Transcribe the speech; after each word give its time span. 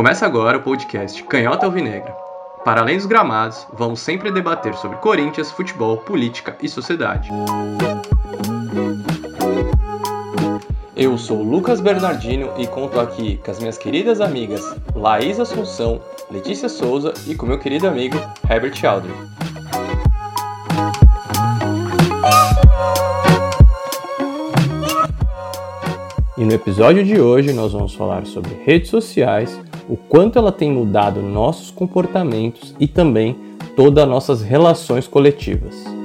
Começa 0.00 0.24
agora 0.24 0.56
o 0.56 0.62
podcast 0.62 1.22
Canhota 1.24 1.66
Alvinegra. 1.66 2.16
Para 2.64 2.80
além 2.80 2.96
dos 2.96 3.04
gramados, 3.04 3.66
vamos 3.70 4.00
sempre 4.00 4.32
debater 4.32 4.72
sobre 4.72 4.96
Corinthians, 4.96 5.50
futebol, 5.50 5.98
política 5.98 6.56
e 6.62 6.70
sociedade. 6.70 7.28
Eu 10.96 11.18
sou 11.18 11.42
Lucas 11.42 11.82
Bernardino 11.82 12.50
e 12.56 12.66
conto 12.66 12.98
aqui 12.98 13.38
com 13.44 13.50
as 13.50 13.58
minhas 13.58 13.76
queridas 13.76 14.22
amigas 14.22 14.74
Laís 14.94 15.38
Assunção, 15.38 16.00
Letícia 16.30 16.70
Souza 16.70 17.12
e 17.26 17.34
com 17.34 17.44
meu 17.44 17.58
querido 17.58 17.86
amigo 17.86 18.16
Herbert 18.48 18.82
Aldrin. 18.82 19.12
E 26.38 26.44
no 26.46 26.54
episódio 26.54 27.04
de 27.04 27.20
hoje 27.20 27.52
nós 27.52 27.74
vamos 27.74 27.94
falar 27.94 28.24
sobre 28.24 28.54
redes 28.64 28.88
sociais, 28.88 29.60
o 29.90 29.96
quanto 29.96 30.38
ela 30.38 30.52
tem 30.52 30.70
mudado 30.70 31.20
nossos 31.20 31.72
comportamentos 31.72 32.76
e 32.78 32.86
também 32.86 33.36
todas 33.74 34.04
as 34.04 34.08
nossas 34.08 34.40
relações 34.40 35.08
coletivas. 35.08 35.99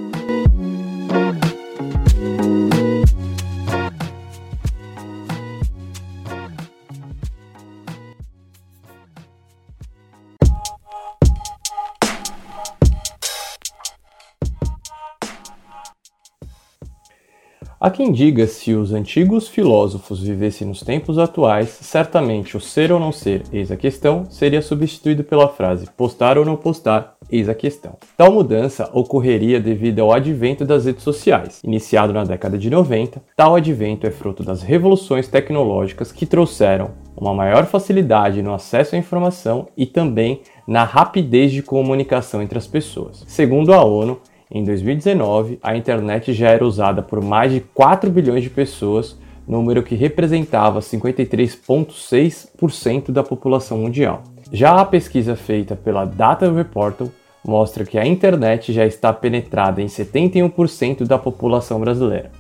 Quem 17.96 18.12
diga 18.12 18.46
se 18.46 18.74
os 18.74 18.92
antigos 18.92 19.48
filósofos 19.48 20.22
vivessem 20.22 20.68
nos 20.68 20.82
tempos 20.82 21.18
atuais, 21.18 21.70
certamente 21.70 22.58
o 22.58 22.60
ser 22.60 22.92
ou 22.92 23.00
não 23.00 23.10
ser, 23.10 23.44
eis 23.54 23.72
a 23.72 23.78
questão, 23.78 24.26
seria 24.30 24.62
substituído 24.62 25.24
pela 25.24 25.48
frase 25.48 25.90
postar 25.96 26.38
ou 26.38 26.44
não 26.44 26.58
postar, 26.58 27.16
eis 27.32 27.48
a 27.48 27.56
questão. 27.56 27.96
Tal 28.18 28.34
mudança 28.34 28.90
ocorreria 28.92 29.62
devido 29.62 30.02
ao 30.02 30.12
advento 30.12 30.66
das 30.66 30.84
redes 30.84 31.04
sociais. 31.04 31.62
Iniciado 31.64 32.12
na 32.12 32.26
década 32.26 32.58
de 32.58 32.70
90, 32.70 33.24
tal 33.34 33.56
advento 33.56 34.06
é 34.06 34.12
fruto 34.12 34.44
das 34.44 34.62
revoluções 34.62 35.30
tecnológicas 35.30 36.12
que 36.12 36.26
trouxeram 36.26 36.92
uma 37.16 37.34
maior 37.34 37.66
facilidade 37.66 38.42
no 38.42 38.54
acesso 38.54 38.96
à 38.96 38.98
informação 38.98 39.70
e 39.78 39.86
também 39.86 40.42
na 40.68 40.84
rapidez 40.84 41.50
de 41.50 41.64
comunicação 41.64 42.42
entre 42.42 42.58
as 42.58 42.68
pessoas. 42.68 43.24
Segundo 43.26 43.74
a 43.74 43.82
ONU, 43.86 44.20
em 44.50 44.64
2019, 44.64 45.60
a 45.62 45.76
internet 45.76 46.34
já 46.34 46.50
era 46.50 46.66
usada 46.66 47.02
por 47.02 47.22
mais 47.22 47.52
de 47.52 47.60
4 47.60 48.10
bilhões 48.12 48.44
de 48.44 48.50
pessoas, 48.50 49.18
número 49.48 49.84
que 49.84 49.96
representava 49.96 50.80
53,6% 50.80 53.12
da 53.12 53.24
população 53.24 53.80
mundial. 53.80 54.24
Já 54.52 54.80
a 54.80 54.86
pesquisa 54.86 55.36
feita 55.36 55.76
pela 55.76 56.06
Data 56.06 56.52
Reportal 56.52 57.10
mostra 57.44 57.86
que 57.86 57.98
a 57.98 58.06
internet 58.06 58.72
já 58.72 58.86
está 58.86 59.12
penetrada 59.12 59.82
em 59.82 59.88
71% 59.88 61.06
da 61.06 61.18
população 61.18 61.80
brasileira. 61.80 62.32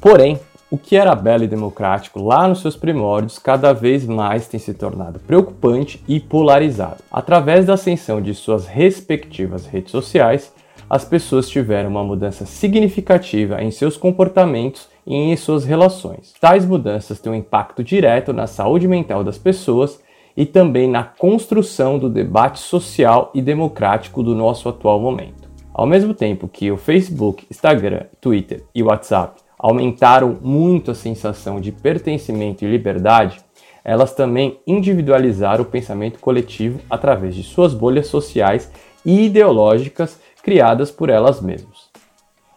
Porém, 0.00 0.38
o 0.70 0.76
que 0.76 0.96
era 0.96 1.14
belo 1.14 1.44
e 1.44 1.48
democrático 1.48 2.22
lá 2.22 2.46
nos 2.46 2.60
seus 2.60 2.76
primórdios 2.76 3.38
cada 3.38 3.72
vez 3.72 4.04
mais 4.04 4.46
tem 4.46 4.60
se 4.60 4.74
tornado 4.74 5.18
preocupante 5.18 6.04
e 6.06 6.20
polarizado. 6.20 6.98
Através 7.10 7.64
da 7.64 7.72
ascensão 7.74 8.20
de 8.20 8.34
suas 8.34 8.66
respectivas 8.66 9.66
redes 9.66 9.90
sociais, 9.90 10.52
as 10.88 11.04
pessoas 11.04 11.48
tiveram 11.48 11.90
uma 11.90 12.02
mudança 12.02 12.46
significativa 12.46 13.62
em 13.62 13.70
seus 13.70 13.96
comportamentos 13.96 14.88
e 15.06 15.14
em 15.14 15.36
suas 15.36 15.64
relações. 15.64 16.32
Tais 16.40 16.64
mudanças 16.64 17.20
têm 17.20 17.32
um 17.32 17.34
impacto 17.36 17.84
direto 17.84 18.32
na 18.32 18.46
saúde 18.46 18.88
mental 18.88 19.22
das 19.22 19.36
pessoas 19.36 20.00
e 20.36 20.46
também 20.46 20.88
na 20.88 21.02
construção 21.02 21.98
do 21.98 22.08
debate 22.08 22.60
social 22.60 23.30
e 23.34 23.42
democrático 23.42 24.22
do 24.22 24.34
nosso 24.34 24.68
atual 24.68 25.00
momento. 25.00 25.48
Ao 25.74 25.86
mesmo 25.86 26.14
tempo 26.14 26.48
que 26.48 26.70
o 26.70 26.76
Facebook, 26.76 27.46
Instagram, 27.50 28.04
Twitter 28.20 28.64
e 28.74 28.82
WhatsApp 28.82 29.40
aumentaram 29.58 30.38
muito 30.40 30.90
a 30.90 30.94
sensação 30.94 31.60
de 31.60 31.72
pertencimento 31.72 32.64
e 32.64 32.70
liberdade, 32.70 33.40
elas 33.84 34.14
também 34.14 34.58
individualizaram 34.66 35.62
o 35.62 35.66
pensamento 35.66 36.18
coletivo 36.18 36.80
através 36.88 37.34
de 37.34 37.42
suas 37.42 37.74
bolhas 37.74 38.06
sociais 38.06 38.70
e 39.04 39.26
ideológicas 39.26 40.20
criadas 40.42 40.90
por 40.90 41.10
elas 41.10 41.40
mesmas. 41.40 41.88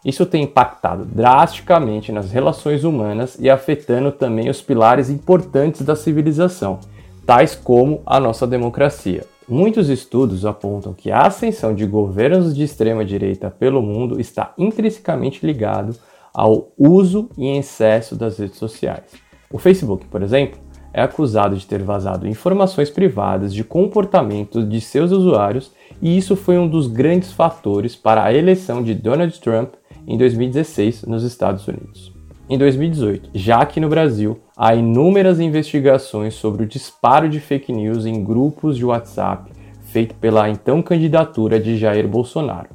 Isso 0.04 0.26
tem 0.26 0.42
impactado 0.42 1.04
drasticamente 1.04 2.10
nas 2.10 2.32
relações 2.32 2.82
humanas 2.82 3.36
e 3.38 3.48
afetando 3.48 4.10
também 4.10 4.50
os 4.50 4.60
pilares 4.60 5.08
importantes 5.08 5.82
da 5.82 5.94
civilização, 5.94 6.80
tais 7.24 7.54
como 7.54 8.02
a 8.04 8.18
nossa 8.18 8.46
democracia. 8.46 9.24
Muitos 9.48 9.88
estudos 9.88 10.44
apontam 10.44 10.92
que 10.92 11.10
a 11.10 11.22
ascensão 11.22 11.74
de 11.74 11.86
governos 11.86 12.54
de 12.54 12.64
extrema 12.64 13.04
direita 13.04 13.50
pelo 13.50 13.82
mundo 13.82 14.20
está 14.20 14.52
intrinsecamente 14.58 15.44
ligado 15.46 15.94
ao 16.34 16.72
uso 16.76 17.28
e 17.36 17.56
excesso 17.56 18.16
das 18.16 18.38
redes 18.38 18.56
sociais. 18.56 19.04
O 19.52 19.58
Facebook, 19.58 20.06
por 20.06 20.22
exemplo, 20.22 20.58
é 20.92 21.02
acusado 21.02 21.56
de 21.56 21.66
ter 21.66 21.82
vazado 21.82 22.26
informações 22.26 22.90
privadas 22.90 23.52
de 23.52 23.62
comportamento 23.62 24.64
de 24.64 24.80
seus 24.80 25.10
usuários 25.12 25.72
e 26.02 26.18
isso 26.18 26.34
foi 26.34 26.58
um 26.58 26.68
dos 26.68 26.88
grandes 26.88 27.32
fatores 27.32 27.94
para 27.94 28.24
a 28.24 28.34
eleição 28.34 28.82
de 28.82 28.92
Donald 28.92 29.40
Trump 29.40 29.74
em 30.06 30.18
2016 30.18 31.04
nos 31.04 31.22
Estados 31.22 31.66
Unidos. 31.68 32.12
Em 32.50 32.58
2018, 32.58 33.30
já 33.32 33.58
aqui 33.58 33.78
no 33.78 33.88
Brasil, 33.88 34.40
há 34.56 34.74
inúmeras 34.74 35.38
investigações 35.38 36.34
sobre 36.34 36.64
o 36.64 36.66
disparo 36.66 37.28
de 37.28 37.38
fake 37.38 37.72
news 37.72 38.04
em 38.04 38.22
grupos 38.22 38.76
de 38.76 38.84
WhatsApp 38.84 39.52
feito 39.92 40.14
pela 40.16 40.48
então 40.48 40.82
candidatura 40.82 41.60
de 41.60 41.76
Jair 41.76 42.08
Bolsonaro. 42.08 42.70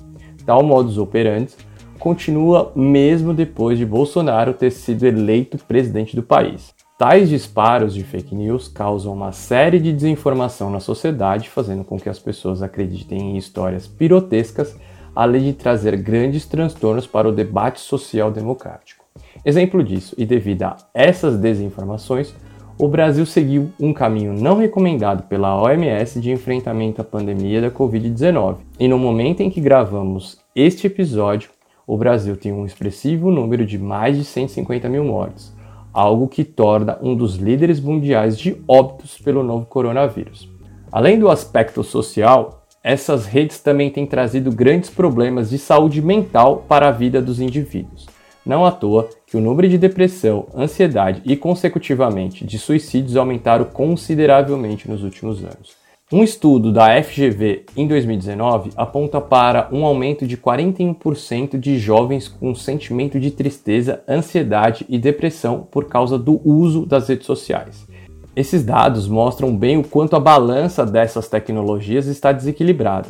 Tal 0.45 0.63
modus 0.63 0.97
operandi 0.97 1.51
continua 1.99 2.71
mesmo 2.75 3.33
depois 3.33 3.77
de 3.77 3.85
Bolsonaro 3.85 4.53
ter 4.53 4.71
sido 4.71 5.05
eleito 5.05 5.57
presidente 5.65 6.15
do 6.15 6.23
país. 6.23 6.76
Tais 6.97 7.29
disparos 7.29 7.93
de 7.93 8.03
fake 8.03 8.33
news 8.33 8.67
causam 8.67 9.13
uma 9.13 9.31
série 9.31 9.79
de 9.79 9.93
desinformação 9.93 10.71
na 10.71 10.79
sociedade, 10.79 11.47
fazendo 11.47 11.83
com 11.83 11.99
que 11.99 12.09
as 12.09 12.17
pessoas 12.17 12.63
acreditem 12.63 13.19
em 13.19 13.37
histórias 13.37 13.85
pirotescas, 13.85 14.75
além 15.15 15.43
de 15.43 15.53
trazer 15.53 15.95
grandes 15.97 16.47
transtornos 16.47 17.05
para 17.05 17.29
o 17.29 17.31
debate 17.31 17.79
social 17.79 18.31
democrático. 18.31 19.05
Exemplo 19.45 19.83
disso, 19.83 20.15
e 20.17 20.25
devido 20.25 20.63
a 20.63 20.75
essas 20.91 21.37
desinformações, 21.37 22.33
o 22.79 22.87
Brasil 22.87 23.27
seguiu 23.27 23.71
um 23.79 23.93
caminho 23.93 24.33
não 24.33 24.57
recomendado 24.57 25.21
pela 25.27 25.61
OMS 25.61 26.19
de 26.19 26.31
enfrentamento 26.31 26.99
à 26.99 27.03
pandemia 27.03 27.61
da 27.61 27.69
Covid-19. 27.69 28.55
E 28.79 28.87
no 28.87 28.97
momento 28.97 29.41
em 29.41 29.51
que 29.51 29.61
gravamos 29.61 30.39
este 30.55 30.87
episódio, 30.87 31.51
o 31.85 31.95
Brasil 31.95 32.35
tem 32.35 32.51
um 32.51 32.65
expressivo 32.65 33.29
número 33.29 33.67
de 33.67 33.77
mais 33.77 34.17
de 34.17 34.23
150 34.23 34.89
mil 34.89 35.03
mortes 35.03 35.55
algo 35.97 36.27
que 36.27 36.43
torna 36.43 36.99
um 37.01 37.15
dos 37.15 37.37
líderes 37.37 37.79
mundiais 37.79 38.37
de 38.37 38.55
óbitos 38.67 39.17
pelo 39.17 39.41
novo 39.41 39.65
coronavírus. 39.65 40.47
Além 40.91 41.17
do 41.17 41.27
aspecto 41.27 41.83
social, 41.83 42.67
essas 42.83 43.25
redes 43.25 43.59
também 43.59 43.89
têm 43.89 44.05
trazido 44.05 44.51
grandes 44.51 44.91
problemas 44.91 45.49
de 45.49 45.57
saúde 45.57 45.99
mental 45.99 46.63
para 46.67 46.89
a 46.89 46.91
vida 46.91 47.19
dos 47.19 47.41
indivíduos. 47.41 48.05
Não 48.45 48.63
à 48.63 48.71
toa 48.71 49.09
que 49.25 49.35
o 49.35 49.41
número 49.41 49.67
de 49.67 49.79
depressão, 49.79 50.45
ansiedade 50.55 51.19
e, 51.25 51.35
consecutivamente, 51.35 52.45
de 52.45 52.59
suicídios 52.59 53.17
aumentaram 53.17 53.65
consideravelmente 53.65 54.87
nos 54.87 55.01
últimos 55.01 55.43
anos. 55.43 55.76
Um 56.09 56.23
estudo 56.23 56.71
da 56.71 57.03
FGV 57.03 57.65
em 57.75 57.85
2019 57.85 58.69
aponta 58.77 59.19
para 59.19 59.67
um 59.73 59.85
aumento 59.85 60.25
de 60.25 60.37
41% 60.37 61.59
de 61.59 61.77
jovens 61.77 62.29
com 62.29 62.55
sentimento 62.55 63.19
de 63.19 63.29
tristeza, 63.29 64.01
ansiedade 64.07 64.85
e 64.87 64.97
depressão 64.97 65.67
por 65.69 65.89
causa 65.89 66.17
do 66.17 66.39
uso 66.47 66.85
das 66.85 67.09
redes 67.09 67.25
sociais. 67.25 67.85
Esses 68.33 68.63
dados 68.63 69.05
mostram 69.05 69.53
bem 69.53 69.77
o 69.77 69.83
quanto 69.83 70.15
a 70.15 70.19
balança 70.21 70.85
dessas 70.85 71.27
tecnologias 71.27 72.07
está 72.07 72.31
desequilibrada. 72.31 73.09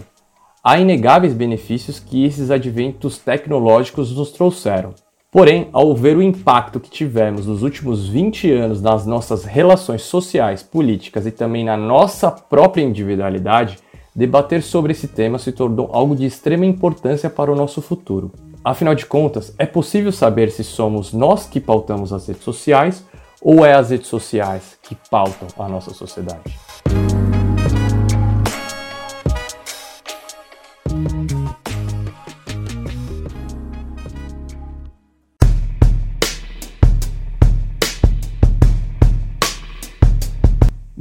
Há 0.64 0.80
inegáveis 0.80 1.36
benefícios 1.36 2.00
que 2.00 2.26
esses 2.26 2.50
adventos 2.50 3.20
tecnológicos 3.20 4.12
nos 4.16 4.32
trouxeram, 4.32 4.96
Porém, 5.30 5.68
ao 5.74 5.94
ver 5.94 6.16
o 6.16 6.22
impacto 6.22 6.80
que 6.80 6.90
tivemos 6.90 7.46
nos 7.46 7.62
últimos 7.62 8.08
20 8.08 8.50
anos 8.50 8.82
nas 8.82 9.06
nossas 9.06 9.44
relações 9.44 10.04
sociais, 10.04 10.64
políticas 10.64 11.26
e 11.26 11.32
também 11.32 11.66
na 11.66 11.76
nossa 11.76 12.32
própria 12.32 12.82
individualidade, 12.82 13.78
debater 14.16 14.64
sobre 14.64 14.94
esse 14.94 15.08
tema 15.08 15.38
se 15.38 15.52
tornou 15.52 15.90
algo 15.92 16.16
de 16.16 16.26
extrema 16.26 16.66
importância 16.66 17.30
para 17.30 17.52
o 17.52 17.56
nosso 17.56 17.82
futuro. 17.82 18.32
Afinal 18.64 18.96
de 18.96 19.06
contas, 19.06 19.54
é 19.60 19.66
possível 19.66 20.14
saber 20.14 20.50
se 20.50 20.64
somos 20.64 21.12
nós 21.12 21.46
que 21.46 21.60
pautamos 21.60 22.14
as 22.14 22.26
redes 22.26 22.44
sociais 22.44 23.04
ou 23.42 23.66
é 23.66 23.74
as 23.74 23.90
redes 23.90 24.08
sociais 24.08 24.78
que 24.82 24.96
pautam 25.10 25.50
a 25.60 25.68
nossa 25.68 25.94
sociedade? 25.94 26.58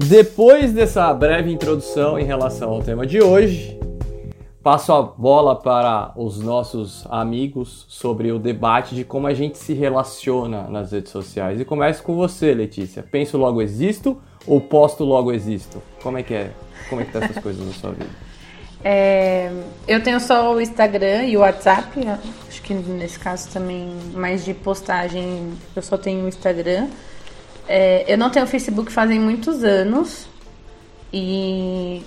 Depois 0.09 0.73
dessa 0.73 1.13
breve 1.13 1.51
introdução 1.51 2.17
em 2.17 2.25
relação 2.25 2.71
ao 2.71 2.81
tema 2.81 3.05
de 3.05 3.21
hoje, 3.21 3.77
passo 4.63 4.93
a 4.93 5.03
bola 5.03 5.57
para 5.57 6.13
os 6.15 6.39
nossos 6.39 7.05
amigos 7.11 7.85
sobre 7.89 8.31
o 8.31 8.39
debate 8.39 8.95
de 8.95 9.03
como 9.03 9.27
a 9.27 9.35
gente 9.35 9.59
se 9.59 9.75
relaciona 9.75 10.69
nas 10.69 10.93
redes 10.93 11.11
sociais. 11.11 11.61
E 11.61 11.65
começo 11.65 12.05
com 12.05 12.15
você, 12.15 12.55
Letícia. 12.55 13.03
Penso 13.03 13.37
logo 13.37 13.61
existo 13.61 14.17
ou 14.47 14.61
posto 14.61 15.03
logo 15.03 15.33
existo? 15.33 15.83
Como 16.01 16.17
é 16.17 16.23
que 16.23 16.35
é? 16.35 16.53
Como 16.89 17.01
é 17.01 17.05
que 17.05 17.11
tá 17.11 17.25
essas 17.25 17.43
coisas 17.43 17.67
na 17.67 17.73
sua 17.73 17.91
vida? 17.91 18.11
É, 18.89 19.51
eu 19.89 20.01
tenho 20.01 20.21
só 20.21 20.55
o 20.55 20.61
Instagram 20.61 21.25
e 21.25 21.37
o 21.37 21.41
WhatsApp. 21.41 21.99
Acho 22.47 22.63
que 22.63 22.73
nesse 22.73 23.19
caso 23.19 23.49
também 23.51 23.89
mais 24.15 24.45
de 24.45 24.55
postagem 24.55 25.55
eu 25.75 25.83
só 25.83 25.97
tenho 25.99 26.25
o 26.25 26.29
Instagram. 26.29 26.87
É, 27.69 28.05
eu 28.07 28.17
não 28.17 28.31
tenho 28.31 28.47
Facebook 28.47 28.93
fazem 28.93 29.19
muitos 29.19 29.65
anos 29.65 30.27
e 31.13 32.03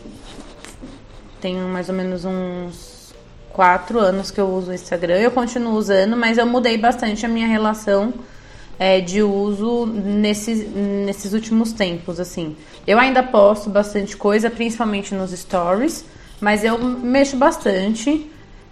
tenho 1.42 1.68
mais 1.68 1.90
ou 1.90 1.96
menos 1.96 2.26
uns 2.26 3.14
quatro 3.52 4.00
anos 4.00 4.32
que 4.32 4.40
eu 4.40 4.48
uso 4.48 4.72
o 4.72 4.74
Instagram. 4.74 5.16
Eu 5.16 5.32
continuo 5.32 5.74
usando, 5.74 6.16
mas 6.16 6.38
eu 6.38 6.46
mudei 6.46 6.78
bastante 6.78 7.26
a 7.26 7.30
minha 7.30 7.48
relação 7.48 8.14
é, 8.78 9.02
de 9.02 9.22
uso 9.22 9.86
nesses, 9.86 10.66
nesses 10.74 11.34
últimos 11.34 11.74
tempos, 11.74 12.20
assim. 12.20 12.56
Eu 12.88 12.98
ainda 12.98 13.22
posto 13.22 13.70
bastante 13.70 14.16
coisa, 14.16 14.50
principalmente 14.50 15.14
nos 15.14 15.32
stories, 15.32 16.06
mas 16.40 16.64
eu 16.64 16.78
mexo 16.78 17.36
bastante. 17.36 18.32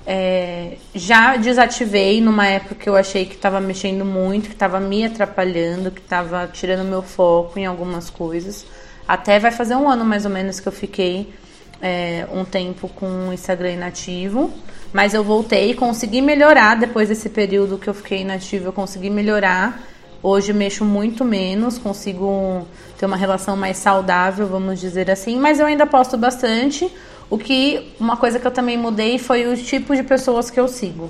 É, 0.09 0.77
já 0.95 1.35
desativei 1.35 2.21
numa 2.21 2.47
época 2.47 2.75
que 2.75 2.87
eu 2.87 2.95
achei 2.95 3.25
que 3.25 3.35
estava 3.35 3.59
mexendo 3.59 4.05
muito, 4.05 4.47
que 4.47 4.55
estava 4.55 4.79
me 4.79 5.03
atrapalhando, 5.03 5.91
que 5.91 5.99
estava 5.99 6.47
tirando 6.47 6.87
meu 6.87 7.01
foco 7.01 7.59
em 7.59 7.65
algumas 7.65 8.09
coisas. 8.09 8.65
Até 9.05 9.37
vai 9.37 9.51
fazer 9.51 9.75
um 9.75 9.89
ano 9.89 10.05
mais 10.05 10.23
ou 10.23 10.31
menos 10.31 10.61
que 10.61 10.67
eu 10.67 10.71
fiquei 10.71 11.33
é, 11.81 12.25
um 12.31 12.45
tempo 12.45 12.87
com 12.87 13.27
o 13.27 13.33
Instagram 13.33 13.73
inativo, 13.73 14.49
mas 14.93 15.13
eu 15.13 15.25
voltei 15.25 15.71
e 15.71 15.73
consegui 15.73 16.21
melhorar 16.21 16.75
depois 16.75 17.09
desse 17.09 17.27
período 17.29 17.77
que 17.77 17.89
eu 17.89 17.93
fiquei 17.93 18.21
inativo. 18.21 18.67
Eu 18.67 18.73
consegui 18.73 19.09
melhorar. 19.09 19.83
Hoje 20.23 20.53
mexo 20.53 20.85
muito 20.85 21.23
menos, 21.25 21.77
consigo 21.77 22.65
ter 22.97 23.05
uma 23.05 23.17
relação 23.17 23.55
mais 23.57 23.77
saudável, 23.77 24.47
vamos 24.47 24.79
dizer 24.79 25.11
assim, 25.11 25.37
mas 25.37 25.59
eu 25.59 25.65
ainda 25.65 25.85
posto 25.85 26.17
bastante. 26.17 26.89
O 27.29 27.37
que 27.37 27.93
uma 27.99 28.15
coisa 28.15 28.39
que 28.39 28.47
eu 28.47 28.51
também 28.51 28.77
mudei 28.77 29.19
foi 29.19 29.47
o 29.47 29.57
tipo 29.57 29.93
de 29.93 30.01
pessoas 30.01 30.49
que 30.49 30.57
eu 30.57 30.67
sigo. 30.67 31.09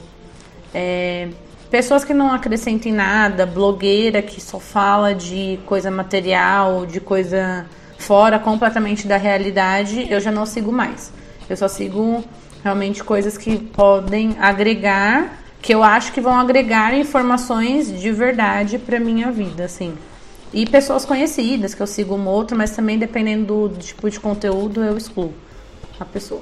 É, 0.74 1.28
pessoas 1.70 2.04
que 2.04 2.14
não 2.14 2.32
acrescentem 2.32 2.92
nada, 2.92 3.46
blogueira 3.46 4.22
que 4.22 4.42
só 4.42 4.60
fala 4.60 5.14
de 5.14 5.60
coisa 5.68 5.92
material, 5.92 6.88
de 6.88 7.00
coisa 7.00 7.68
fora 8.00 8.40
completamente 8.40 9.08
da 9.08 9.18
realidade, 9.18 10.08
eu 10.10 10.20
já 10.20 10.32
não 10.32 10.46
sigo 10.46 10.72
mais. 10.72 11.14
Eu 11.48 11.56
só 11.56 11.68
sigo 11.68 12.24
realmente 12.64 13.04
coisas 13.04 13.38
que 13.38 13.56
podem 13.56 14.36
agregar, 14.40 15.38
que 15.62 15.74
eu 15.74 15.84
acho 15.84 16.12
que 16.12 16.20
vão 16.20 16.40
agregar 16.40 16.96
informações 16.96 18.00
de 18.00 18.12
verdade 18.12 18.80
para 18.80 19.00
minha 19.00 19.32
vida, 19.32 19.66
assim. 19.66 19.94
E 20.52 20.66
pessoas 20.66 21.06
conhecidas, 21.06 21.76
que 21.76 21.82
eu 21.82 21.88
sigo 21.88 22.16
um 22.16 22.28
outro, 22.28 22.58
mas 22.58 22.72
também 22.72 22.98
dependendo 22.98 23.68
do 23.68 23.78
tipo 23.78 24.10
de 24.10 24.20
conteúdo, 24.20 24.84
eu 24.84 24.98
excluo 24.98 25.32
a 26.00 26.06
pessoa. 26.06 26.42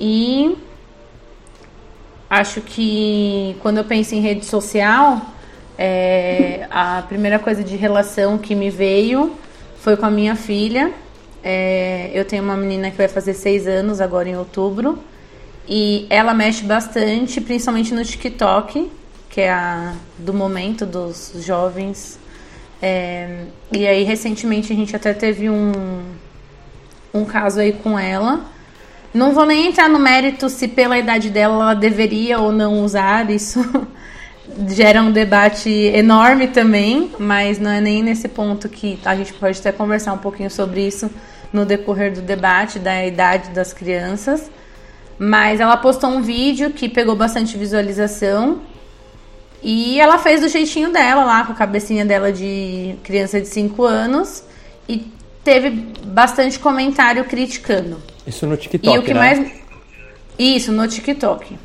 E 0.00 0.56
acho 2.28 2.60
que 2.60 3.56
quando 3.60 3.78
eu 3.78 3.84
penso 3.84 4.14
em 4.14 4.20
rede 4.20 4.44
social, 4.44 5.20
é, 5.76 6.66
a 6.70 7.02
primeira 7.02 7.38
coisa 7.38 7.64
de 7.64 7.76
relação 7.76 8.38
que 8.38 8.54
me 8.54 8.70
veio 8.70 9.34
foi 9.78 9.96
com 9.96 10.06
a 10.06 10.10
minha 10.10 10.36
filha. 10.36 10.92
É, 11.42 12.10
eu 12.12 12.24
tenho 12.24 12.42
uma 12.42 12.56
menina 12.56 12.90
que 12.90 12.96
vai 12.96 13.08
fazer 13.08 13.34
seis 13.34 13.66
anos 13.66 14.00
agora 14.00 14.28
em 14.28 14.36
outubro. 14.36 14.98
E 15.68 16.06
ela 16.10 16.34
mexe 16.34 16.64
bastante, 16.64 17.40
principalmente 17.40 17.94
no 17.94 18.04
TikTok, 18.04 18.90
que 19.28 19.40
é 19.40 19.50
a 19.50 19.94
do 20.18 20.34
momento 20.34 20.84
dos 20.84 21.32
jovens. 21.38 22.18
É, 22.82 23.44
e 23.70 23.86
aí, 23.86 24.02
recentemente, 24.02 24.72
a 24.72 24.76
gente 24.76 24.96
até 24.96 25.14
teve 25.14 25.48
um, 25.48 26.02
um 27.12 27.24
caso 27.24 27.60
aí 27.60 27.72
com 27.72 27.98
ela. 27.98 28.40
Não 29.12 29.32
vou 29.32 29.44
nem 29.44 29.66
entrar 29.66 29.88
no 29.88 29.98
mérito 29.98 30.48
se 30.48 30.68
pela 30.68 30.98
idade 30.98 31.30
dela 31.30 31.54
ela 31.54 31.74
deveria 31.74 32.38
ou 32.38 32.52
não 32.52 32.84
usar, 32.84 33.28
isso 33.30 33.60
gera 34.68 35.02
um 35.02 35.10
debate 35.10 35.68
enorme 35.68 36.46
também, 36.46 37.10
mas 37.18 37.58
não 37.58 37.70
é 37.70 37.80
nem 37.80 38.02
nesse 38.02 38.28
ponto 38.28 38.68
que 38.68 38.98
a 39.04 39.16
gente 39.16 39.32
pode 39.32 39.58
até 39.58 39.72
conversar 39.72 40.12
um 40.12 40.18
pouquinho 40.18 40.50
sobre 40.50 40.86
isso 40.86 41.10
no 41.52 41.66
decorrer 41.66 42.12
do 42.12 42.22
debate 42.22 42.78
da 42.78 43.04
idade 43.04 43.50
das 43.50 43.72
crianças. 43.72 44.50
Mas 45.18 45.60
ela 45.60 45.76
postou 45.76 46.08
um 46.10 46.22
vídeo 46.22 46.70
que 46.70 46.88
pegou 46.88 47.14
bastante 47.14 47.58
visualização 47.58 48.60
e 49.62 50.00
ela 50.00 50.18
fez 50.18 50.40
do 50.40 50.48
jeitinho 50.48 50.90
dela 50.90 51.24
lá, 51.24 51.44
com 51.44 51.52
a 51.52 51.54
cabecinha 51.54 52.04
dela 52.04 52.32
de 52.32 52.94
criança 53.02 53.40
de 53.40 53.48
5 53.48 53.84
anos 53.84 54.42
e 54.88 55.12
teve 55.44 55.70
bastante 56.04 56.58
comentário 56.58 57.24
criticando. 57.24 58.00
Isso 58.26 58.46
no 58.46 58.56
TikTok, 58.56 58.94
e 58.94 58.98
o 58.98 59.02
que 59.02 59.14
né? 59.14 59.20
mais 59.20 59.52
Isso, 60.38 60.72
no 60.72 60.86
TikTok. 60.86 61.58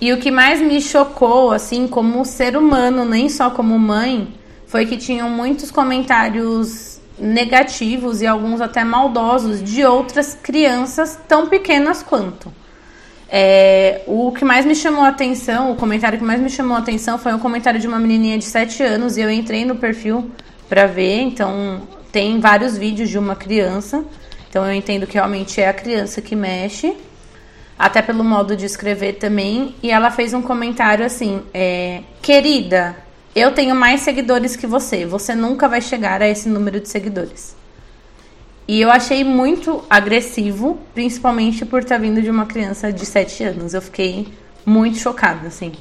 E 0.00 0.12
o 0.12 0.18
que 0.18 0.30
mais 0.30 0.60
me 0.60 0.80
chocou, 0.80 1.52
assim, 1.52 1.88
como 1.88 2.24
ser 2.24 2.56
humano, 2.56 3.04
nem 3.04 3.28
só 3.28 3.50
como 3.50 3.78
mãe, 3.78 4.28
foi 4.66 4.84
que 4.84 4.96
tinham 4.96 5.30
muitos 5.30 5.70
comentários 5.70 7.00
negativos 7.18 8.20
e 8.20 8.26
alguns 8.26 8.60
até 8.60 8.84
maldosos 8.84 9.62
de 9.62 9.84
outras 9.84 10.34
crianças 10.34 11.18
tão 11.26 11.48
pequenas 11.48 12.02
quanto. 12.02 12.52
É, 13.28 14.02
o 14.06 14.30
que 14.32 14.44
mais 14.44 14.64
me 14.64 14.74
chamou 14.74 15.02
a 15.02 15.08
atenção, 15.08 15.72
o 15.72 15.76
comentário 15.76 16.18
que 16.18 16.24
mais 16.24 16.40
me 16.40 16.50
chamou 16.50 16.76
a 16.76 16.80
atenção 16.80 17.18
foi 17.18 17.32
um 17.32 17.38
comentário 17.38 17.80
de 17.80 17.86
uma 17.86 17.98
menininha 17.98 18.38
de 18.38 18.44
7 18.44 18.82
anos 18.82 19.16
e 19.16 19.22
eu 19.22 19.30
entrei 19.30 19.64
no 19.64 19.76
perfil 19.76 20.30
para 20.68 20.86
ver, 20.86 21.22
então 21.22 21.82
tem 22.16 22.40
vários 22.40 22.78
vídeos 22.78 23.10
de 23.10 23.18
uma 23.18 23.36
criança, 23.36 24.02
então 24.48 24.64
eu 24.64 24.72
entendo 24.72 25.06
que 25.06 25.18
realmente 25.18 25.60
é 25.60 25.68
a 25.68 25.74
criança 25.74 26.22
que 26.22 26.34
mexe, 26.34 26.96
até 27.78 28.00
pelo 28.00 28.24
modo 28.24 28.56
de 28.56 28.64
escrever 28.64 29.18
também. 29.18 29.74
E 29.82 29.90
ela 29.90 30.10
fez 30.10 30.32
um 30.32 30.40
comentário 30.40 31.04
assim: 31.04 31.42
é, 31.52 32.00
Querida, 32.22 32.96
eu 33.34 33.52
tenho 33.52 33.76
mais 33.76 34.00
seguidores 34.00 34.56
que 34.56 34.66
você, 34.66 35.04
você 35.04 35.34
nunca 35.34 35.68
vai 35.68 35.82
chegar 35.82 36.22
a 36.22 36.26
esse 36.26 36.48
número 36.48 36.80
de 36.80 36.88
seguidores. 36.88 37.54
E 38.66 38.80
eu 38.80 38.90
achei 38.90 39.22
muito 39.22 39.84
agressivo, 39.90 40.78
principalmente 40.94 41.66
por 41.66 41.82
estar 41.82 41.98
vindo 41.98 42.22
de 42.22 42.30
uma 42.30 42.46
criança 42.46 42.90
de 42.90 43.04
7 43.04 43.44
anos. 43.44 43.74
Eu 43.74 43.82
fiquei 43.82 44.26
muito 44.64 44.96
chocada, 44.96 45.48
assim. 45.48 45.72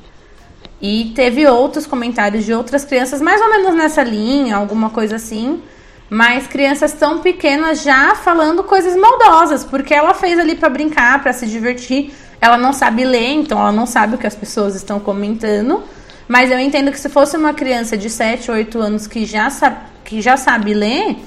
E 0.81 1.13
teve 1.15 1.47
outros 1.47 1.87
comentários 1.87 2.43
de 2.43 2.53
outras 2.53 2.83
crianças, 2.83 3.21
mais 3.21 3.39
ou 3.39 3.49
menos 3.49 3.73
nessa 3.73 4.03
linha, 4.03 4.57
alguma 4.57 4.89
coisa 4.89 5.15
assim 5.15 5.63
mas 6.09 6.47
crianças 6.47 6.93
tão 6.93 7.19
pequenas 7.19 7.81
já 7.81 8.15
falando 8.15 8.63
coisas 8.63 8.95
maldosas, 8.95 9.63
porque 9.63 9.93
ela 9.93 10.13
fez 10.13 10.37
ali 10.39 10.55
para 10.55 10.69
brincar, 10.69 11.21
para 11.21 11.33
se 11.33 11.47
divertir. 11.47 12.13
Ela 12.39 12.57
não 12.57 12.73
sabe 12.73 13.03
ler, 13.03 13.31
então 13.31 13.59
ela 13.59 13.71
não 13.71 13.85
sabe 13.85 14.15
o 14.15 14.17
que 14.17 14.27
as 14.27 14.35
pessoas 14.35 14.75
estão 14.75 14.99
comentando. 14.99 15.83
Mas 16.27 16.51
eu 16.51 16.59
entendo 16.59 16.91
que 16.91 16.99
se 16.99 17.09
fosse 17.09 17.37
uma 17.37 17.53
criança 17.53 17.97
de 17.97 18.09
7, 18.09 18.51
8 18.51 18.79
anos 18.79 19.07
que 19.07 19.25
já 19.25 19.49
sabe, 19.49 19.77
que 20.03 20.21
já 20.21 20.37
sabe 20.37 20.73
ler, 20.73 21.17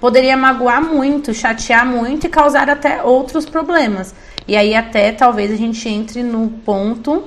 poderia 0.00 0.36
magoar 0.36 0.82
muito, 0.82 1.34
chatear 1.34 1.84
muito 1.86 2.26
e 2.26 2.30
causar 2.30 2.70
até 2.70 3.02
outros 3.02 3.44
problemas. 3.44 4.14
E 4.46 4.56
aí 4.56 4.74
até 4.74 5.12
talvez 5.12 5.52
a 5.52 5.56
gente 5.56 5.88
entre 5.88 6.22
no 6.22 6.48
ponto 6.64 7.24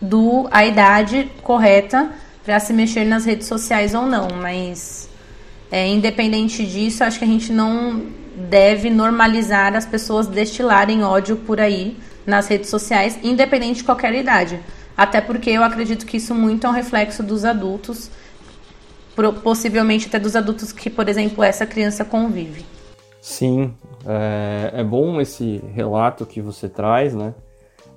do 0.00 0.48
a 0.50 0.64
idade 0.64 1.30
correta 1.42 2.10
para 2.44 2.60
se 2.60 2.72
mexer 2.72 3.04
nas 3.04 3.24
redes 3.24 3.46
sociais 3.46 3.94
ou 3.94 4.06
não, 4.06 4.28
mas 4.40 5.07
é, 5.70 5.86
independente 5.86 6.64
disso, 6.66 7.04
acho 7.04 7.18
que 7.18 7.24
a 7.24 7.28
gente 7.28 7.52
não 7.52 8.02
deve 8.48 8.88
normalizar 8.88 9.74
as 9.74 9.84
pessoas 9.84 10.26
destilarem 10.26 11.02
ódio 11.02 11.36
por 11.36 11.60
aí 11.60 11.96
nas 12.26 12.46
redes 12.46 12.70
sociais, 12.70 13.18
independente 13.22 13.78
de 13.78 13.84
qualquer 13.84 14.14
idade. 14.14 14.60
Até 14.96 15.20
porque 15.20 15.50
eu 15.50 15.62
acredito 15.62 16.06
que 16.06 16.16
isso 16.16 16.34
muito 16.34 16.66
é 16.66 16.70
um 16.70 16.72
reflexo 16.72 17.22
dos 17.22 17.44
adultos, 17.44 18.10
possivelmente 19.42 20.06
até 20.06 20.18
dos 20.18 20.36
adultos 20.36 20.72
que, 20.72 20.88
por 20.88 21.08
exemplo, 21.08 21.42
essa 21.42 21.66
criança 21.66 22.04
convive. 22.04 22.64
Sim, 23.20 23.74
é, 24.06 24.80
é 24.80 24.84
bom 24.84 25.20
esse 25.20 25.62
relato 25.74 26.24
que 26.24 26.40
você 26.40 26.68
traz, 26.68 27.14
né? 27.14 27.34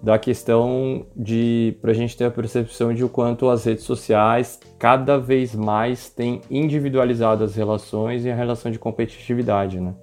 Da 0.01 0.17
questão 0.17 1.05
de 1.15 1.77
para 1.79 1.91
a 1.91 1.93
gente 1.93 2.17
ter 2.17 2.25
a 2.25 2.31
percepção 2.31 2.93
de 2.93 3.03
o 3.03 3.09
quanto 3.09 3.49
as 3.49 3.65
redes 3.65 3.83
sociais 3.83 4.59
cada 4.79 5.17
vez 5.19 5.53
mais 5.53 6.09
têm 6.09 6.41
individualizado 6.49 7.43
as 7.43 7.55
relações 7.55 8.25
e 8.25 8.31
a 8.31 8.35
relação 8.35 8.71
de 8.71 8.79
competitividade, 8.79 9.79
né? 9.79 9.93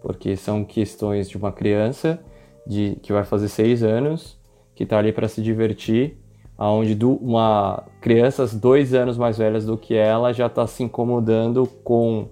Porque 0.00 0.34
são 0.36 0.64
questões 0.64 1.28
de 1.28 1.36
uma 1.36 1.52
criança 1.52 2.18
de 2.66 2.96
que 3.02 3.12
vai 3.12 3.24
fazer 3.24 3.48
seis 3.48 3.82
anos 3.82 4.38
que 4.74 4.84
está 4.84 4.98
ali 4.98 5.12
para 5.12 5.28
se 5.28 5.42
divertir, 5.42 6.16
aonde 6.56 6.98
uma 7.04 7.84
crianças 8.00 8.54
dois 8.54 8.94
anos 8.94 9.18
mais 9.18 9.38
velhas 9.38 9.66
do 9.66 9.76
que 9.76 9.94
ela 9.94 10.32
já 10.32 10.46
está 10.46 10.66
se 10.66 10.82
incomodando 10.82 11.66
com 11.84 12.28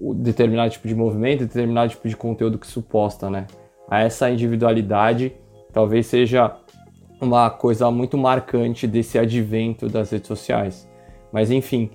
o 0.00 0.14
determinado 0.14 0.70
tipo 0.70 0.88
de 0.88 0.94
movimento, 0.94 1.40
determinado 1.40 1.90
tipo 1.90 2.08
de 2.08 2.16
conteúdo 2.16 2.58
que 2.58 2.66
suposta, 2.66 3.28
né? 3.28 3.46
A 3.88 4.00
essa 4.00 4.30
individualidade 4.30 5.32
talvez 5.72 6.06
seja 6.06 6.56
uma 7.20 7.50
coisa 7.50 7.90
muito 7.90 8.16
marcante 8.16 8.86
desse 8.86 9.18
advento 9.18 9.88
das 9.88 10.10
redes 10.10 10.28
sociais. 10.28 10.88
Mas 11.32 11.50
enfim, 11.50 11.90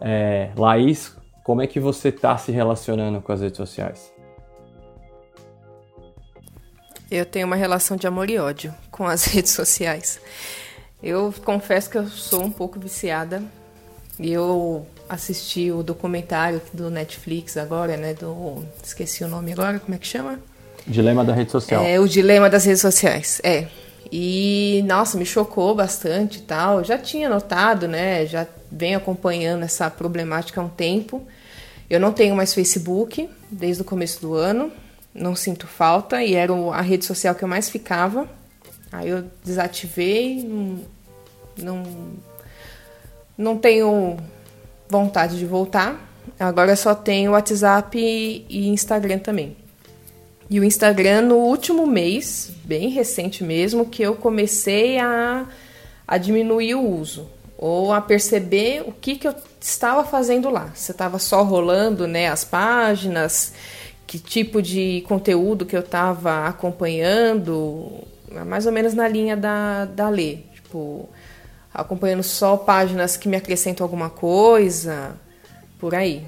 é, 0.00 0.50
Laís, 0.56 1.16
como 1.44 1.62
é 1.62 1.66
que 1.66 1.78
você 1.78 2.08
está 2.08 2.36
se 2.36 2.50
relacionando 2.50 3.20
com 3.20 3.32
as 3.32 3.40
redes 3.40 3.56
sociais? 3.56 4.12
Eu 7.10 7.24
tenho 7.24 7.46
uma 7.46 7.56
relação 7.56 7.96
de 7.96 8.06
amor 8.06 8.28
e 8.28 8.38
ódio 8.38 8.74
com 8.90 9.06
as 9.06 9.24
redes 9.32 9.52
sociais. 9.52 10.20
Eu 11.02 11.32
confesso 11.44 11.88
que 11.88 11.98
eu 11.98 12.06
sou 12.08 12.42
um 12.42 12.50
pouco 12.50 12.80
viciada. 12.80 13.42
E 14.18 14.32
eu 14.32 14.86
assisti 15.08 15.70
o 15.70 15.82
documentário 15.82 16.60
do 16.72 16.90
Netflix 16.90 17.56
agora, 17.56 17.96
né? 17.96 18.14
Do. 18.14 18.64
Esqueci 18.82 19.22
o 19.22 19.28
nome 19.28 19.52
agora, 19.52 19.78
como 19.78 19.94
é 19.94 19.98
que 19.98 20.06
chama? 20.06 20.40
Dilema 20.86 21.24
da 21.24 21.32
rede 21.32 21.50
social. 21.50 21.84
É, 21.84 21.98
o 21.98 22.08
dilema 22.08 22.48
das 22.48 22.64
redes 22.64 22.80
sociais. 22.80 23.40
É. 23.42 23.66
E, 24.10 24.84
nossa, 24.86 25.18
me 25.18 25.26
chocou 25.26 25.74
bastante 25.74 26.38
e 26.38 26.42
tal. 26.42 26.84
Já 26.84 26.96
tinha 26.96 27.28
notado, 27.28 27.88
né? 27.88 28.24
Já 28.26 28.46
venho 28.70 28.98
acompanhando 28.98 29.64
essa 29.64 29.90
problemática 29.90 30.60
há 30.60 30.64
um 30.64 30.68
tempo. 30.68 31.26
Eu 31.90 31.98
não 31.98 32.12
tenho 32.12 32.36
mais 32.36 32.54
Facebook 32.54 33.28
desde 33.50 33.82
o 33.82 33.84
começo 33.84 34.20
do 34.20 34.34
ano. 34.34 34.70
Não 35.12 35.34
sinto 35.34 35.66
falta. 35.66 36.22
E 36.22 36.34
era 36.34 36.52
a 36.72 36.80
rede 36.80 37.04
social 37.04 37.34
que 37.34 37.42
eu 37.42 37.48
mais 37.48 37.68
ficava. 37.68 38.28
Aí 38.92 39.08
eu 39.08 39.24
desativei. 39.44 40.44
Não, 40.44 40.84
não, 41.58 41.82
não 43.36 43.58
tenho 43.58 44.16
vontade 44.88 45.36
de 45.36 45.46
voltar. 45.46 46.00
Agora 46.38 46.76
só 46.76 46.94
tenho 46.94 47.32
WhatsApp 47.32 47.98
e 48.48 48.68
Instagram 48.68 49.18
também. 49.18 49.56
E 50.48 50.60
o 50.60 50.64
Instagram, 50.64 51.22
no 51.22 51.36
último 51.36 51.86
mês, 51.86 52.52
bem 52.64 52.88
recente 52.88 53.42
mesmo, 53.42 53.86
que 53.86 54.02
eu 54.02 54.14
comecei 54.14 54.98
a, 54.98 55.46
a 56.06 56.18
diminuir 56.18 56.76
o 56.76 56.88
uso. 56.88 57.28
Ou 57.58 57.92
a 57.92 58.00
perceber 58.00 58.82
o 58.86 58.92
que, 58.92 59.16
que 59.16 59.26
eu 59.26 59.34
estava 59.60 60.04
fazendo 60.04 60.48
lá. 60.48 60.70
Se 60.74 60.92
estava 60.92 61.18
só 61.18 61.42
rolando 61.42 62.06
né, 62.06 62.28
as 62.28 62.44
páginas, 62.44 63.54
que 64.06 64.18
tipo 64.18 64.62
de 64.62 65.04
conteúdo 65.08 65.66
que 65.66 65.76
eu 65.76 65.80
estava 65.80 66.46
acompanhando, 66.46 68.04
mais 68.46 68.66
ou 68.66 68.72
menos 68.72 68.94
na 68.94 69.08
linha 69.08 69.36
da, 69.36 69.84
da 69.84 70.08
Lê. 70.08 70.38
Tipo, 70.54 71.08
acompanhando 71.74 72.22
só 72.22 72.56
páginas 72.56 73.16
que 73.16 73.28
me 73.28 73.36
acrescentam 73.36 73.84
alguma 73.84 74.10
coisa, 74.10 75.16
por 75.78 75.92
aí. 75.92 76.24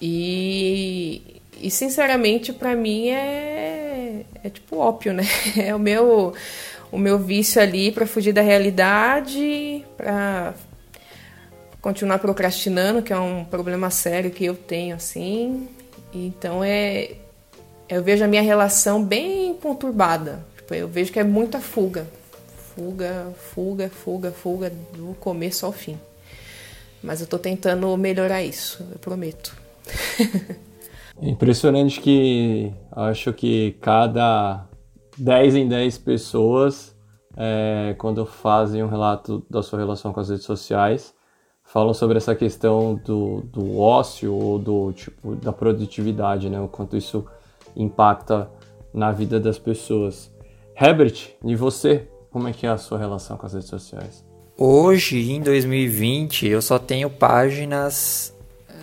E 0.00 1.33
e 1.60 1.70
sinceramente, 1.70 2.52
para 2.52 2.74
mim 2.74 3.08
é, 3.08 4.24
é 4.42 4.50
tipo 4.50 4.78
ópio, 4.78 5.12
né? 5.12 5.24
É 5.56 5.74
o 5.74 5.78
meu 5.78 6.34
o 6.92 6.98
meu 6.98 7.18
vício 7.18 7.60
ali 7.60 7.90
para 7.90 8.06
fugir 8.06 8.32
da 8.32 8.40
realidade, 8.40 9.84
para 9.96 10.54
continuar 11.80 12.18
procrastinando, 12.20 13.02
que 13.02 13.12
é 13.12 13.18
um 13.18 13.44
problema 13.44 13.90
sério 13.90 14.30
que 14.30 14.44
eu 14.44 14.54
tenho 14.54 14.94
assim. 14.94 15.68
Então 16.12 16.62
é 16.62 17.12
eu 17.88 18.02
vejo 18.02 18.24
a 18.24 18.28
minha 18.28 18.42
relação 18.42 19.02
bem 19.02 19.54
conturbada. 19.54 20.44
Tipo, 20.56 20.74
eu 20.74 20.88
vejo 20.88 21.12
que 21.12 21.18
é 21.18 21.24
muita 21.24 21.60
fuga. 21.60 22.06
Fuga, 22.74 23.32
fuga, 23.54 23.88
fuga, 23.88 24.32
fuga 24.32 24.70
do 24.70 25.14
começo 25.20 25.66
ao 25.66 25.72
fim. 25.72 25.98
Mas 27.02 27.20
eu 27.20 27.26
tô 27.26 27.38
tentando 27.38 27.94
melhorar 27.96 28.42
isso, 28.42 28.84
eu 28.90 28.98
prometo. 28.98 29.54
Impressionante 31.20 32.00
que 32.00 32.72
acho 32.92 33.32
que 33.32 33.72
cada 33.80 34.66
10 35.16 35.54
em 35.54 35.68
10 35.68 35.98
pessoas, 35.98 36.94
é, 37.36 37.94
quando 37.98 38.26
fazem 38.26 38.82
um 38.82 38.88
relato 38.88 39.44
da 39.48 39.62
sua 39.62 39.78
relação 39.78 40.12
com 40.12 40.20
as 40.20 40.28
redes 40.28 40.44
sociais, 40.44 41.14
falam 41.62 41.94
sobre 41.94 42.18
essa 42.18 42.34
questão 42.34 42.94
do, 42.94 43.42
do 43.42 43.78
ócio 43.78 44.34
ou 44.34 44.58
do 44.58 44.92
tipo 44.92 45.34
da 45.36 45.52
produtividade, 45.52 46.50
né? 46.50 46.60
O 46.60 46.68
quanto 46.68 46.96
isso 46.96 47.24
impacta 47.76 48.50
na 48.92 49.10
vida 49.10 49.40
das 49.40 49.58
pessoas. 49.58 50.32
Herbert, 50.80 51.30
e 51.44 51.54
você? 51.54 52.08
Como 52.30 52.48
é 52.48 52.52
que 52.52 52.66
é 52.66 52.70
a 52.70 52.76
sua 52.76 52.98
relação 52.98 53.36
com 53.36 53.46
as 53.46 53.54
redes 53.54 53.68
sociais? 53.68 54.24
Hoje, 54.56 55.32
em 55.32 55.40
2020, 55.40 56.46
eu 56.46 56.60
só 56.60 56.78
tenho 56.78 57.08
páginas 57.08 58.33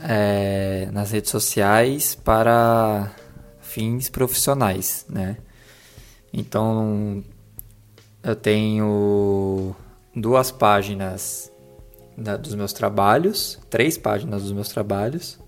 é, 0.03 0.87
nas 0.91 1.11
redes 1.11 1.31
sociais 1.31 2.15
para 2.15 3.11
fins 3.59 4.09
profissionais, 4.09 5.05
né? 5.09 5.37
Então, 6.33 7.23
eu 8.23 8.35
tenho 8.35 9.75
duas 10.15 10.51
páginas 10.51 11.51
da, 12.17 12.37
dos 12.37 12.55
meus 12.55 12.73
trabalhos, 12.73 13.59
três 13.69 13.97
páginas 13.97 14.43
dos 14.43 14.51
meus 14.51 14.69
trabalhos, 14.69 15.39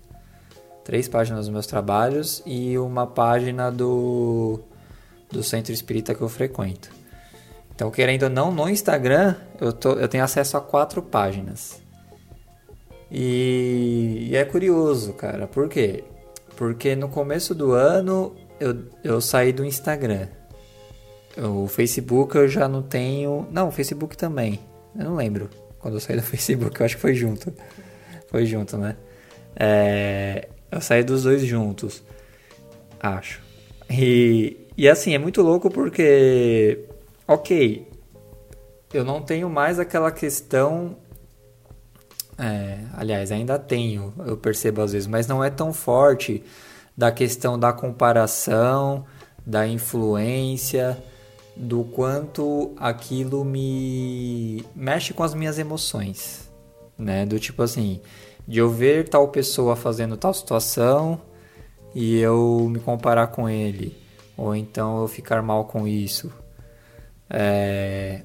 três 0.84 1.08
páginas 1.08 1.46
dos 1.46 1.48
meus 1.48 1.66
trabalhos 1.66 2.42
e 2.44 2.76
uma 2.78 3.06
página 3.06 3.70
do, 3.70 4.60
do 5.30 5.42
centro 5.42 5.72
espírita 5.72 6.14
que 6.14 6.20
eu 6.20 6.28
frequento. 6.28 6.90
Então, 7.74 7.90
querendo 7.90 8.24
ou 8.24 8.30
não, 8.30 8.52
no 8.52 8.68
Instagram 8.68 9.34
eu, 9.60 9.72
tô, 9.72 9.92
eu 9.92 10.08
tenho 10.08 10.22
acesso 10.22 10.56
a 10.56 10.60
quatro 10.60 11.02
páginas. 11.02 11.83
E, 13.10 14.28
e 14.30 14.36
é 14.36 14.44
curioso, 14.44 15.12
cara. 15.12 15.46
Por 15.46 15.68
quê? 15.68 16.04
Porque 16.56 16.94
no 16.94 17.08
começo 17.08 17.54
do 17.54 17.72
ano 17.72 18.34
eu, 18.60 18.84
eu 19.02 19.20
saí 19.20 19.52
do 19.52 19.64
Instagram. 19.64 20.28
O 21.36 21.66
Facebook 21.66 22.36
eu 22.36 22.48
já 22.48 22.68
não 22.68 22.82
tenho. 22.82 23.46
Não, 23.50 23.68
o 23.68 23.72
Facebook 23.72 24.16
também. 24.16 24.60
Eu 24.96 25.04
não 25.04 25.16
lembro. 25.16 25.50
Quando 25.78 25.94
eu 25.94 26.00
saí 26.00 26.16
do 26.16 26.22
Facebook, 26.24 26.78
eu 26.80 26.86
acho 26.86 26.94
que 26.96 27.00
foi 27.00 27.14
junto. 27.14 27.52
Foi 28.28 28.46
junto, 28.46 28.78
né? 28.78 28.96
É, 29.56 30.48
eu 30.70 30.80
saí 30.80 31.02
dos 31.02 31.24
dois 31.24 31.42
juntos. 31.42 32.02
Acho. 33.00 33.42
E, 33.90 34.56
e 34.76 34.88
assim, 34.88 35.14
é 35.14 35.18
muito 35.18 35.42
louco 35.42 35.70
porque. 35.70 36.84
Ok. 37.26 37.88
Eu 38.92 39.04
não 39.04 39.20
tenho 39.20 39.50
mais 39.50 39.80
aquela 39.80 40.12
questão 40.12 40.96
é, 42.38 42.78
aliás, 42.94 43.30
ainda 43.30 43.58
tenho, 43.58 44.12
eu 44.26 44.36
percebo 44.36 44.82
às 44.82 44.92
vezes, 44.92 45.06
mas 45.06 45.26
não 45.26 45.42
é 45.42 45.50
tão 45.50 45.72
forte 45.72 46.42
da 46.96 47.10
questão 47.10 47.58
da 47.58 47.72
comparação, 47.72 49.04
da 49.44 49.66
influência, 49.66 50.98
do 51.56 51.84
quanto 51.84 52.72
aquilo 52.76 53.44
me 53.44 54.64
mexe 54.74 55.12
com 55.12 55.22
as 55.22 55.34
minhas 55.34 55.58
emoções, 55.58 56.50
né? 56.98 57.24
Do 57.24 57.38
tipo 57.38 57.62
assim, 57.62 58.00
de 58.46 58.58
eu 58.58 58.70
ver 58.70 59.08
tal 59.08 59.28
pessoa 59.28 59.76
fazendo 59.76 60.16
tal 60.16 60.34
situação 60.34 61.20
e 61.94 62.18
eu 62.18 62.68
me 62.70 62.80
comparar 62.80 63.28
com 63.28 63.48
ele, 63.48 63.96
ou 64.36 64.54
então 64.54 65.00
eu 65.02 65.08
ficar 65.08 65.42
mal 65.42 65.64
com 65.66 65.86
isso. 65.86 66.32
É, 67.30 68.22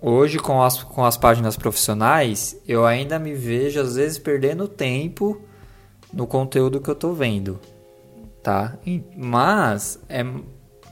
Hoje, 0.00 0.38
com 0.38 0.62
as, 0.62 0.82
com 0.82 1.04
as 1.04 1.16
páginas 1.16 1.56
profissionais, 1.56 2.56
eu 2.66 2.86
ainda 2.86 3.18
me 3.18 3.34
vejo, 3.34 3.80
às 3.80 3.96
vezes, 3.96 4.18
perdendo 4.18 4.68
tempo 4.68 5.40
no 6.12 6.26
conteúdo 6.26 6.80
que 6.80 6.88
eu 6.88 6.94
tô 6.94 7.12
vendo, 7.12 7.58
tá? 8.42 8.78
Mas 9.16 9.98
é, 10.08 10.20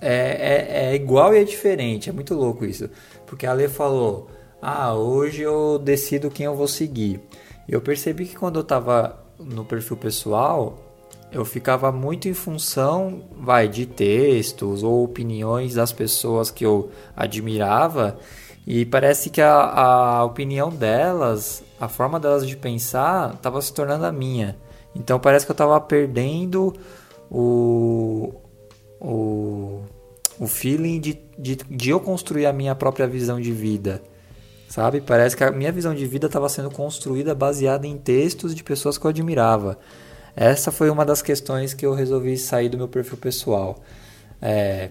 é, 0.00 0.10
é, 0.10 0.90
é 0.90 0.94
igual 0.94 1.32
e 1.32 1.38
é 1.38 1.44
diferente, 1.44 2.10
é 2.10 2.12
muito 2.12 2.34
louco 2.34 2.64
isso. 2.64 2.90
Porque 3.26 3.46
a 3.46 3.52
Lê 3.52 3.68
falou, 3.68 4.28
ah, 4.60 4.92
hoje 4.94 5.42
eu 5.42 5.78
decido 5.78 6.28
quem 6.28 6.46
eu 6.46 6.56
vou 6.56 6.66
seguir. 6.66 7.20
Eu 7.68 7.80
percebi 7.80 8.26
que 8.26 8.36
quando 8.36 8.58
eu 8.58 8.64
tava 8.64 9.25
no 9.38 9.64
perfil 9.64 9.96
pessoal, 9.96 10.78
eu 11.30 11.44
ficava 11.44 11.92
muito 11.92 12.28
em 12.28 12.34
função, 12.34 13.22
vai, 13.36 13.68
de 13.68 13.86
textos 13.86 14.82
ou 14.82 15.04
opiniões 15.04 15.75
das 15.75 15.92
pessoas 15.92 16.50
que 16.50 16.66
eu 16.66 16.90
admirava 17.16 18.18
e 18.66 18.85
parece 18.85 19.30
que 19.30 19.40
a, 19.40 19.54
a 19.54 20.25
opinião 20.25 20.70
delas, 20.70 21.62
a 21.78 21.87
forma 21.87 22.18
delas 22.18 22.46
de 22.46 22.56
pensar, 22.56 23.35
estava 23.35 23.62
se 23.62 23.73
tornando 23.73 24.04
a 24.04 24.11
minha. 24.11 24.56
Então 24.94 25.20
parece 25.20 25.46
que 25.46 25.52
eu 25.52 25.54
estava 25.54 25.80
perdendo 25.80 26.75
o, 27.30 28.35
o, 29.00 29.82
o 30.40 30.46
feeling 30.49 30.99
de, 30.99 31.18
de, 31.38 31.56
de 31.56 31.90
eu 31.90 32.00
construir 32.00 32.46
a 32.46 32.52
minha 32.52 32.75
própria 32.75 33.06
visão 33.06 33.40
de 33.40 33.52
vida. 33.52 34.02
Sabe? 34.68 35.00
Parece 35.00 35.37
que 35.37 35.44
a 35.44 35.52
minha 35.52 35.70
visão 35.70 35.94
de 35.94 36.04
vida 36.04 36.26
estava 36.26 36.49
sendo 36.49 36.70
construída 36.70 37.37
baseada 37.37 37.87
em 37.87 37.96
textos 37.96 38.52
de 38.52 38.64
pessoas 38.64 38.99
que 38.99 39.04
eu 39.04 39.11
admirava. 39.11 39.78
Essa 40.35 40.73
foi 40.73 40.90
uma 40.90 41.04
das 41.04 41.23
questões 41.23 41.73
que 41.73 41.87
eu 41.87 41.94
resolvi 41.94 42.37
sair 42.37 42.68
do 42.68 42.76
meu 42.76 42.88
perfil 42.88 43.16
pessoal. 43.16 43.80
É, 44.42 44.90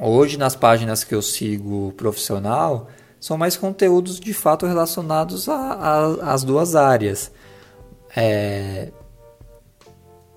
Hoje, 0.00 0.36
nas 0.36 0.54
páginas 0.54 1.02
que 1.02 1.14
eu 1.14 1.20
sigo 1.20 1.92
profissional, 1.96 2.88
são 3.20 3.36
mais 3.36 3.56
conteúdos 3.56 4.20
de 4.20 4.32
fato 4.32 4.66
relacionados 4.66 5.48
às 5.48 6.44
duas 6.44 6.76
áreas. 6.76 7.32
É, 8.16 8.90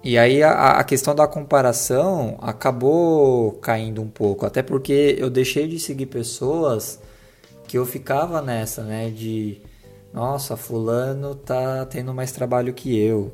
e 0.04 0.18
aí 0.18 0.42
a, 0.42 0.72
a, 0.72 0.84
questão 0.84 1.14
da 1.14 1.28
comparação 1.28 2.38
acabou 2.42 3.54
caindo 3.54 4.02
um 4.02 4.08
pouco, 4.08 4.46
até 4.46 4.64
porque 4.64 5.16
eu 5.18 5.30
deixei 5.30 5.68
de 5.68 5.80
seguir 5.80 6.08
pessoas 6.08 7.00
que 7.68 7.78
eu 7.78 7.86
ficava 7.86 8.42
nessa, 8.42 8.84
né, 8.84 9.10
de 9.12 9.62
nossa, 10.12 10.58
fulano 10.58 11.36
tá 11.36 11.86
tendo 11.86 12.14
mais 12.14 12.32
trabalho 12.32 12.74
que 12.74 12.98
eu. 12.98 13.32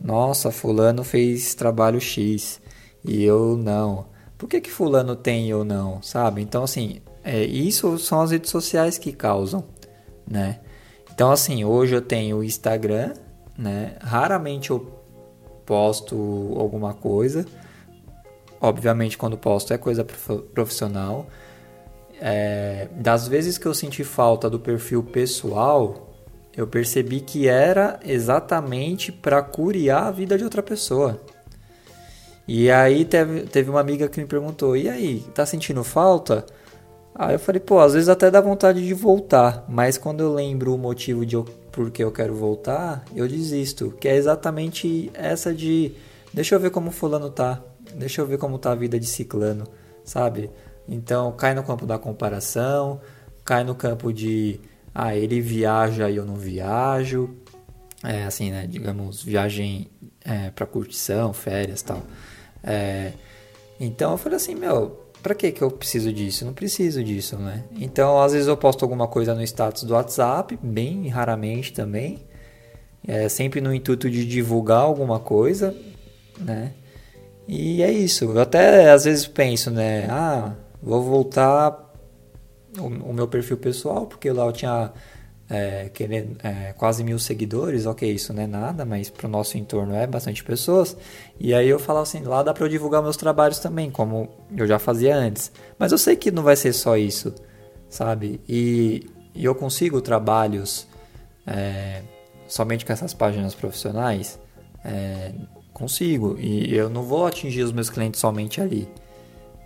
Nossa, 0.00 0.50
fulano 0.50 1.02
fez 1.02 1.54
trabalho 1.54 2.00
X 2.00 2.60
e 3.04 3.24
eu 3.24 3.56
não. 3.56 4.06
Por 4.36 4.48
que 4.48 4.60
que 4.60 4.70
fulano 4.70 5.14
tem 5.16 5.48
eu 5.48 5.64
não, 5.64 6.02
sabe? 6.02 6.42
Então 6.42 6.64
assim, 6.64 7.00
é, 7.22 7.44
isso 7.44 7.98
são 7.98 8.20
as 8.20 8.30
redes 8.30 8.50
sociais 8.50 8.98
que 8.98 9.12
causam, 9.12 9.64
né? 10.28 10.60
Então 11.12 11.30
assim, 11.30 11.64
hoje 11.64 11.94
eu 11.94 12.02
tenho 12.02 12.38
o 12.38 12.44
Instagram, 12.44 13.14
né? 13.56 13.96
Raramente 14.00 14.70
eu 14.70 15.04
posto 15.64 16.54
alguma 16.56 16.94
coisa. 16.94 17.44
Obviamente, 18.60 19.18
quando 19.18 19.36
posto 19.36 19.72
é 19.72 19.78
coisa 19.78 20.04
profissional. 20.54 21.26
É, 22.20 22.88
das 22.92 23.28
vezes 23.28 23.58
que 23.58 23.66
eu 23.66 23.74
senti 23.74 24.04
falta 24.04 24.48
do 24.48 24.58
perfil 24.58 25.02
pessoal, 25.02 26.14
eu 26.56 26.66
percebi 26.66 27.20
que 27.20 27.48
era 27.48 27.98
exatamente 28.04 29.10
para 29.10 29.42
curiar 29.42 30.06
a 30.06 30.10
vida 30.10 30.38
de 30.38 30.44
outra 30.44 30.62
pessoa. 30.62 31.20
E 32.46 32.70
aí 32.70 33.04
teve, 33.04 33.42
teve 33.42 33.70
uma 33.70 33.80
amiga 33.80 34.08
que 34.08 34.20
me 34.20 34.26
perguntou: 34.26 34.76
e 34.76 34.88
aí, 34.88 35.24
tá 35.34 35.46
sentindo 35.46 35.82
falta? 35.82 36.44
Aí 37.14 37.34
eu 37.34 37.38
falei: 37.38 37.60
pô, 37.60 37.78
às 37.80 37.94
vezes 37.94 38.08
até 38.08 38.30
dá 38.30 38.40
vontade 38.40 38.86
de 38.86 38.94
voltar, 38.94 39.64
mas 39.68 39.96
quando 39.96 40.20
eu 40.20 40.32
lembro 40.32 40.74
o 40.74 40.78
motivo 40.78 41.24
de 41.24 41.36
eu 41.36 41.44
porque 41.74 42.04
eu 42.04 42.12
quero 42.12 42.34
voltar, 42.34 43.04
eu 43.16 43.26
desisto. 43.26 43.90
Que 44.00 44.08
é 44.08 44.16
exatamente 44.16 45.10
essa 45.12 45.52
de 45.52 45.92
deixa 46.32 46.54
eu 46.54 46.60
ver 46.60 46.70
como 46.70 46.90
fulano 46.90 47.28
tá, 47.30 47.60
deixa 47.96 48.20
eu 48.20 48.26
ver 48.26 48.38
como 48.38 48.58
tá 48.58 48.72
a 48.72 48.74
vida 48.76 48.98
de 48.98 49.06
ciclano, 49.06 49.64
sabe? 50.04 50.50
Então 50.88 51.32
cai 51.32 51.54
no 51.54 51.64
campo 51.64 51.84
da 51.84 51.98
comparação, 51.98 53.00
cai 53.44 53.64
no 53.64 53.74
campo 53.74 54.12
de 54.12 54.60
ah, 54.94 55.16
ele 55.16 55.40
viaja 55.40 56.08
e 56.08 56.16
eu 56.16 56.24
não 56.24 56.36
viajo. 56.36 57.34
É 58.04 58.24
assim, 58.24 58.50
né? 58.50 58.66
Digamos, 58.66 59.22
viagem 59.22 59.90
é, 60.24 60.50
para 60.50 60.66
curtição, 60.66 61.32
férias 61.32 61.82
tal. 61.82 62.02
É, 62.64 63.12
então 63.78 64.12
eu 64.12 64.18
falei 64.18 64.36
assim, 64.36 64.54
meu, 64.54 65.04
Pra 65.24 65.34
que 65.34 65.50
que 65.52 65.62
eu 65.62 65.70
preciso 65.70 66.12
disso? 66.12 66.44
Não 66.44 66.52
preciso 66.52 67.02
disso, 67.02 67.38
né? 67.38 67.64
Então, 67.80 68.20
às 68.20 68.34
vezes 68.34 68.46
eu 68.46 68.58
posto 68.58 68.82
alguma 68.82 69.08
coisa 69.08 69.34
no 69.34 69.42
status 69.42 69.84
do 69.84 69.94
WhatsApp, 69.94 70.58
bem 70.62 71.08
raramente 71.08 71.72
também. 71.72 72.18
É 73.08 73.26
sempre 73.30 73.58
no 73.58 73.72
intuito 73.72 74.10
de 74.10 74.26
divulgar 74.26 74.80
alguma 74.80 75.18
coisa, 75.18 75.74
né? 76.38 76.74
E 77.48 77.82
é 77.82 77.90
isso. 77.90 78.26
Eu 78.26 78.38
até 78.38 78.90
às 78.90 79.04
vezes 79.06 79.26
penso, 79.26 79.70
né? 79.70 80.06
Ah, 80.10 80.52
vou 80.82 81.02
voltar 81.02 81.90
o, 82.78 82.82
o 82.82 83.14
meu 83.14 83.26
perfil 83.26 83.56
pessoal, 83.56 84.04
porque 84.04 84.30
lá 84.30 84.44
eu 84.44 84.52
tinha 84.52 84.92
é, 85.48 85.90
querendo, 85.92 86.36
é, 86.42 86.72
quase 86.72 87.04
mil 87.04 87.18
seguidores, 87.18 87.86
ok, 87.86 88.10
isso 88.10 88.32
não 88.32 88.42
é 88.42 88.46
nada, 88.46 88.84
mas 88.84 89.10
para 89.10 89.26
o 89.26 89.30
nosso 89.30 89.58
entorno 89.58 89.94
é 89.94 90.06
bastante 90.06 90.42
pessoas. 90.42 90.96
E 91.38 91.54
aí 91.54 91.68
eu 91.68 91.78
falo 91.78 92.00
assim, 92.00 92.22
lá 92.22 92.42
dá 92.42 92.54
para 92.54 92.64
eu 92.64 92.68
divulgar 92.68 93.02
meus 93.02 93.16
trabalhos 93.16 93.58
também, 93.58 93.90
como 93.90 94.28
eu 94.56 94.66
já 94.66 94.78
fazia 94.78 95.16
antes. 95.16 95.52
Mas 95.78 95.92
eu 95.92 95.98
sei 95.98 96.16
que 96.16 96.30
não 96.30 96.42
vai 96.42 96.56
ser 96.56 96.72
só 96.72 96.96
isso, 96.96 97.34
sabe? 97.88 98.40
E, 98.48 99.06
e 99.34 99.44
eu 99.44 99.54
consigo 99.54 100.00
trabalhos 100.00 100.86
é, 101.46 102.02
somente 102.48 102.84
com 102.84 102.92
essas 102.92 103.12
páginas 103.12 103.54
profissionais, 103.54 104.38
é, 104.84 105.32
consigo. 105.72 106.36
E 106.38 106.74
eu 106.74 106.88
não 106.88 107.02
vou 107.02 107.26
atingir 107.26 107.62
os 107.62 107.72
meus 107.72 107.90
clientes 107.90 108.20
somente 108.20 108.60
ali, 108.60 108.88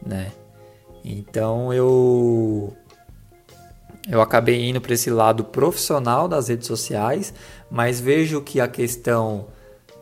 né? 0.05 0.33
Então 1.05 1.73
eu 1.73 2.77
eu 4.11 4.21
acabei 4.21 4.69
indo 4.69 4.81
para 4.81 4.95
esse 4.95 5.11
lado 5.11 5.45
profissional 5.45 6.29
das 6.29 6.49
redes 6.49 6.67
sociais, 6.67 7.33
mas 7.71 8.01
vejo 8.01 8.41
que 8.41 8.61
a 8.61 8.69
questão 8.69 9.47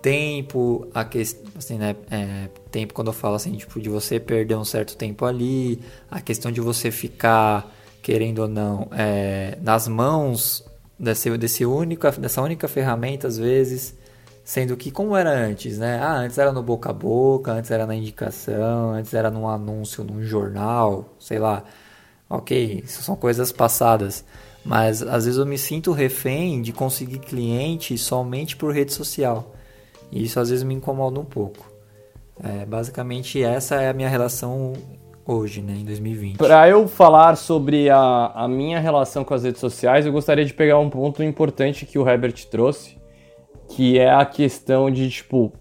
tempo, 0.03 0.87
a 0.95 1.05
questão, 1.05 1.45
assim, 1.59 1.79
né, 1.79 1.97
é, 2.11 2.49
tempo 2.71 2.95
quando 2.95 3.09
eu 3.09 3.13
falo 3.13 3.35
assim, 3.35 3.57
tipo, 3.57 3.81
de 3.81 3.89
você 3.89 4.21
perder 4.21 4.55
um 4.57 4.65
certo 4.65 4.97
tempo 4.97 5.25
ali, 5.25 5.81
a 6.09 6.21
questão 6.21 6.53
de 6.53 6.61
você 6.61 6.93
ficar, 6.93 7.75
querendo 8.03 8.41
ou 8.41 8.49
não, 8.49 8.89
é, 8.93 9.59
nas 9.61 9.89
mãos 9.89 10.65
desse, 10.97 11.37
desse 11.37 11.67
única, 11.67 12.13
dessa 12.13 12.41
única 12.41 12.69
ferramenta, 12.69 13.27
às 13.27 13.37
vezes, 13.37 13.97
sendo 14.45 14.77
que 14.77 14.93
como 14.93 15.17
era 15.17 15.31
antes, 15.31 15.79
né? 15.79 15.99
Ah, 16.01 16.19
antes 16.19 16.39
era 16.39 16.53
no 16.53 16.63
boca 16.63 16.91
a 16.91 16.93
boca, 16.93 17.51
antes 17.51 17.71
era 17.73 17.85
na 17.85 17.97
indicação, 17.97 18.93
antes 18.93 19.13
era 19.13 19.29
num 19.29 19.49
anúncio 19.49 20.05
num 20.05 20.23
jornal, 20.23 21.17
sei 21.19 21.41
lá. 21.41 21.65
Ok, 22.29 22.83
isso 22.85 23.03
são 23.03 23.17
coisas 23.17 23.53
passadas. 23.53 24.25
Mas 24.65 25.01
às 25.01 25.25
vezes 25.25 25.39
eu 25.39 25.47
me 25.47 25.57
sinto 25.57 25.93
refém 25.93 26.61
de 26.61 26.73
conseguir 26.73 27.21
cliente 27.21 27.97
somente 27.97 28.57
por 28.57 28.75
rede 28.75 28.93
social. 28.93 29.55
E 30.11 30.25
isso 30.25 30.41
às 30.41 30.51
vezes 30.51 30.65
me 30.65 30.75
incomoda 30.75 31.21
um 31.21 31.25
pouco. 31.25 31.71
É, 32.43 32.67
basicamente 32.67 33.43
essa 33.43 33.77
é 33.77 33.89
a 33.89 33.93
minha 33.93 34.09
relação 34.09 34.73
hoje, 35.27 35.63
né, 35.63 35.75
em 35.75 35.85
2020. 35.85 36.37
Para 36.37 36.69
eu 36.69 36.87
falar 36.87 37.37
sobre 37.37 37.89
a, 37.89 38.27
a 38.35 38.49
minha 38.49 38.79
relação 38.79 39.25
com 39.25 39.35
as 39.35 39.43
redes 39.43 39.61
sociais, 39.61 40.05
eu 40.05 40.13
gostaria 40.13 40.45
de 40.45 40.53
pegar 40.53 40.79
um 40.79 40.91
ponto 40.91 41.23
importante 41.23 41.87
que 41.87 41.99
o 41.99 42.09
Herbert 42.09 42.35
trouxe, 42.51 42.99
que 43.69 43.99
é 43.99 44.11
a 44.11 44.25
questão 44.25 44.91
de, 44.91 45.09
tipo, 45.11 45.53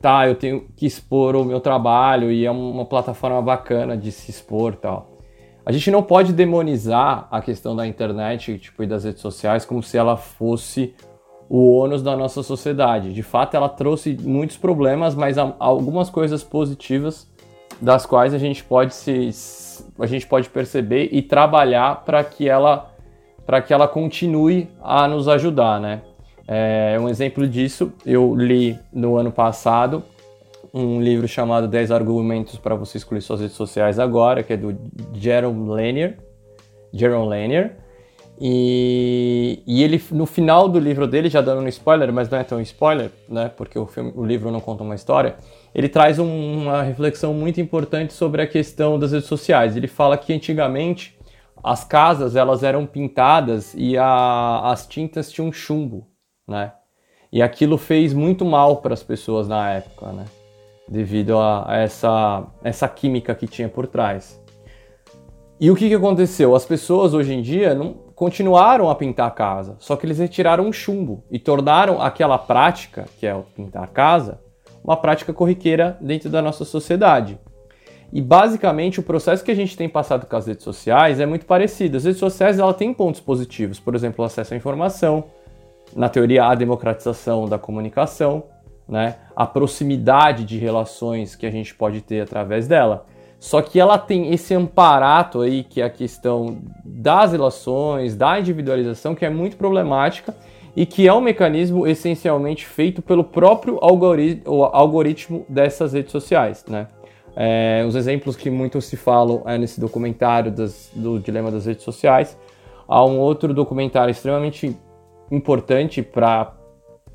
tá, 0.00 0.28
eu 0.28 0.34
tenho 0.34 0.66
que 0.76 0.86
expor 0.86 1.34
o 1.34 1.44
meu 1.44 1.60
trabalho 1.60 2.30
e 2.30 2.44
é 2.44 2.50
uma 2.50 2.84
plataforma 2.84 3.42
bacana 3.42 3.96
de 3.96 4.12
se 4.12 4.30
expor 4.30 4.76
tal. 4.76 5.09
A 5.64 5.72
gente 5.72 5.90
não 5.90 6.02
pode 6.02 6.32
demonizar 6.32 7.28
a 7.30 7.40
questão 7.40 7.76
da 7.76 7.86
internet 7.86 8.58
tipo, 8.58 8.82
e 8.82 8.86
das 8.86 9.04
redes 9.04 9.20
sociais 9.20 9.64
como 9.64 9.82
se 9.82 9.96
ela 9.96 10.16
fosse 10.16 10.94
o 11.48 11.76
ônus 11.76 12.02
da 12.02 12.16
nossa 12.16 12.42
sociedade. 12.42 13.12
De 13.12 13.22
fato, 13.22 13.56
ela 13.56 13.68
trouxe 13.68 14.16
muitos 14.22 14.56
problemas, 14.56 15.14
mas 15.14 15.36
algumas 15.36 16.08
coisas 16.08 16.44
positivas 16.44 17.28
das 17.80 18.06
quais 18.06 18.32
a 18.32 18.38
gente 18.38 18.62
pode 18.62 18.94
se 18.94 19.30
a 19.98 20.06
gente 20.06 20.26
pode 20.26 20.48
perceber 20.48 21.08
e 21.12 21.22
trabalhar 21.22 22.04
para 22.04 22.22
que 22.22 22.48
ela 22.48 22.90
para 23.46 23.60
que 23.60 23.72
ela 23.72 23.88
continue 23.88 24.68
a 24.82 25.08
nos 25.08 25.26
ajudar, 25.26 25.80
né? 25.80 26.02
É, 26.46 26.96
um 27.00 27.08
exemplo 27.08 27.46
disso 27.48 27.92
eu 28.04 28.34
li 28.34 28.78
no 28.92 29.16
ano 29.16 29.32
passado 29.32 30.04
um 30.72 31.00
livro 31.00 31.26
chamado 31.26 31.66
10 31.66 31.90
argumentos 31.90 32.56
para 32.56 32.74
você 32.74 32.98
excluir 32.98 33.20
suas 33.22 33.40
redes 33.40 33.56
sociais 33.56 33.98
agora, 33.98 34.42
que 34.42 34.52
é 34.52 34.56
do 34.56 34.76
Jerome 35.14 35.68
Lanier. 35.68 36.18
Jerome 36.92 37.28
Lanier. 37.28 37.76
E, 38.42 39.62
e, 39.66 39.82
ele, 39.82 40.02
no 40.12 40.24
final 40.24 40.66
do 40.66 40.78
livro 40.78 41.06
dele, 41.06 41.28
já 41.28 41.42
dando 41.42 41.60
um 41.60 41.68
spoiler, 41.68 42.10
mas 42.10 42.30
não 42.30 42.38
é 42.38 42.44
tão 42.44 42.58
spoiler, 42.62 43.10
né? 43.28 43.50
Porque 43.54 43.78
o, 43.78 43.86
filme, 43.86 44.12
o 44.16 44.24
livro 44.24 44.50
não 44.50 44.60
conta 44.60 44.82
uma 44.82 44.94
história. 44.94 45.36
Ele 45.74 45.90
traz 45.90 46.18
um, 46.18 46.62
uma 46.62 46.82
reflexão 46.82 47.34
muito 47.34 47.60
importante 47.60 48.14
sobre 48.14 48.40
a 48.40 48.46
questão 48.46 48.98
das 48.98 49.12
redes 49.12 49.28
sociais. 49.28 49.76
Ele 49.76 49.86
fala 49.86 50.16
que 50.16 50.32
antigamente 50.32 51.18
as 51.62 51.84
casas 51.84 52.34
elas 52.34 52.62
eram 52.62 52.86
pintadas 52.86 53.74
e 53.76 53.98
a, 53.98 54.70
as 54.70 54.86
tintas 54.86 55.30
tinham 55.30 55.52
chumbo, 55.52 56.08
né? 56.48 56.72
E 57.30 57.42
aquilo 57.42 57.76
fez 57.76 58.14
muito 58.14 58.44
mal 58.44 58.78
para 58.78 58.94
as 58.94 59.02
pessoas 59.02 59.46
na 59.46 59.70
época, 59.70 60.12
né? 60.12 60.24
Devido 60.90 61.38
a, 61.38 61.66
essa, 61.70 62.44
essa 62.64 62.88
química 62.88 63.32
que 63.34 63.46
tinha 63.46 63.68
por 63.68 63.86
trás. 63.86 64.42
E 65.60 65.70
o 65.70 65.76
que, 65.76 65.88
que 65.88 65.94
aconteceu? 65.94 66.56
As 66.56 66.64
pessoas 66.64 67.14
hoje 67.14 67.32
em 67.32 67.40
dia 67.40 67.74
não 67.74 67.94
continuaram 68.14 68.90
a 68.90 68.94
pintar 68.94 69.28
a 69.28 69.30
casa, 69.30 69.76
só 69.78 69.94
que 69.94 70.04
eles 70.04 70.18
retiraram 70.18 70.68
o 70.68 70.72
chumbo 70.72 71.22
e 71.30 71.38
tornaram 71.38 72.02
aquela 72.02 72.36
prática, 72.36 73.06
que 73.18 73.26
é 73.26 73.34
o 73.34 73.42
pintar 73.42 73.84
a 73.84 73.86
casa, 73.86 74.40
uma 74.82 74.96
prática 74.96 75.32
corriqueira 75.32 75.96
dentro 76.00 76.28
da 76.28 76.42
nossa 76.42 76.64
sociedade. 76.64 77.38
E 78.12 78.20
basicamente 78.20 78.98
o 78.98 79.02
processo 79.02 79.44
que 79.44 79.50
a 79.50 79.54
gente 79.54 79.76
tem 79.76 79.88
passado 79.88 80.26
com 80.26 80.34
as 80.34 80.46
redes 80.46 80.64
sociais 80.64 81.20
é 81.20 81.26
muito 81.26 81.46
parecido. 81.46 81.96
As 81.96 82.04
redes 82.04 82.18
sociais 82.18 82.58
ela 82.58 82.74
têm 82.74 82.92
pontos 82.92 83.20
positivos, 83.20 83.78
por 83.78 83.94
exemplo, 83.94 84.24
o 84.24 84.26
acesso 84.26 84.52
à 84.52 84.56
informação, 84.56 85.24
na 85.94 86.08
teoria 86.08 86.46
a 86.46 86.54
democratização 86.54 87.48
da 87.48 87.58
comunicação, 87.58 88.44
né? 88.90 89.16
A 89.36 89.46
proximidade 89.46 90.44
de 90.44 90.58
relações 90.58 91.36
que 91.36 91.46
a 91.46 91.50
gente 91.50 91.74
pode 91.74 92.00
ter 92.00 92.20
através 92.20 92.66
dela. 92.66 93.06
Só 93.38 93.62
que 93.62 93.80
ela 93.80 93.96
tem 93.96 94.34
esse 94.34 94.52
amparato 94.52 95.40
aí, 95.40 95.64
que 95.64 95.80
é 95.80 95.84
a 95.84 95.90
questão 95.90 96.58
das 96.84 97.32
relações, 97.32 98.14
da 98.14 98.38
individualização, 98.38 99.14
que 99.14 99.24
é 99.24 99.30
muito 99.30 99.56
problemática 99.56 100.36
e 100.76 100.84
que 100.84 101.08
é 101.08 101.14
um 101.14 101.20
mecanismo 101.20 101.86
essencialmente 101.86 102.66
feito 102.66 103.00
pelo 103.00 103.24
próprio 103.24 103.78
algoritmo, 103.80 105.46
dessas 105.48 105.94
redes 105.94 106.12
sociais, 106.12 106.64
né? 106.68 106.88
É, 107.34 107.84
os 107.86 107.94
exemplos 107.94 108.36
que 108.36 108.50
muito 108.50 108.80
se 108.80 108.96
falam 108.96 109.42
é 109.46 109.56
nesse 109.56 109.80
documentário 109.80 110.50
das, 110.50 110.90
do 110.94 111.18
dilema 111.18 111.50
das 111.50 111.64
redes 111.64 111.84
sociais. 111.84 112.36
Há 112.88 113.04
um 113.04 113.18
outro 113.18 113.54
documentário 113.54 114.10
extremamente 114.10 114.76
importante 115.30 116.02
para 116.02 116.52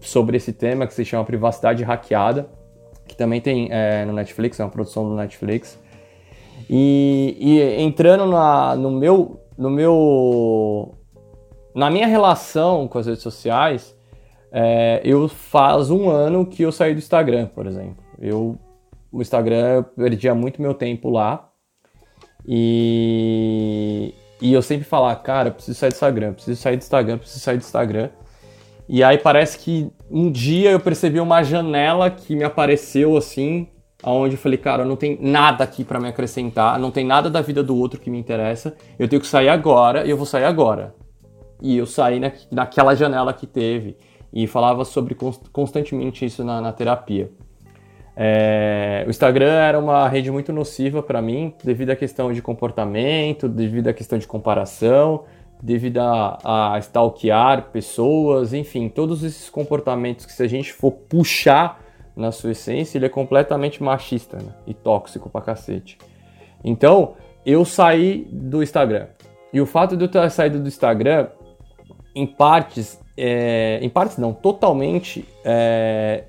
sobre 0.08 0.38
esse 0.38 0.54
tema 0.54 0.88
que 0.88 0.94
se 0.94 1.04
chama 1.04 1.24
privacidade 1.24 1.84
hackeada, 1.84 2.50
que 3.08 3.16
também 3.16 3.42
tem 3.42 3.70
é, 3.72 4.06
no 4.06 4.14
Netflix, 4.14 4.60
é 4.60 4.64
uma 4.64 4.70
produção 4.70 5.08
do 5.08 5.16
Netflix. 5.16 5.80
E, 6.70 7.38
e 7.40 7.82
entrando 7.82 8.26
na, 8.26 8.76
no 8.76 8.92
meu, 8.92 9.40
no 9.58 9.70
meu, 9.70 10.96
na 11.76 11.90
minha 11.90 12.08
relação 12.08 12.88
com 12.88 12.98
as 12.98 13.06
redes 13.06 13.22
sociais, 13.22 13.96
é, 14.52 15.02
eu 15.04 15.28
faz 15.28 15.92
um 15.92 16.10
ano 16.10 16.46
que 16.46 16.64
eu 16.64 16.72
saí 16.72 16.94
do 16.94 17.00
Instagram, 17.00 17.48
por 17.48 17.68
exemplo. 17.68 18.04
Eu, 18.20 18.58
o 19.12 19.22
Instagram, 19.22 19.68
eu 19.76 19.84
perdia 19.84 20.34
muito 20.34 20.62
meu 20.62 20.74
tempo 20.74 21.10
lá. 21.10 21.50
E, 22.48 24.14
e 24.42 24.54
eu 24.54 24.62
sempre 24.62 24.86
falava, 24.86 25.20
cara, 25.20 25.52
preciso 25.52 25.78
sair 25.78 25.90
do 25.90 25.94
Instagram, 25.94 26.34
preciso 26.34 26.62
sair 26.62 26.78
do 26.78 26.82
Instagram, 26.82 27.18
preciso 27.18 27.40
sair 27.40 27.58
do 27.58 27.62
Instagram. 27.62 28.10
E 28.88 29.04
aí 29.04 29.18
parece 29.18 29.58
que 29.58 29.92
um 30.10 30.32
dia 30.32 30.72
eu 30.72 30.80
percebi 30.80 31.20
uma 31.20 31.44
janela 31.44 32.10
que 32.10 32.36
me 32.36 32.44
apareceu 32.44 33.18
assim, 33.18 33.68
aonde 34.04 34.36
eu 34.36 34.40
falei, 34.40 34.58
cara, 34.58 34.86
não 34.86 34.96
tem 34.96 35.18
nada 35.20 35.64
aqui 35.64 35.84
para 35.84 36.00
me 36.00 36.08
acrescentar, 36.08 36.80
não 36.80 36.92
tem 36.92 37.06
nada 37.06 37.30
da 37.30 37.42
vida 37.42 37.64
do 37.64 37.76
outro 37.76 38.00
que 38.00 38.10
me 38.10 38.20
interessa. 38.20 38.76
Eu 39.00 39.08
tenho 39.08 39.22
que 39.22 39.28
sair 39.28 39.50
agora 39.50 40.06
e 40.06 40.10
eu 40.10 40.18
vou 40.18 40.26
sair 40.26 40.46
agora. 40.46 40.94
E 41.62 41.78
eu 41.78 41.86
saí 41.86 42.20
na, 42.20 42.32
naquela 42.52 42.94
janela 42.96 43.34
que 43.34 43.48
teve 43.48 43.98
e 44.32 44.46
falava 44.46 44.84
sobre 44.86 45.16
constantemente 45.52 46.26
isso 46.26 46.44
na, 46.44 46.62
na 46.62 46.72
terapia. 46.72 47.32
É, 48.18 49.04
o 49.06 49.10
Instagram 49.10 49.52
era 49.52 49.78
uma 49.78 50.08
rede 50.08 50.32
muito 50.32 50.54
nociva 50.54 51.04
para 51.04 51.22
mim, 51.22 51.54
devido 51.64 51.90
à 51.90 51.96
questão 51.96 52.32
de 52.32 52.42
comportamento, 52.42 53.50
devido 53.50 53.90
à 53.90 53.94
questão 53.94 54.18
de 54.18 54.26
comparação, 54.26 55.24
devido 55.62 56.00
a, 56.00 56.74
a 56.74 56.80
stalkear 56.80 57.70
pessoas, 57.72 58.54
enfim, 58.54 58.90
todos 58.90 59.24
esses 59.24 59.50
comportamentos 59.50 60.26
que 60.26 60.34
se 60.34 60.44
a 60.44 60.48
gente 60.48 60.74
for 60.74 60.92
puxar 60.92 61.82
na 62.16 62.32
sua 62.32 62.52
essência, 62.52 62.98
ele 62.98 63.06
é 63.06 63.10
completamente 63.10 63.84
machista 63.84 64.38
né? 64.38 64.54
e 64.66 64.74
tóxico 64.74 65.30
pra 65.30 65.42
cacete. 65.42 65.98
Então, 66.64 67.14
eu 67.46 67.66
saí 67.66 68.28
do 68.32 68.64
Instagram. 68.64 69.08
E 69.52 69.60
o 69.62 69.66
fato 69.66 69.96
de 69.96 70.04
eu 70.04 70.08
ter 70.08 70.30
saído 70.32 70.60
do 70.60 70.68
Instagram, 70.68 71.28
em 72.16 72.26
partes, 72.26 73.00
é, 73.18 73.80
em 73.82 73.90
partes 73.90 74.18
não, 74.18 74.34
totalmente, 74.34 75.26
é, 75.44 76.26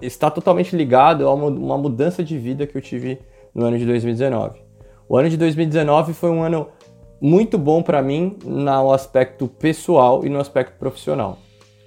está 0.00 0.30
totalmente 0.30 0.74
ligado 0.74 1.26
a 1.26 1.34
uma, 1.34 1.46
uma 1.46 1.78
mudança 1.78 2.22
de 2.24 2.36
vida 2.38 2.66
que 2.66 2.76
eu 2.76 2.82
tive 2.82 3.18
no 3.54 3.64
ano 3.64 3.78
de 3.78 3.86
2019. 3.86 4.60
O 5.08 5.16
ano 5.16 5.28
de 5.28 5.36
2019 5.36 6.12
foi 6.12 6.30
um 6.30 6.42
ano 6.42 6.68
muito 7.20 7.56
bom 7.58 7.82
para 7.82 8.02
mim 8.02 8.36
no 8.44 8.92
aspecto 8.92 9.48
pessoal 9.48 10.24
e 10.24 10.28
no 10.28 10.38
aspecto 10.38 10.78
profissional. 10.78 11.38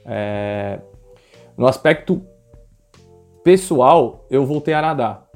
É... 0.05 0.79
No 1.57 1.67
aspecto 1.67 2.21
pessoal, 3.43 4.25
eu 4.29 4.45
voltei 4.45 4.73
a 4.73 4.81
nadar, 4.81 5.27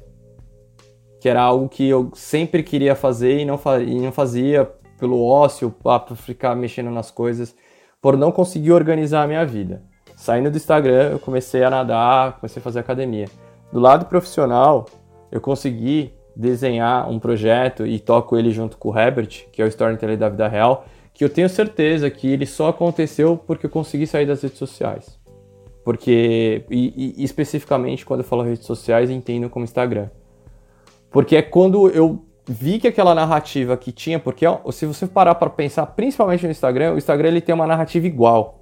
que 1.20 1.28
era 1.28 1.42
algo 1.42 1.68
que 1.68 1.88
eu 1.88 2.10
sempre 2.14 2.62
queria 2.62 2.94
fazer 2.94 3.40
e 3.40 3.44
não, 3.44 3.60
e 3.86 4.00
não 4.00 4.12
fazia 4.12 4.70
pelo 4.98 5.22
ócio, 5.22 5.70
para 5.70 6.14
ficar 6.14 6.54
mexendo 6.54 6.90
nas 6.90 7.10
coisas, 7.10 7.54
por 8.00 8.16
não 8.16 8.30
conseguir 8.30 8.72
organizar 8.72 9.22
a 9.22 9.26
minha 9.26 9.44
vida. 9.44 9.82
Saindo 10.16 10.50
do 10.50 10.56
Instagram, 10.56 11.10
eu 11.10 11.18
comecei 11.18 11.62
a 11.62 11.70
nadar, 11.70 12.38
comecei 12.38 12.60
a 12.60 12.62
fazer 12.62 12.78
academia. 12.78 13.26
Do 13.72 13.80
lado 13.80 14.06
profissional, 14.06 14.86
eu 15.30 15.40
consegui 15.40 16.14
desenhar 16.36 17.08
um 17.10 17.18
projeto 17.18 17.86
e 17.86 17.98
toco 17.98 18.36
ele 18.36 18.50
junto 18.50 18.76
com 18.76 18.90
o 18.90 18.98
Herbert, 18.98 19.46
que 19.52 19.62
é 19.62 19.64
o 19.64 19.68
storyteller 19.68 20.16
da 20.16 20.28
vida 20.28 20.48
real, 20.48 20.86
que 21.12 21.24
eu 21.24 21.28
tenho 21.28 21.48
certeza 21.48 22.10
que 22.10 22.28
ele 22.28 22.46
só 22.46 22.68
aconteceu 22.68 23.36
porque 23.36 23.66
eu 23.66 23.70
consegui 23.70 24.06
sair 24.06 24.26
das 24.26 24.42
redes 24.42 24.58
sociais. 24.58 25.18
Porque, 25.84 26.64
e, 26.70 27.14
e 27.18 27.24
especificamente 27.24 28.04
quando 28.04 28.20
eu 28.20 28.24
falo 28.24 28.42
redes 28.42 28.66
sociais, 28.66 29.10
entendo 29.10 29.50
como 29.50 29.64
Instagram. 29.64 30.08
Porque 31.10 31.36
é 31.36 31.42
quando 31.42 31.88
eu 31.90 32.24
vi 32.46 32.78
que 32.78 32.88
aquela 32.88 33.14
narrativa 33.14 33.76
que 33.76 33.92
tinha, 33.92 34.18
porque 34.18 34.44
se 34.72 34.86
você 34.86 35.06
parar 35.06 35.34
para 35.36 35.50
pensar, 35.50 35.86
principalmente 35.86 36.44
no 36.44 36.50
Instagram, 36.50 36.94
o 36.94 36.98
Instagram 36.98 37.28
ele 37.28 37.40
tem 37.40 37.54
uma 37.54 37.66
narrativa 37.66 38.06
igual. 38.06 38.60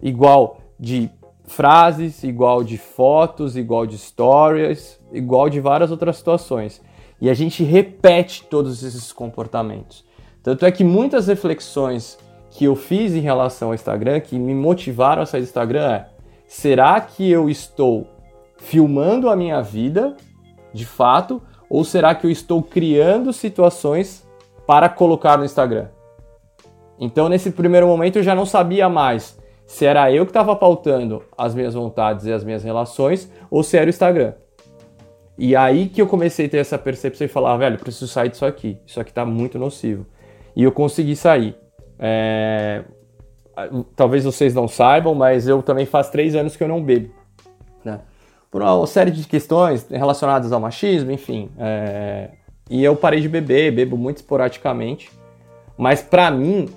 Igual 0.00 0.60
de 0.78 1.10
frases, 1.46 2.22
igual 2.24 2.64
de 2.64 2.76
fotos, 2.76 3.56
igual 3.56 3.86
de 3.86 3.96
stories, 3.96 4.98
igual 5.12 5.48
de 5.48 5.60
várias 5.60 5.90
outras 5.90 6.16
situações. 6.16 6.82
E 7.20 7.30
a 7.30 7.34
gente 7.34 7.62
repete 7.62 8.44
todos 8.44 8.82
esses 8.82 9.12
comportamentos. 9.12 10.04
Tanto 10.42 10.66
é 10.66 10.70
que 10.70 10.84
muitas 10.84 11.28
reflexões 11.28 12.18
que 12.50 12.64
eu 12.64 12.76
fiz 12.76 13.14
em 13.14 13.20
relação 13.20 13.68
ao 13.68 13.74
Instagram, 13.74 14.20
que 14.20 14.38
me 14.38 14.54
motivaram 14.54 15.22
a 15.22 15.26
sair 15.26 15.40
do 15.40 15.44
Instagram, 15.44 15.92
é: 15.92 16.06
será 16.46 17.00
que 17.00 17.30
eu 17.30 17.48
estou 17.48 18.06
filmando 18.58 19.28
a 19.28 19.36
minha 19.36 19.60
vida, 19.62 20.16
de 20.72 20.84
fato, 20.84 21.40
ou 21.68 21.84
será 21.84 22.14
que 22.14 22.26
eu 22.26 22.30
estou 22.30 22.62
criando 22.62 23.32
situações 23.32 24.26
para 24.66 24.88
colocar 24.88 25.36
no 25.38 25.44
Instagram? 25.44 25.88
Então, 26.98 27.28
nesse 27.28 27.50
primeiro 27.50 27.86
momento, 27.86 28.16
eu 28.16 28.22
já 28.22 28.34
não 28.34 28.46
sabia 28.46 28.88
mais 28.88 29.38
se 29.66 29.84
era 29.84 30.10
eu 30.12 30.24
que 30.24 30.30
estava 30.30 30.54
pautando 30.54 31.22
as 31.36 31.54
minhas 31.54 31.74
vontades 31.74 32.24
e 32.24 32.32
as 32.32 32.44
minhas 32.44 32.62
relações 32.62 33.30
ou 33.50 33.62
se 33.62 33.76
era 33.76 33.86
o 33.86 33.90
Instagram. 33.90 34.32
E 35.36 35.54
aí 35.54 35.88
que 35.88 36.00
eu 36.00 36.06
comecei 36.06 36.46
a 36.46 36.48
ter 36.48 36.58
essa 36.58 36.78
percepção 36.78 37.24
e 37.26 37.28
falar, 37.28 37.56
velho, 37.56 37.78
preciso 37.78 38.08
sair 38.08 38.30
disso 38.30 38.46
aqui. 38.46 38.78
Isso 38.86 39.00
aqui 39.00 39.12
tá 39.12 39.26
muito 39.26 39.58
nocivo. 39.58 40.06
E 40.54 40.62
eu 40.62 40.72
consegui 40.72 41.16
sair. 41.16 41.56
É... 41.98 42.84
Talvez 43.94 44.24
vocês 44.24 44.54
não 44.54 44.68
saibam, 44.68 45.14
mas 45.14 45.48
eu 45.48 45.62
também 45.62 45.84
faz 45.84 46.08
três 46.08 46.34
anos 46.34 46.56
que 46.56 46.62
eu 46.62 46.68
não 46.68 46.82
bebo. 46.82 47.12
Né? 47.84 48.00
Por 48.50 48.62
uma 48.62 48.86
série 48.86 49.10
de 49.10 49.26
questões 49.26 49.86
relacionadas 49.90 50.52
ao 50.52 50.60
machismo, 50.60 51.10
enfim. 51.10 51.50
É... 51.58 52.30
E 52.70 52.82
eu 52.82 52.96
parei 52.96 53.20
de 53.20 53.28
beber, 53.28 53.72
bebo 53.72 53.96
muito 53.98 54.18
esporadicamente. 54.18 55.10
Mas 55.76 56.00
para 56.00 56.30
mim, 56.30 56.68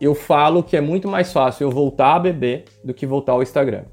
eu 0.00 0.14
falo 0.14 0.62
que 0.62 0.76
é 0.76 0.80
muito 0.80 1.08
mais 1.08 1.32
fácil 1.32 1.64
eu 1.64 1.70
voltar 1.70 2.14
a 2.14 2.18
beber 2.18 2.64
do 2.84 2.92
que 2.92 3.06
voltar 3.06 3.32
ao 3.32 3.42
Instagram. 3.42 3.84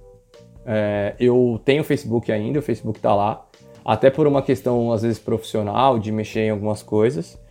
É... 0.65 1.15
eu 1.19 1.61
tenho 1.65 1.83
Facebook 1.83 2.31
ainda, 2.31 2.59
o 2.59 2.61
Facebook 2.61 2.99
tá 2.99 3.13
lá 3.13 3.45
até 3.83 4.09
por 4.09 4.25
uma 4.27 4.41
questão 4.41 4.91
às 4.91 5.01
vezes 5.01 5.19
profissional, 5.19 5.99
de 5.99 6.11
mexer 6.11 6.41
em 6.41 6.49
algumas 6.51 6.81
coisas. 6.81 7.41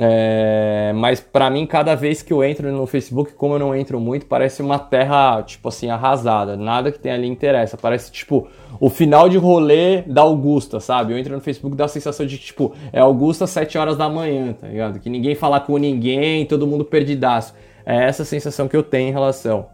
É, 0.00 0.92
mas 0.94 1.18
para 1.18 1.50
mim, 1.50 1.66
cada 1.66 1.96
vez 1.96 2.22
que 2.22 2.32
eu 2.32 2.44
entro 2.44 2.70
no 2.70 2.86
Facebook, 2.86 3.32
como 3.32 3.54
eu 3.54 3.58
não 3.58 3.74
entro 3.74 3.98
muito, 3.98 4.26
parece 4.26 4.62
uma 4.62 4.78
terra, 4.78 5.42
tipo 5.42 5.68
assim, 5.68 5.90
arrasada. 5.90 6.56
Nada 6.56 6.92
que 6.92 7.00
tem 7.00 7.10
ali 7.10 7.26
interessa. 7.26 7.76
Parece, 7.76 8.12
tipo, 8.12 8.46
o 8.78 8.88
final 8.88 9.28
de 9.28 9.36
rolê 9.36 10.02
da 10.02 10.22
Augusta, 10.22 10.78
sabe? 10.78 11.12
Eu 11.12 11.18
entro 11.18 11.34
no 11.34 11.40
Facebook 11.40 11.76
dá 11.76 11.86
a 11.86 11.88
sensação 11.88 12.24
de, 12.24 12.38
tipo, 12.38 12.72
é 12.92 13.00
Augusta 13.00 13.44
às 13.44 13.50
7 13.50 13.76
horas 13.76 13.96
da 13.96 14.08
manhã, 14.08 14.52
tá 14.52 14.68
ligado? 14.68 15.00
Que 15.00 15.10
ninguém 15.10 15.34
fala 15.34 15.58
com 15.58 15.76
ninguém, 15.76 16.46
todo 16.46 16.66
mundo 16.66 16.84
perdidaço. 16.84 17.54
É 17.84 18.04
essa 18.04 18.24
sensação 18.24 18.68
que 18.68 18.76
eu 18.76 18.82
tenho 18.84 19.08
em 19.08 19.12
relação. 19.12 19.66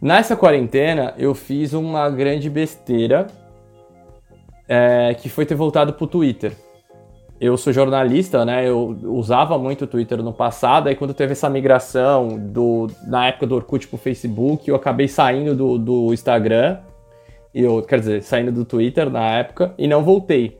Nessa 0.00 0.36
quarentena, 0.36 1.14
eu 1.16 1.34
fiz 1.34 1.72
uma 1.72 2.10
grande 2.10 2.50
besteira 2.50 3.26
é, 4.68 5.14
que 5.14 5.28
foi 5.28 5.46
ter 5.46 5.54
voltado 5.54 5.94
pro 5.94 6.06
Twitter. 6.06 6.52
Eu 7.40 7.56
sou 7.56 7.72
jornalista, 7.72 8.44
né? 8.44 8.68
Eu 8.68 8.98
usava 9.04 9.56
muito 9.56 9.84
o 9.84 9.86
Twitter 9.86 10.20
no 10.22 10.32
passado, 10.32 10.88
aí 10.88 10.96
quando 10.96 11.14
teve 11.14 11.32
essa 11.32 11.48
migração 11.48 12.36
do, 12.36 12.88
na 13.06 13.28
época 13.28 13.46
do 13.46 13.54
Orkut 13.54 13.86
pro 13.86 13.96
Facebook, 13.96 14.68
eu 14.68 14.74
acabei 14.74 15.06
saindo 15.06 15.54
do, 15.54 15.78
do 15.78 16.12
Instagram, 16.12 16.78
eu, 17.54 17.80
quer 17.82 18.00
dizer, 18.00 18.22
saindo 18.22 18.50
do 18.50 18.64
Twitter 18.64 19.08
na 19.08 19.38
época, 19.38 19.72
e 19.78 19.86
não 19.86 20.02
voltei. 20.02 20.58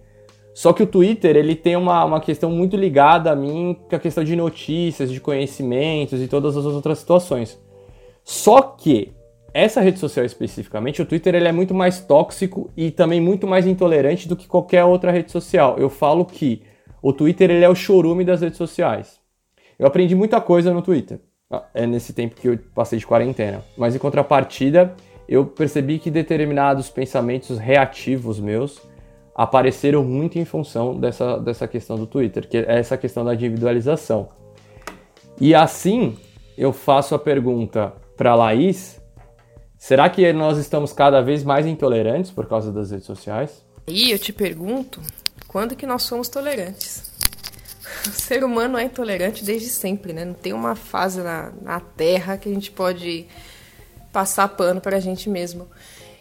Só 0.54 0.72
que 0.72 0.82
o 0.82 0.86
Twitter, 0.86 1.36
ele 1.36 1.56
tem 1.56 1.76
uma, 1.76 2.04
uma 2.04 2.20
questão 2.20 2.50
muito 2.50 2.76
ligada 2.76 3.32
a 3.32 3.36
mim, 3.36 3.76
com 3.88 3.96
a 3.96 3.98
questão 3.98 4.22
de 4.22 4.36
notícias, 4.36 5.10
de 5.10 5.20
conhecimentos 5.20 6.20
e 6.22 6.28
todas 6.28 6.56
as 6.56 6.64
outras 6.64 6.98
situações. 6.98 7.60
Só 8.22 8.62
que 8.62 9.12
essa 9.52 9.80
rede 9.80 9.98
social 9.98 10.24
especificamente, 10.24 11.00
o 11.00 11.06
Twitter, 11.06 11.34
ele 11.34 11.48
é 11.48 11.52
muito 11.52 11.74
mais 11.74 12.00
tóxico 12.00 12.70
e 12.76 12.90
também 12.90 13.20
muito 13.20 13.46
mais 13.46 13.66
intolerante 13.66 14.28
do 14.28 14.36
que 14.36 14.46
qualquer 14.46 14.84
outra 14.84 15.10
rede 15.10 15.32
social. 15.32 15.76
Eu 15.78 15.88
falo 15.88 16.24
que 16.24 16.62
o 17.02 17.12
Twitter 17.12 17.50
ele 17.50 17.64
é 17.64 17.68
o 17.68 17.74
chorume 17.74 18.24
das 18.24 18.40
redes 18.40 18.58
sociais. 18.58 19.18
Eu 19.78 19.86
aprendi 19.86 20.14
muita 20.14 20.40
coisa 20.40 20.72
no 20.72 20.82
Twitter, 20.82 21.20
ah, 21.50 21.64
é 21.74 21.86
nesse 21.86 22.12
tempo 22.12 22.34
que 22.34 22.48
eu 22.48 22.58
passei 22.74 22.98
de 22.98 23.06
quarentena. 23.06 23.64
Mas 23.76 23.94
em 23.94 23.98
contrapartida, 23.98 24.94
eu 25.28 25.46
percebi 25.46 25.98
que 25.98 26.10
determinados 26.10 26.90
pensamentos 26.90 27.58
reativos 27.58 28.40
meus 28.40 28.80
apareceram 29.34 30.02
muito 30.02 30.38
em 30.38 30.44
função 30.44 30.98
dessa, 30.98 31.38
dessa 31.38 31.68
questão 31.68 31.96
do 31.96 32.06
Twitter, 32.06 32.48
que 32.48 32.56
é 32.56 32.78
essa 32.78 32.96
questão 32.96 33.24
da 33.24 33.34
individualização. 33.34 34.28
E 35.40 35.54
assim, 35.54 36.16
eu 36.56 36.72
faço 36.72 37.14
a 37.14 37.18
pergunta 37.18 37.92
para 38.16 38.34
Laís 38.34 38.98
Será 39.78 40.10
que 40.10 40.32
nós 40.32 40.58
estamos 40.58 40.92
cada 40.92 41.22
vez 41.22 41.44
mais 41.44 41.64
intolerantes 41.64 42.32
por 42.32 42.46
causa 42.46 42.72
das 42.72 42.90
redes 42.90 43.06
sociais? 43.06 43.64
E 43.86 44.10
eu 44.10 44.18
te 44.18 44.32
pergunto, 44.32 45.00
quando 45.48 45.74
que 45.74 45.86
nós 45.86 46.02
somos 46.04 46.28
tolerantes? 46.28 47.08
O 48.06 48.10
ser 48.10 48.44
humano 48.44 48.78
é 48.78 48.84
intolerante 48.84 49.42
desde 49.42 49.68
sempre, 49.68 50.12
né? 50.12 50.24
Não 50.24 50.34
tem 50.34 50.52
uma 50.52 50.76
fase 50.76 51.20
na, 51.20 51.50
na 51.60 51.80
Terra 51.80 52.36
que 52.36 52.48
a 52.48 52.52
gente 52.52 52.70
pode 52.70 53.26
passar 54.12 54.46
pano 54.48 54.80
para 54.80 54.98
a 54.98 55.00
gente 55.00 55.28
mesmo. 55.28 55.66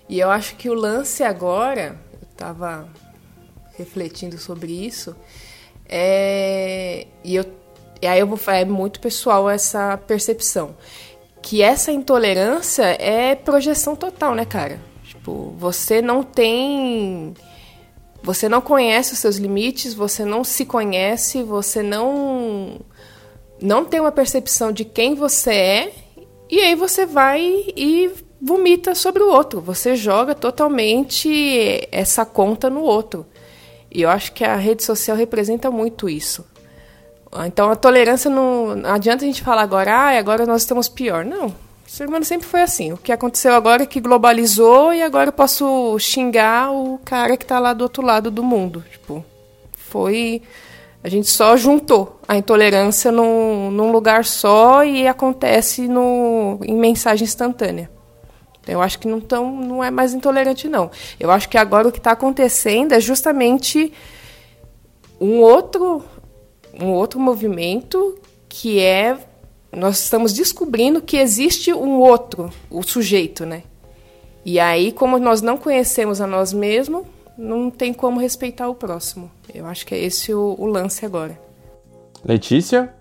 E 0.10 0.20
eu 0.20 0.32
acho 0.32 0.56
que 0.56 0.70
o 0.70 0.74
lance 0.74 1.24
agora, 1.24 2.00
estava 2.32 2.90
refletindo 3.78 4.38
sobre 4.38 4.72
isso. 4.72 5.16
É, 5.88 7.06
e, 7.24 7.36
eu, 7.36 7.46
e 8.02 8.08
aí 8.08 8.20
eu 8.20 8.28
vou 8.28 8.40
é 8.48 8.66
muito 8.66 9.00
pessoal 9.00 9.50
essa 9.50 9.98
percepção 9.98 10.76
que 11.42 11.62
essa 11.62 11.94
intolerância 11.94 12.84
é 13.00 13.34
projeção 13.34 13.96
total, 13.96 14.36
né, 14.36 14.44
cara? 14.44 14.82
Tipo, 15.04 15.56
você 15.58 16.02
não 16.02 16.22
tem 16.22 17.34
você 18.22 18.50
não 18.50 18.62
conhece 18.62 19.14
os 19.14 19.20
seus 19.20 19.38
limites, 19.38 19.94
você 19.94 20.26
não 20.26 20.44
se 20.44 20.66
conhece, 20.66 21.44
você 21.44 21.82
não 21.82 22.80
não 23.62 23.84
tem 23.84 24.00
uma 24.00 24.12
percepção 24.12 24.72
de 24.72 24.86
quem 24.86 25.16
você 25.16 25.52
é, 25.52 25.92
e 26.50 26.60
aí 26.60 26.76
você 26.76 27.06
vai 27.06 27.42
e 27.76 28.12
vomita 28.42 28.94
sobre 28.94 29.24
o 29.24 29.30
outro. 29.30 29.60
Você 29.62 29.96
joga 29.96 30.36
totalmente 30.36 31.88
essa 31.92 32.26
conta 32.26 32.70
no 32.70 32.82
outro. 32.82 33.26
E 33.92 34.02
eu 34.02 34.10
acho 34.10 34.32
que 34.34 34.44
a 34.44 34.56
rede 34.56 34.84
social 34.84 35.18
representa 35.18 35.72
muito 35.72 36.08
isso. 36.08 36.46
Então 37.46 37.72
a 37.72 37.76
tolerância 37.76 38.30
não, 38.30 38.76
não 38.76 38.94
adianta 38.94 39.24
a 39.24 39.28
gente 39.28 39.42
falar 39.42 39.64
agora, 39.64 39.94
ah, 39.94 40.18
agora 40.18 40.46
nós 40.46 40.62
estamos 40.62 40.88
pior. 40.88 41.26
Não. 41.26 41.54
O 41.88 41.90
ser 41.90 42.06
humano 42.06 42.26
sempre 42.26 42.46
foi 42.46 42.62
assim. 42.62 42.92
O 42.92 42.98
que 42.98 43.14
aconteceu 43.14 43.54
agora 43.54 43.84
é 43.84 43.86
que 43.86 44.02
globalizou 44.02 44.94
e 44.94 45.02
agora 45.02 45.30
eu 45.30 45.34
posso 45.34 45.98
xingar 45.98 46.70
o 46.70 47.00
cara 47.06 47.38
que 47.38 47.46
está 47.46 47.60
lá 47.60 47.72
do 47.72 47.82
outro 47.82 48.04
lado 48.04 48.30
do 48.30 48.44
mundo. 48.44 48.84
Tipo, 48.92 49.24
foi. 49.72 50.42
A 51.02 51.08
gente 51.08 51.30
só 51.30 51.56
juntou 51.56 52.20
a 52.28 52.36
intolerância 52.36 53.10
num, 53.10 53.72
num 53.72 53.90
lugar 53.90 54.26
só 54.26 54.84
e 54.84 55.08
acontece 55.08 55.88
no, 55.88 56.60
em 56.62 56.76
mensagem 56.76 57.24
instantânea. 57.24 57.90
Eu 58.68 58.82
acho 58.82 59.00
que 59.00 59.08
não, 59.08 59.22
tão, 59.22 59.50
não 59.56 59.82
é 59.82 59.90
mais 59.90 60.14
intolerante, 60.14 60.68
não. 60.68 60.92
Eu 61.18 61.32
acho 61.32 61.48
que 61.48 61.58
agora 61.58 61.88
o 61.88 61.92
que 61.92 62.00
está 62.00 62.12
acontecendo 62.12 62.92
é 62.92 63.00
justamente 63.00 63.94
um 65.22 65.40
outro, 65.40 66.04
um 66.78 66.88
outro 66.88 67.18
movimento 67.18 68.20
que 68.50 68.82
é 68.82 69.18
nós 69.72 70.00
estamos 70.00 70.34
descobrindo 70.34 71.02
que 71.02 71.18
existe 71.18 71.74
um 71.74 72.00
outro, 72.00 72.52
o 72.70 72.84
sujeito, 72.84 73.46
né? 73.46 73.64
E 74.46 74.60
aí, 74.60 74.92
como 74.92 75.20
nós 75.20 75.42
não 75.42 75.58
conhecemos 75.58 76.22
a 76.22 76.28
nós 76.28 76.54
mesmos, 76.54 77.04
não 77.38 77.70
tem 77.70 77.94
como 77.94 78.20
respeitar 78.20 78.68
o 78.70 78.76
próximo. 78.76 79.30
Eu 79.54 79.66
acho 79.66 79.86
que 79.86 79.94
é 79.94 80.00
esse 80.00 80.34
o, 80.34 80.56
o 80.58 80.66
lance 80.66 81.06
agora. 81.06 81.40
Letícia? 82.24 82.94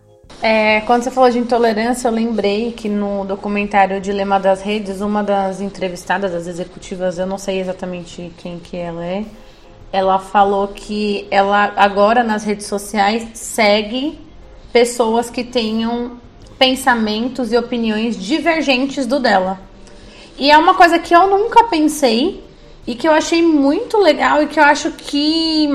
É, 0.42 0.80
quando 0.82 1.02
você 1.04 1.10
falou 1.10 1.30
de 1.30 1.38
intolerância, 1.38 2.08
eu 2.08 2.12
lembrei 2.12 2.72
que 2.72 2.88
no 2.88 3.24
documentário 3.24 4.00
Dilema 4.00 4.38
das 4.38 4.60
Redes, 4.60 5.00
uma 5.00 5.22
das 5.22 5.60
entrevistadas, 5.60 6.32
das 6.32 6.46
executivas, 6.46 7.18
eu 7.18 7.26
não 7.26 7.38
sei 7.38 7.60
exatamente 7.60 8.32
quem 8.36 8.58
que 8.58 8.76
ela 8.76 9.04
é, 9.04 9.24
ela 9.92 10.18
falou 10.18 10.68
que 10.68 11.26
ela 11.30 11.72
agora 11.76 12.22
nas 12.22 12.44
redes 12.44 12.66
sociais 12.66 13.26
segue 13.34 14.18
pessoas 14.72 15.30
que 15.30 15.42
tenham 15.42 16.20
pensamentos 16.58 17.52
e 17.52 17.56
opiniões 17.56 18.16
divergentes 18.16 19.06
do 19.06 19.18
dela. 19.18 19.60
E 20.38 20.50
é 20.50 20.58
uma 20.58 20.74
coisa 20.74 20.98
que 20.98 21.14
eu 21.14 21.28
nunca 21.28 21.64
pensei 21.64 22.44
e 22.86 22.94
que 22.94 23.08
eu 23.08 23.12
achei 23.12 23.42
muito 23.42 23.98
legal 23.98 24.42
e 24.42 24.46
que 24.46 24.60
eu 24.60 24.64
acho 24.64 24.90
que 24.92 25.68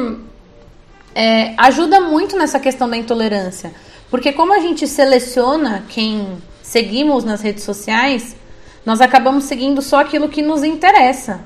é, 1.14 1.54
ajuda 1.58 2.00
muito 2.00 2.38
nessa 2.38 2.60
questão 2.60 2.90
da 2.90 2.96
intolerância. 2.96 3.74
Porque 4.10 4.32
como 4.32 4.54
a 4.54 4.60
gente 4.60 4.88
seleciona 4.88 5.84
quem 5.90 6.42
seguimos 6.62 7.24
nas 7.24 7.42
redes 7.42 7.64
sociais, 7.64 8.36
nós 8.86 9.02
acabamos 9.02 9.46
seguindo 9.46 9.82
só 9.82 10.00
aquilo 10.00 10.30
que 10.30 10.42
nos 10.42 10.64
interessa. 10.64 11.42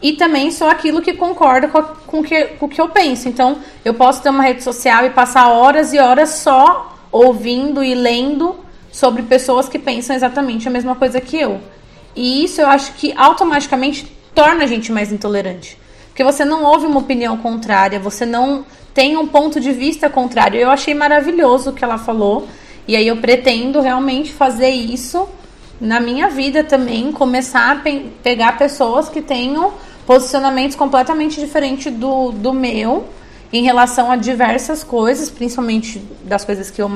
E 0.00 0.12
também 0.12 0.50
só 0.50 0.70
aquilo 0.70 1.02
que 1.02 1.14
concorda 1.14 1.68
com, 1.68 1.78
a, 1.78 1.82
com, 1.82 2.22
que, 2.22 2.44
com 2.44 2.66
o 2.66 2.68
que 2.68 2.80
eu 2.80 2.88
penso. 2.88 3.28
Então, 3.28 3.58
eu 3.84 3.94
posso 3.94 4.22
ter 4.22 4.30
uma 4.30 4.44
rede 4.44 4.62
social 4.62 5.04
e 5.04 5.10
passar 5.10 5.48
horas 5.48 5.92
e 5.92 5.98
horas 5.98 6.30
só 6.30 6.96
ouvindo 7.10 7.82
e 7.82 7.94
lendo 7.94 8.56
sobre 8.98 9.22
pessoas 9.22 9.68
que 9.68 9.78
pensam 9.78 10.16
exatamente 10.16 10.66
a 10.66 10.70
mesma 10.72 10.96
coisa 10.96 11.20
que 11.20 11.36
eu. 11.36 11.60
E 12.16 12.42
isso 12.42 12.60
eu 12.60 12.66
acho 12.66 12.94
que 12.94 13.14
automaticamente 13.16 14.04
torna 14.34 14.64
a 14.64 14.66
gente 14.66 14.90
mais 14.90 15.12
intolerante. 15.12 15.78
Porque 16.08 16.24
você 16.24 16.44
não 16.44 16.64
ouve 16.64 16.84
uma 16.84 16.98
opinião 16.98 17.36
contrária, 17.36 18.00
você 18.00 18.26
não 18.26 18.66
tem 18.92 19.16
um 19.16 19.28
ponto 19.28 19.60
de 19.60 19.70
vista 19.70 20.10
contrário. 20.10 20.58
Eu 20.58 20.68
achei 20.68 20.94
maravilhoso 20.94 21.70
o 21.70 21.72
que 21.72 21.84
ela 21.84 21.96
falou. 21.96 22.48
E 22.88 22.96
aí 22.96 23.06
eu 23.06 23.18
pretendo 23.18 23.80
realmente 23.80 24.32
fazer 24.32 24.70
isso 24.70 25.28
na 25.80 26.00
minha 26.00 26.28
vida 26.28 26.64
também, 26.64 27.12
começar 27.12 27.70
a 27.70 27.76
pe 27.76 28.10
pegar 28.20 28.58
pessoas 28.58 29.08
que 29.08 29.22
tenham 29.22 29.74
posicionamentos 30.08 30.74
completamente 30.74 31.38
diferentes 31.38 31.92
do, 31.92 32.32
do 32.32 32.52
meu 32.52 33.06
em 33.52 33.62
relação 33.62 34.10
a 34.10 34.16
diversas 34.16 34.82
coisas, 34.82 35.30
principalmente 35.30 36.02
das 36.24 36.44
coisas 36.44 36.68
que 36.68 36.82
eu, 36.82 36.90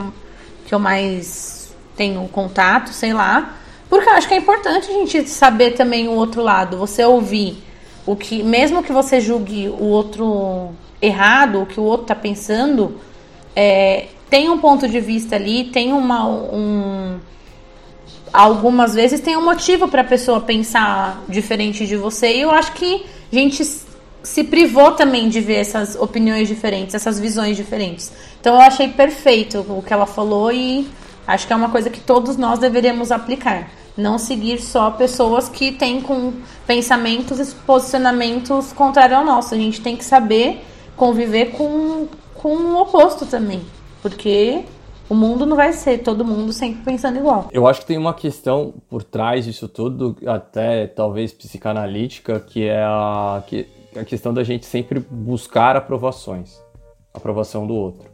que 0.66 0.74
eu 0.74 0.80
mais 0.80 1.61
tenho 1.96 2.26
contato, 2.28 2.92
sei 2.92 3.12
lá. 3.12 3.56
Porque 3.88 4.08
eu 4.08 4.12
acho 4.14 4.28
que 4.28 4.34
é 4.34 4.38
importante 4.38 4.90
a 4.90 4.94
gente 4.94 5.28
saber 5.28 5.72
também 5.72 6.08
o 6.08 6.12
outro 6.12 6.42
lado, 6.42 6.76
você 6.76 7.04
ouvir 7.04 7.62
o 8.06 8.16
que, 8.16 8.42
mesmo 8.42 8.82
que 8.82 8.92
você 8.92 9.20
julgue 9.20 9.68
o 9.68 9.84
outro 9.84 10.70
errado, 11.00 11.62
o 11.62 11.66
que 11.66 11.78
o 11.78 11.82
outro 11.82 12.06
tá 12.06 12.14
pensando, 12.14 12.98
é, 13.54 14.06
tem 14.30 14.48
um 14.48 14.58
ponto 14.58 14.88
de 14.88 14.98
vista 14.98 15.36
ali, 15.36 15.64
tem 15.64 15.92
uma 15.92 16.26
um 16.26 17.20
algumas 18.32 18.94
vezes 18.94 19.20
tem 19.20 19.36
um 19.36 19.44
motivo 19.44 19.88
para 19.88 20.00
a 20.00 20.04
pessoa 20.04 20.40
pensar 20.40 21.22
diferente 21.28 21.86
de 21.86 21.96
você. 21.96 22.36
E 22.36 22.40
eu 22.40 22.50
acho 22.50 22.72
que 22.72 23.04
a 23.30 23.34
gente 23.34 23.62
se 24.22 24.44
privou 24.44 24.92
também 24.92 25.28
de 25.28 25.40
ver 25.40 25.56
essas 25.56 25.96
opiniões 25.96 26.48
diferentes, 26.48 26.94
essas 26.94 27.20
visões 27.20 27.56
diferentes. 27.56 28.10
Então 28.40 28.54
eu 28.54 28.60
achei 28.62 28.88
perfeito 28.88 29.66
o 29.68 29.82
que 29.82 29.92
ela 29.92 30.06
falou 30.06 30.50
e 30.50 30.88
Acho 31.26 31.46
que 31.46 31.52
é 31.52 31.56
uma 31.56 31.70
coisa 31.70 31.90
que 31.90 32.00
todos 32.00 32.36
nós 32.36 32.58
deveríamos 32.58 33.10
aplicar. 33.10 33.70
Não 33.96 34.18
seguir 34.18 34.60
só 34.60 34.90
pessoas 34.90 35.48
que 35.48 35.72
têm 35.72 36.00
com 36.00 36.32
pensamentos 36.66 37.38
e 37.38 37.54
posicionamentos 37.54 38.72
contrários 38.72 39.18
ao 39.18 39.24
nosso. 39.24 39.54
A 39.54 39.58
gente 39.58 39.80
tem 39.80 39.96
que 39.96 40.04
saber 40.04 40.64
conviver 40.96 41.52
com, 41.52 42.08
com 42.34 42.56
o 42.56 42.80
oposto 42.80 43.26
também. 43.26 43.62
Porque 44.00 44.64
o 45.08 45.14
mundo 45.14 45.44
não 45.44 45.56
vai 45.56 45.72
ser 45.72 45.98
todo 45.98 46.24
mundo 46.24 46.52
sempre 46.52 46.82
pensando 46.82 47.18
igual. 47.18 47.48
Eu 47.52 47.66
acho 47.66 47.80
que 47.80 47.86
tem 47.86 47.98
uma 47.98 48.14
questão 48.14 48.74
por 48.88 49.04
trás 49.04 49.44
disso 49.44 49.68
tudo, 49.68 50.16
até 50.26 50.86
talvez 50.86 51.32
psicanalítica, 51.32 52.40
que 52.40 52.66
é 52.66 52.82
a, 52.82 53.42
que, 53.46 53.68
a 53.94 54.04
questão 54.04 54.32
da 54.32 54.42
gente 54.42 54.64
sempre 54.64 54.98
buscar 54.98 55.76
aprovações 55.76 56.60
aprovação 57.14 57.66
do 57.66 57.74
outro. 57.74 58.11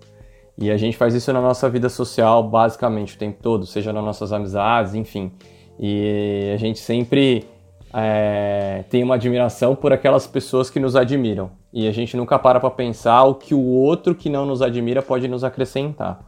E 0.60 0.72
a 0.72 0.76
gente 0.76 0.96
faz 0.96 1.14
isso 1.14 1.32
na 1.32 1.40
nossa 1.40 1.70
vida 1.70 1.88
social 1.88 2.42
basicamente 2.42 3.14
o 3.14 3.18
tempo 3.18 3.38
todo, 3.40 3.64
seja 3.64 3.92
nas 3.92 4.04
nossas 4.04 4.32
amizades, 4.32 4.92
enfim. 4.94 5.30
E 5.78 6.50
a 6.52 6.56
gente 6.56 6.80
sempre 6.80 7.46
é, 7.94 8.84
tem 8.90 9.04
uma 9.04 9.14
admiração 9.14 9.76
por 9.76 9.92
aquelas 9.92 10.26
pessoas 10.26 10.68
que 10.68 10.80
nos 10.80 10.96
admiram. 10.96 11.50
E 11.72 11.86
a 11.86 11.92
gente 11.92 12.16
nunca 12.16 12.38
para 12.38 12.58
para 12.58 12.70
pensar 12.70 13.22
o 13.22 13.36
que 13.36 13.54
o 13.54 13.64
outro 13.64 14.16
que 14.16 14.28
não 14.28 14.44
nos 14.44 14.60
admira 14.60 15.00
pode 15.00 15.28
nos 15.28 15.44
acrescentar. 15.44 16.18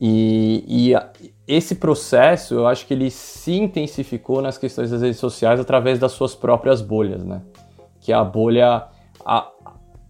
E, 0.00 0.64
e 0.66 0.94
esse 1.46 1.74
processo, 1.74 2.54
eu 2.54 2.66
acho 2.66 2.86
que 2.86 2.94
ele 2.94 3.10
se 3.10 3.52
intensificou 3.52 4.40
nas 4.40 4.56
questões 4.56 4.90
das 4.90 5.02
redes 5.02 5.18
sociais 5.18 5.60
através 5.60 5.98
das 5.98 6.12
suas 6.12 6.34
próprias 6.34 6.80
bolhas, 6.80 7.22
né? 7.22 7.42
Que 8.00 8.12
é 8.12 8.14
a 8.14 8.24
bolha, 8.24 8.86
a, 9.24 9.50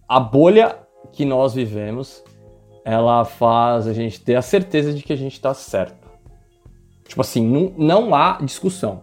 a 0.07 0.19
bolha 0.19 0.77
que 1.11 1.25
nós 1.25 1.53
vivemos 1.53 2.23
ela 2.85 3.23
faz 3.25 3.87
a 3.87 3.93
gente 3.93 4.19
ter 4.19 4.35
a 4.35 4.41
certeza 4.41 4.93
de 4.93 5.03
que 5.03 5.13
a 5.13 5.15
gente 5.15 5.33
está 5.33 5.53
certo. 5.53 6.07
Tipo 7.07 7.21
assim, 7.21 7.45
não, 7.45 7.73
não 7.77 8.15
há 8.15 8.39
discussão. 8.41 9.01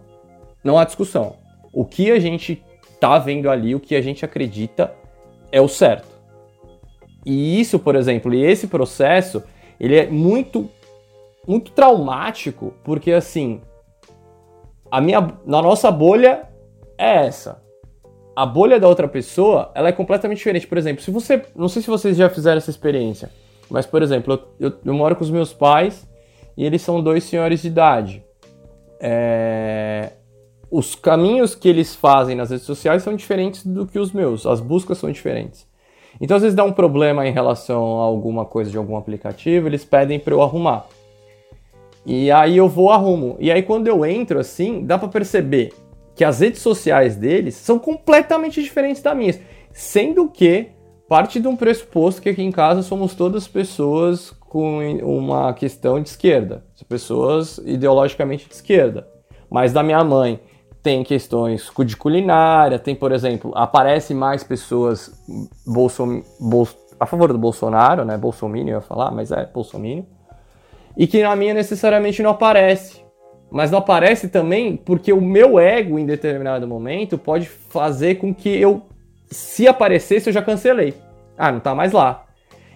Não 0.63 0.79
há 0.79 0.85
discussão. 0.85 1.37
O 1.73 1.85
que 1.85 2.11
a 2.11 2.19
gente 2.19 2.63
tá 2.99 3.19
vendo 3.19 3.49
ali, 3.49 3.75
o 3.75 3.81
que 3.81 3.95
a 3.95 4.03
gente 4.03 4.25
acredita 4.25 4.95
é 5.51 5.61
o 5.61 5.69
certo. 5.69 6.09
E 7.25 7.61
isso, 7.61 7.79
por 7.79 7.95
exemplo, 7.95 8.33
e 8.35 8.45
esse 8.45 8.67
processo, 8.67 9.43
ele 9.79 9.97
é 9.97 10.07
muito 10.07 10.69
muito 11.47 11.73
traumático, 11.73 12.75
porque 12.85 13.11
assim, 13.11 13.61
a 14.91 15.01
minha 15.01 15.21
na 15.47 15.63
nossa 15.63 15.91
bolha 15.91 16.49
é 16.99 17.27
essa. 17.27 17.63
A 18.37 18.47
bolha 18.47 18.79
da 18.79 18.89
outra 18.89 19.09
pessoa, 19.09 19.71
ela 19.75 19.89
é 19.89 19.93
completamente 19.93 20.39
diferente. 20.39 20.67
Por 20.67 20.79
exemplo, 20.79 21.03
se 21.03 21.11
você, 21.11 21.43
não 21.55 21.69
sei 21.69 21.83
se 21.83 21.89
vocês 21.89 22.17
já 22.17 22.29
fizeram 22.29 22.59
essa 22.59 22.71
experiência. 22.71 23.31
Mas, 23.71 23.87
por 23.87 24.03
exemplo, 24.03 24.43
eu, 24.59 24.73
eu, 24.85 24.95
moro 24.95 25.15
com 25.15 25.23
os 25.23 25.31
meus 25.31 25.53
pais 25.53 26.09
e 26.57 26.65
eles 26.65 26.83
são 26.83 27.03
dois 27.03 27.25
senhores 27.25 27.63
de 27.63 27.69
idade. 27.69 28.25
É... 28.99 30.13
Os 30.71 30.95
caminhos 30.95 31.55
que 31.55 31.69
eles 31.69 31.95
fazem 31.95 32.37
nas 32.37 32.51
redes 32.51 32.67
sociais 32.67 33.03
são 33.03 33.15
diferentes 33.15 33.65
do 33.65 33.87
que 33.87 33.99
os 33.99 34.13
meus, 34.13 34.47
as 34.47 34.61
buscas 34.61 34.99
são 34.99 35.11
diferentes. 35.11 35.67
Então, 36.21 36.37
às 36.37 36.43
vezes 36.43 36.57
dá 36.57 36.65
um 36.65 36.73
problema 36.73 37.27
em 37.27 37.33
relação 37.33 38.01
a 38.01 38.05
alguma 38.05 38.45
coisa 38.45 38.71
de 38.71 38.77
algum 38.77 38.97
aplicativo, 38.97 39.69
eles 39.69 39.85
pedem 39.85 40.19
para 40.19 40.35
eu 40.35 40.43
arrumar. 40.43 40.87
E 42.05 42.31
aí 42.31 42.57
eu 42.57 42.69
vou 42.69 42.91
arrumo. 42.91 43.37
E 43.39 43.51
aí 43.51 43.63
quando 43.63 43.87
eu 43.87 44.05
entro 44.05 44.39
assim, 44.39 44.85
dá 44.85 44.99
para 44.99 45.09
perceber 45.09 45.73
que 46.15 46.25
as 46.25 46.41
redes 46.41 46.61
sociais 46.61 47.17
deles 47.17 47.55
são 47.55 47.79
completamente 47.79 48.63
diferentes 48.63 49.03
das 49.03 49.17
minhas, 49.17 49.41
sendo 49.73 50.29
que 50.29 50.69
parte 51.11 51.41
de 51.41 51.49
um 51.49 51.57
pressuposto 51.57 52.23
que 52.23 52.29
aqui 52.29 52.41
em 52.41 52.53
casa 52.53 52.85
somos 52.85 53.17
todas 53.17 53.49
pessoas 53.49 54.31
com 54.31 54.79
uma 55.03 55.53
questão 55.53 56.01
de 56.01 56.09
esquerda, 56.09 56.63
pessoas 56.89 57.59
ideologicamente 57.65 58.47
de 58.47 58.55
esquerda. 58.55 59.09
Mas 59.51 59.73
da 59.73 59.83
minha 59.83 60.05
mãe 60.05 60.39
tem 60.85 61.03
questões 61.03 61.69
de 61.85 61.97
culinária, 61.97 62.79
tem, 62.79 62.95
por 62.95 63.11
exemplo, 63.11 63.51
aparece 63.57 64.15
mais 64.15 64.45
pessoas 64.45 65.13
a 67.01 67.07
favor 67.07 67.33
do 67.33 67.39
Bolsonaro, 67.41 68.05
né? 68.05 68.17
Bolsonaro, 68.17 68.69
ia 68.69 68.81
falar, 68.81 69.11
mas 69.11 69.33
é 69.33 69.45
Bolsonaro. 69.47 70.07
E 70.97 71.09
que 71.09 71.25
na 71.25 71.35
minha 71.35 71.55
necessariamente 71.55 72.23
não 72.23 72.31
aparece. 72.31 73.05
Mas 73.51 73.69
não 73.69 73.81
aparece 73.81 74.29
também 74.29 74.77
porque 74.77 75.13
o 75.13 75.21
meu 75.21 75.59
ego, 75.59 75.99
em 75.99 76.07
determinado 76.07 76.69
momento, 76.69 77.19
pode 77.19 77.49
fazer 77.49 78.15
com 78.15 78.33
que 78.33 78.49
eu, 78.49 78.83
se 79.31 79.69
aparecesse, 79.69 80.29
eu 80.29 80.33
já 80.33 80.43
cancelei. 80.43 80.95
Ah, 81.37 81.53
não 81.53 81.61
tá 81.61 81.75
mais 81.75 81.93
lá. 81.93 82.27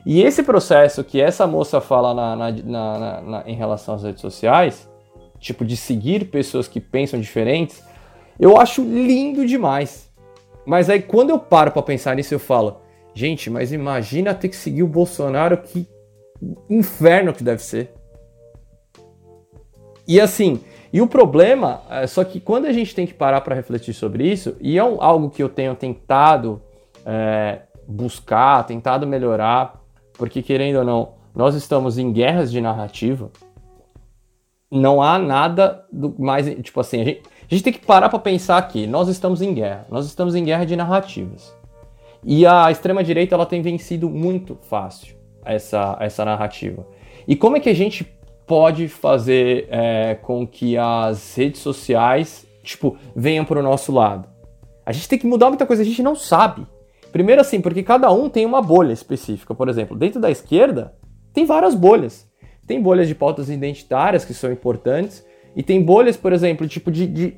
E 0.06 0.22
esse 0.22 0.42
processo 0.42 1.02
que 1.02 1.20
essa 1.20 1.46
moça 1.46 1.80
fala 1.80 2.14
na, 2.14 2.36
na, 2.36 2.52
na, 2.52 3.20
na, 3.20 3.42
em 3.46 3.54
relação 3.54 3.94
às 3.94 4.02
redes 4.02 4.20
sociais, 4.20 4.88
tipo 5.38 5.64
de 5.64 5.76
seguir 5.76 6.26
pessoas 6.26 6.68
que 6.68 6.80
pensam 6.80 7.20
diferentes, 7.20 7.82
eu 8.38 8.58
acho 8.58 8.82
lindo 8.82 9.46
demais. 9.46 10.10
Mas 10.66 10.90
aí 10.90 11.00
quando 11.00 11.30
eu 11.30 11.38
paro 11.38 11.70
para 11.70 11.82
pensar 11.82 12.16
nisso, 12.16 12.34
eu 12.34 12.38
falo, 12.38 12.80
gente, 13.14 13.48
mas 13.50 13.72
imagina 13.72 14.34
ter 14.34 14.48
que 14.48 14.56
seguir 14.56 14.82
o 14.82 14.88
Bolsonaro, 14.88 15.56
que 15.58 15.88
inferno 16.68 17.32
que 17.32 17.42
deve 17.42 17.62
ser. 17.62 17.92
E 20.06 20.20
assim, 20.20 20.60
e 20.94 21.00
o 21.00 21.09
problema 21.09 21.83
é 21.90 22.07
só 22.07 22.22
que 22.22 22.38
quando 22.38 22.66
a 22.66 22.72
gente 22.72 22.94
tem 22.94 23.04
que 23.04 23.12
parar 23.12 23.40
para 23.40 23.52
refletir 23.52 23.92
sobre 23.92 24.30
isso, 24.30 24.57
e 24.61 24.78
é 24.78 24.80
algo 24.80 25.28
que 25.28 25.42
eu 25.42 25.48
tenho 25.48 25.74
tentado 25.74 26.62
é, 27.04 27.62
buscar, 27.85 28.64
tentado 28.64 29.04
melhorar, 29.04 29.83
porque 30.12 30.40
querendo 30.40 30.76
ou 30.76 30.85
não, 30.85 31.14
nós 31.35 31.57
estamos 31.57 31.98
em 31.98 32.12
guerras 32.12 32.52
de 32.52 32.61
narrativa. 32.61 33.28
Não 34.70 35.02
há 35.02 35.18
nada 35.18 35.85
do 35.92 36.14
mais, 36.16 36.46
tipo 36.62 36.78
assim, 36.78 37.00
a 37.00 37.04
gente, 37.04 37.22
a 37.26 37.52
gente 37.52 37.64
tem 37.64 37.72
que 37.72 37.85
parar 37.85 38.09
para 38.09 38.20
pensar 38.20 38.57
aqui, 38.57 38.87
nós 38.87 39.09
estamos 39.09 39.42
em 39.42 39.52
guerra, 39.52 39.88
nós 39.90 40.07
estamos 40.07 40.37
em 40.37 40.44
guerra 40.44 40.64
de 40.64 40.76
narrativas. 40.76 41.52
E 42.22 42.46
a 42.46 42.70
extrema 42.70 43.02
direita 43.02 43.35
ela 43.35 43.46
tem 43.46 43.61
vencido 43.62 44.09
muito 44.09 44.57
fácil 44.62 45.16
essa, 45.44 45.96
essa 45.98 46.24
narrativa. 46.24 46.87
E 47.26 47.35
como 47.35 47.57
é 47.57 47.61
que 47.61 47.68
a 47.68 47.74
gente 47.74 48.14
pode 48.46 48.88
fazer 48.88 49.66
é, 49.70 50.14
com 50.14 50.46
que 50.46 50.76
as 50.76 51.35
redes 51.37 51.61
sociais, 51.61 52.46
tipo, 52.62 52.96
venham 53.14 53.44
para 53.44 53.61
o 53.61 53.62
nosso 53.62 53.92
lado? 53.92 54.28
A 54.85 54.92
gente 54.92 55.09
tem 55.09 55.18
que 55.18 55.26
mudar 55.26 55.48
muita 55.48 55.66
coisa, 55.66 55.83
a 55.83 55.85
gente 55.85 56.02
não 56.02 56.14
sabe. 56.14 56.66
Primeiro 57.11 57.40
assim, 57.40 57.61
porque 57.61 57.83
cada 57.83 58.11
um 58.11 58.28
tem 58.28 58.44
uma 58.44 58.61
bolha 58.61 58.92
específica. 58.92 59.54
Por 59.54 59.68
exemplo, 59.68 59.96
dentro 59.96 60.20
da 60.20 60.30
esquerda, 60.30 60.94
tem 61.33 61.46
várias 61.46 61.74
bolhas. 61.74 62.28
Tem 62.66 62.80
bolhas 62.80 63.09
de 63.09 63.14
pautas 63.14 63.48
identitárias 63.48 64.24
que 64.24 64.35
são 64.35 64.50
importantes, 64.50 65.24
e 65.57 65.62
tem 65.62 65.80
bolhas, 65.80 66.16
por 66.16 66.33
exemplo, 66.33 66.66
tipo 66.66 66.90
de, 66.90 67.07
de, 67.07 67.37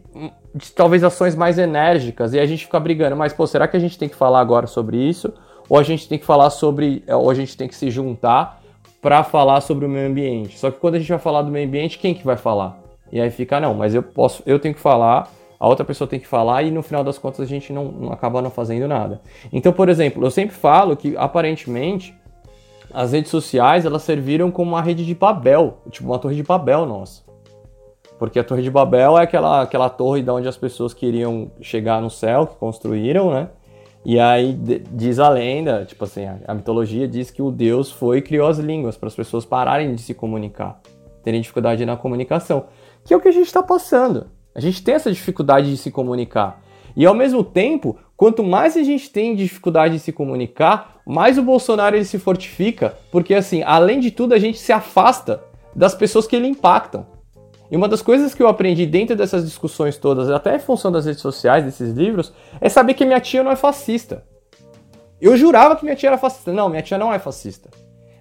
de, 0.55 0.73
talvez 0.73 1.05
ações 1.05 1.35
mais 1.35 1.59
enérgicas, 1.59 2.33
e 2.33 2.40
a 2.40 2.47
gente 2.47 2.64
fica 2.64 2.81
brigando, 2.81 3.14
mas 3.14 3.33
pô, 3.33 3.47
será 3.47 3.69
que 3.69 3.77
a 3.77 3.81
gente 3.81 3.99
tem 3.99 4.09
que 4.09 4.16
falar 4.16 4.40
agora 4.40 4.66
sobre 4.66 4.97
isso? 4.97 5.33
Ou 5.69 5.79
a 5.79 5.83
gente 5.83 6.09
tem 6.09 6.19
que 6.19 6.25
falar 6.25 6.49
sobre. 6.51 7.05
Ou 7.09 7.29
a 7.29 7.35
gente 7.35 7.57
tem 7.57 7.69
que 7.69 7.75
se 7.75 7.90
juntar 7.90 8.62
para 9.01 9.23
falar 9.23 9.61
sobre 9.61 9.87
o 9.87 9.89
meio 9.89 10.09
ambiente. 10.09 10.59
Só 10.59 10.71
que 10.71 10.79
quando 10.79 10.97
a 10.97 10.99
gente 10.99 11.09
vai 11.09 11.19
falar 11.19 11.43
do 11.43 11.51
meio 11.51 11.67
ambiente, 11.67 11.99
quem 11.99 12.15
que 12.15 12.25
vai 12.25 12.37
falar? 12.37 12.79
E 13.13 13.21
aí 13.21 13.31
fica, 13.31 13.61
não, 13.61 13.75
mas 13.75 13.95
eu 13.95 14.03
posso, 14.03 14.43
eu 14.47 14.59
tenho 14.59 14.75
que 14.75 14.81
falar, 14.81 15.31
a 15.59 15.69
outra 15.69 15.85
pessoa 15.85 16.09
tem 16.09 16.19
que 16.19 16.27
falar, 16.27 16.63
e 16.63 16.71
no 16.71 16.83
final 16.83 17.05
das 17.05 17.19
contas 17.19 17.41
a 17.41 17.47
gente 17.47 17.73
não, 17.73 17.85
não 17.85 18.13
acaba 18.13 18.43
não 18.43 18.51
fazendo 18.51 18.89
nada. 18.89 19.21
Então, 19.53 19.73
por 19.73 19.89
exemplo, 19.89 20.25
eu 20.25 20.31
sempre 20.31 20.55
falo 20.55 20.97
que 20.97 21.17
aparentemente 21.17 22.15
as 22.93 23.13
redes 23.13 23.31
sociais 23.31 23.85
elas 23.85 24.03
serviram 24.03 24.51
como 24.51 24.73
uma 24.73 24.83
rede 24.83 25.05
de 25.05 25.15
Babel, 25.15 25.79
tipo 25.91 26.09
uma 26.09 26.19
torre 26.19 26.35
de 26.35 26.43
Babel 26.43 26.87
nossa. 26.87 27.27
Porque 28.19 28.39
a 28.39 28.45
Torre 28.45 28.63
de 28.63 28.71
Babel 28.71 29.19
é 29.19 29.23
aquela, 29.23 29.63
aquela 29.63 29.91
torre 29.91 30.23
de 30.23 30.31
onde 30.31 30.49
as 30.49 30.57
pessoas 30.57 30.95
queriam 30.95 31.51
chegar 31.61 32.01
no 32.01 32.09
céu, 32.09 32.47
que 32.47 32.57
construíram, 32.57 33.31
né? 33.31 33.49
E 34.09 34.21
aí 34.21 34.57
diz 34.92 35.19
a 35.19 35.29
lenda, 35.29 35.85
tipo 35.85 36.05
assim, 36.05 36.23
a, 36.47 36.55
mitologia 36.55 37.09
diz 37.09 37.29
que 37.29 37.42
o 37.42 37.51
Deus 37.51 37.90
foi 37.90 38.19
e 38.19 38.23
criou 38.23 38.47
as 38.47 38.57
línguas 38.57 38.97
para 38.97 39.09
as 39.09 39.16
pessoas 39.16 39.45
pararem 39.45 39.97
de 39.97 40.01
se 40.01 40.14
comunicar, 40.14 40.81
terem 41.25 41.40
dificuldade 41.40 41.85
na 41.85 41.97
comunicação, 41.97 42.66
que 43.05 43.12
é 43.12 43.16
o 43.16 43.21
que 43.21 43.27
a 43.27 43.33
gente 43.33 43.49
está 43.49 43.64
passando. 43.64 44.29
A 44.55 44.61
gente 44.61 44.81
tem 44.81 44.95
essa 44.95 45.11
dificuldade 45.11 45.69
de 45.69 45.77
se 45.77 45.90
comunicar. 45.90 46.62
E 46.95 47.05
ao 47.05 47.16
mesmo 47.16 47.42
tempo, 47.42 47.99
quanto 48.16 48.45
mais 48.45 48.77
a 48.77 48.83
gente 48.85 49.11
tem 49.11 49.35
dificuldade 49.35 49.95
de 49.95 50.01
se 50.01 50.12
comunicar, 50.12 51.01
mais 51.05 51.37
o 51.37 51.42
Bolsonaro 51.42 51.97
ele 51.97 52.05
se 52.05 52.21
fortifica, 52.21 52.97
porque 53.11 53.35
assim, 53.35 53.64
além 53.64 53.99
de 53.99 54.12
tudo, 54.12 54.35
a 54.35 54.38
gente 54.38 54.59
se 54.59 54.73
afasta 54.73 55.42
das 55.75 55.97
pessoas 55.97 56.29
que 56.29 56.37
ele 56.37 56.47
impactam. 56.47 57.05
E 57.70 57.76
uma 57.76 57.88
das 57.88 58.00
coisas 58.00 58.35
que 58.35 58.42
eu 58.42 58.48
aprendi 58.48 58.87
dentro 58.87 59.16
dessas 59.16 59.44
discussões 59.44 59.96
todas, 59.96 60.31
até 60.31 60.55
em 60.57 60.61
função 60.61 60.92
das 60.92 61.07
redes 61.07 61.20
sociais, 61.20 61.64
desses 61.64 61.92
livros, 61.92 62.33
é 62.61 62.68
saber 62.68 62.94
que 62.94 63.05
minha 63.05 63.20
tia 63.20 63.42
não 63.42 63.50
é 63.50 63.57
fascista. 63.57 64.24
Eu 65.20 65.37
jurava 65.37 65.74
que 65.74 65.85
minha 65.85 65.96
tia 65.96 66.11
era 66.11 66.18
fascista. 66.18 66.52
Não, 66.52 66.68
minha 66.68 66.83
tia 66.83 66.98
não 66.98 67.12
é 67.12 67.18
fascista. 67.18 67.70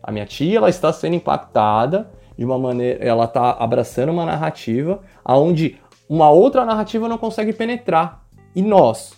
A 0.02 0.12
minha 0.12 0.26
tia 0.26 0.58
ela 0.58 0.70
está 0.70 0.92
sendo 0.92 1.16
impactada 1.16 2.10
de 2.38 2.44
uma 2.44 2.58
maneira, 2.58 3.04
ela 3.04 3.26
está 3.26 3.52
abraçando 3.52 4.12
uma 4.12 4.26
narrativa 4.26 5.00
aonde 5.24 5.78
uma 6.10 6.30
outra 6.30 6.66
narrativa 6.66 7.08
não 7.08 7.18
consegue 7.18 7.54
penetrar. 7.54 8.26
E 8.56 8.62
nós, 8.62 9.14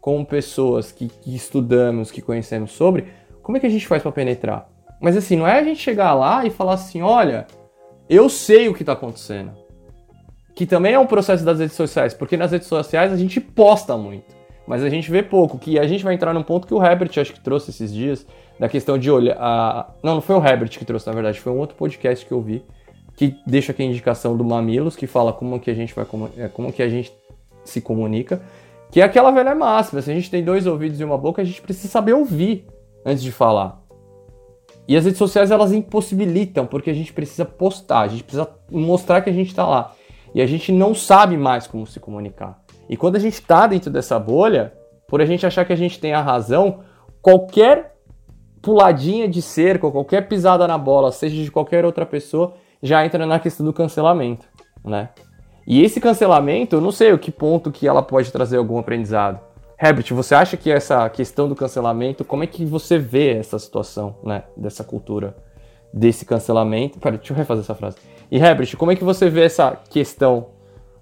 como 0.00 0.24
pessoas 0.24 0.92
que, 0.92 1.08
que 1.08 1.34
estudamos, 1.34 2.10
que 2.10 2.22
conhecemos 2.22 2.72
sobre, 2.72 3.06
como 3.42 3.56
é 3.56 3.60
que 3.60 3.66
a 3.66 3.70
gente 3.70 3.86
faz 3.86 4.02
para 4.02 4.12
penetrar? 4.12 4.68
Mas 5.00 5.16
assim, 5.16 5.36
não 5.36 5.46
é 5.46 5.58
a 5.58 5.64
gente 5.64 5.80
chegar 5.80 6.14
lá 6.14 6.44
e 6.44 6.50
falar 6.50 6.74
assim, 6.74 7.02
olha, 7.02 7.46
eu 8.08 8.28
sei 8.28 8.68
o 8.68 8.74
que 8.74 8.82
está 8.82 8.92
acontecendo 8.92 9.61
que 10.54 10.66
também 10.66 10.94
é 10.94 10.98
um 10.98 11.06
processo 11.06 11.44
das 11.44 11.58
redes 11.58 11.76
sociais, 11.76 12.14
porque 12.14 12.36
nas 12.36 12.52
redes 12.52 12.68
sociais 12.68 13.12
a 13.12 13.16
gente 13.16 13.40
posta 13.40 13.96
muito, 13.96 14.34
mas 14.66 14.82
a 14.82 14.88
gente 14.88 15.10
vê 15.10 15.22
pouco, 15.22 15.58
que 15.58 15.78
a 15.78 15.86
gente 15.86 16.04
vai 16.04 16.14
entrar 16.14 16.34
num 16.34 16.42
ponto 16.42 16.66
que 16.66 16.74
o 16.74 16.84
Herbert 16.84 17.10
acho 17.16 17.32
que 17.32 17.40
trouxe 17.40 17.70
esses 17.70 17.92
dias, 17.92 18.26
da 18.58 18.68
questão 18.68 18.98
de 18.98 19.10
olhar... 19.10 19.36
A... 19.40 19.90
Não, 20.02 20.14
não 20.14 20.20
foi 20.20 20.36
o 20.36 20.44
Herbert 20.44 20.70
que 20.70 20.84
trouxe, 20.84 21.06
na 21.06 21.12
verdade, 21.12 21.40
foi 21.40 21.52
um 21.52 21.58
outro 21.58 21.76
podcast 21.76 22.24
que 22.24 22.32
eu 22.32 22.40
vi, 22.40 22.64
que 23.16 23.36
deixa 23.46 23.72
aqui 23.72 23.82
a 23.82 23.86
indicação 23.86 24.36
do 24.36 24.44
Mamilos, 24.44 24.94
que 24.94 25.06
fala 25.06 25.32
como 25.32 25.58
que 25.58 25.70
a 25.70 25.74
gente 25.74 25.94
vai 25.94 26.06
é, 26.36 26.48
como 26.48 26.72
que 26.72 26.82
a 26.82 26.88
gente 26.88 27.12
se 27.64 27.80
comunica, 27.80 28.42
que 28.90 29.00
é 29.00 29.04
aquela 29.04 29.30
velha 29.30 29.54
máxima, 29.54 30.02
se 30.02 30.10
a 30.10 30.14
gente 30.14 30.30
tem 30.30 30.44
dois 30.44 30.66
ouvidos 30.66 31.00
e 31.00 31.04
uma 31.04 31.16
boca, 31.16 31.40
a 31.40 31.44
gente 31.44 31.62
precisa 31.62 31.88
saber 31.88 32.12
ouvir 32.12 32.66
antes 33.04 33.22
de 33.22 33.32
falar. 33.32 33.80
E 34.86 34.96
as 34.96 35.04
redes 35.04 35.18
sociais 35.18 35.50
elas 35.50 35.72
impossibilitam, 35.72 36.66
porque 36.66 36.90
a 36.90 36.94
gente 36.94 37.12
precisa 37.12 37.44
postar, 37.44 38.00
a 38.00 38.08
gente 38.08 38.22
precisa 38.24 38.48
mostrar 38.70 39.22
que 39.22 39.30
a 39.30 39.32
gente 39.32 39.48
está 39.48 39.66
lá 39.66 39.94
e 40.34 40.40
a 40.40 40.46
gente 40.46 40.72
não 40.72 40.94
sabe 40.94 41.36
mais 41.36 41.66
como 41.66 41.86
se 41.86 42.00
comunicar. 42.00 42.62
E 42.88 42.96
quando 42.96 43.16
a 43.16 43.18
gente 43.18 43.34
está 43.34 43.66
dentro 43.66 43.90
dessa 43.90 44.18
bolha, 44.18 44.72
por 45.08 45.20
a 45.20 45.24
gente 45.24 45.46
achar 45.46 45.64
que 45.64 45.72
a 45.72 45.76
gente 45.76 46.00
tem 46.00 46.12
a 46.12 46.20
razão, 46.20 46.80
qualquer 47.20 47.94
puladinha 48.62 49.28
de 49.28 49.42
cerca, 49.42 49.90
qualquer 49.90 50.28
pisada 50.28 50.66
na 50.66 50.78
bola, 50.78 51.12
seja 51.12 51.42
de 51.42 51.50
qualquer 51.50 51.84
outra 51.84 52.06
pessoa, 52.06 52.54
já 52.82 53.04
entra 53.04 53.26
na 53.26 53.38
questão 53.38 53.66
do 53.66 53.72
cancelamento, 53.72 54.46
né? 54.84 55.10
E 55.66 55.82
esse 55.82 56.00
cancelamento, 56.00 56.76
eu 56.76 56.80
não 56.80 56.90
sei 56.90 57.12
o 57.12 57.18
que 57.18 57.30
ponto 57.30 57.70
que 57.70 57.86
ela 57.86 58.02
pode 58.02 58.32
trazer 58.32 58.56
algum 58.56 58.78
aprendizado. 58.78 59.40
Herbert, 59.80 60.12
você 60.14 60.34
acha 60.34 60.56
que 60.56 60.70
essa 60.70 61.08
questão 61.08 61.48
do 61.48 61.56
cancelamento, 61.56 62.24
como 62.24 62.44
é 62.44 62.46
que 62.46 62.64
você 62.64 62.98
vê 62.98 63.36
essa 63.36 63.58
situação, 63.58 64.16
né, 64.22 64.44
dessa 64.56 64.84
cultura, 64.84 65.36
desse 65.92 66.24
cancelamento? 66.24 66.98
Pera, 66.98 67.16
deixa 67.16 67.32
eu 67.32 67.36
refazer 67.36 67.64
essa 67.64 67.74
frase. 67.74 67.96
E 68.32 68.38
Herbert, 68.38 68.74
como 68.78 68.90
é 68.90 68.96
que 68.96 69.04
você 69.04 69.28
vê 69.28 69.42
essa 69.42 69.78
questão 69.90 70.46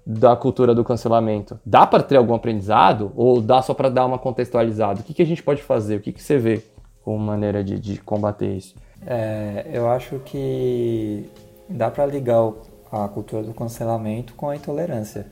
da 0.05 0.35
cultura 0.35 0.75
do 0.75 0.83
cancelamento? 0.83 1.57
Dá 1.65 1.87
para 1.87 2.03
ter 2.03 2.17
algum 2.17 2.33
aprendizado 2.33 3.13
ou 3.15 3.39
dá 3.39 3.61
só 3.61 3.73
para 3.73 3.87
dar 3.87 4.05
uma 4.05 4.19
contextualizada? 4.19 4.99
O 4.99 5.03
que, 5.05 5.13
que 5.13 5.21
a 5.21 5.25
gente 5.25 5.41
pode 5.41 5.63
fazer? 5.63 5.95
O 5.95 6.01
que, 6.01 6.11
que 6.11 6.21
você 6.21 6.37
vê 6.37 6.61
como 7.05 7.17
maneira 7.17 7.63
de, 7.63 7.79
de 7.79 8.01
combater 8.01 8.57
isso? 8.57 8.75
É, 9.07 9.65
eu 9.71 9.89
acho 9.89 10.19
que 10.25 11.25
dá 11.69 11.89
para 11.89 12.05
ligar 12.05 12.51
a 12.91 13.07
cultura 13.07 13.43
do 13.43 13.53
cancelamento 13.53 14.33
com 14.33 14.49
a 14.49 14.55
intolerância. 14.57 15.27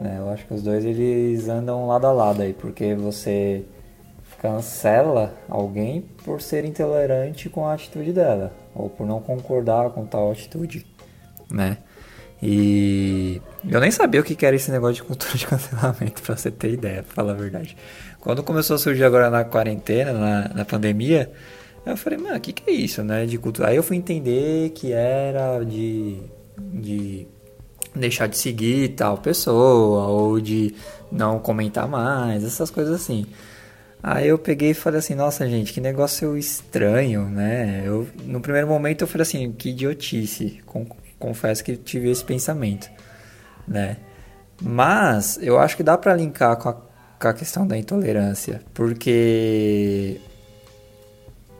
Né? 0.00 0.18
Eu 0.20 0.30
acho 0.30 0.46
que 0.46 0.54
os 0.54 0.62
dois 0.62 0.84
eles 0.84 1.48
andam 1.48 1.88
lado 1.88 2.06
a 2.06 2.12
lado 2.12 2.40
aí, 2.40 2.52
porque 2.52 2.94
você 2.94 3.64
cancela 4.40 5.34
alguém 5.48 6.02
por 6.24 6.40
ser 6.40 6.64
intolerante 6.64 7.48
com 7.48 7.66
a 7.66 7.74
atitude 7.74 8.12
dela 8.12 8.52
ou 8.74 8.88
por 8.90 9.06
não 9.06 9.20
concordar 9.20 9.90
com 9.90 10.04
tal 10.04 10.32
atitude, 10.32 10.86
né? 11.50 11.78
E 12.42 13.40
eu 13.66 13.80
nem 13.80 13.90
sabia 13.90 14.20
o 14.20 14.24
que 14.24 14.44
era 14.44 14.54
esse 14.54 14.70
negócio 14.70 14.96
de 14.96 15.02
cultura 15.02 15.32
de 15.34 15.46
cancelamento, 15.48 16.20
pra 16.20 16.36
você 16.36 16.50
ter 16.50 16.72
ideia, 16.72 17.02
pra 17.02 17.14
falar 17.14 17.32
a 17.32 17.36
verdade. 17.36 17.76
Quando 18.20 18.42
começou 18.42 18.76
a 18.76 18.78
surgir 18.78 19.04
agora 19.04 19.30
na 19.30 19.44
quarentena, 19.44 20.12
na, 20.12 20.48
na 20.48 20.64
pandemia, 20.64 21.30
eu 21.86 21.96
falei, 21.96 22.18
mano, 22.18 22.36
o 22.36 22.40
que, 22.40 22.52
que 22.52 22.70
é 22.70 22.72
isso, 22.72 23.02
né? 23.02 23.26
De 23.26 23.38
cultura. 23.38 23.68
Aí 23.68 23.76
eu 23.76 23.82
fui 23.82 23.96
entender 23.96 24.70
que 24.70 24.92
era 24.92 25.62
de, 25.62 26.20
de 26.58 27.26
deixar 27.94 28.26
de 28.26 28.36
seguir 28.36 28.90
tal 28.90 29.18
pessoa 29.18 30.06
ou 30.08 30.40
de 30.40 30.74
não 31.12 31.38
comentar 31.38 31.86
mais, 31.86 32.44
essas 32.44 32.70
coisas 32.70 32.94
assim. 32.94 33.26
Aí 34.06 34.28
eu 34.28 34.38
peguei 34.38 34.72
e 34.72 34.74
falei 34.74 34.98
assim, 34.98 35.14
nossa 35.14 35.48
gente, 35.48 35.72
que 35.72 35.80
negócio 35.80 36.36
estranho, 36.36 37.26
né? 37.26 37.84
Eu, 37.86 38.06
no 38.26 38.38
primeiro 38.38 38.68
momento 38.68 39.00
eu 39.00 39.06
falei 39.06 39.22
assim, 39.22 39.50
que 39.50 39.70
idiotice. 39.70 40.62
Confesso 41.18 41.64
que 41.64 41.74
tive 41.74 42.10
esse 42.10 42.22
pensamento, 42.22 42.90
né? 43.66 43.96
Mas 44.60 45.38
eu 45.40 45.58
acho 45.58 45.74
que 45.74 45.82
dá 45.82 45.96
para 45.96 46.14
linkar 46.14 46.58
com 46.58 46.68
a, 46.68 46.74
com 46.74 47.28
a 47.28 47.32
questão 47.32 47.66
da 47.66 47.78
intolerância, 47.78 48.60
porque 48.74 50.20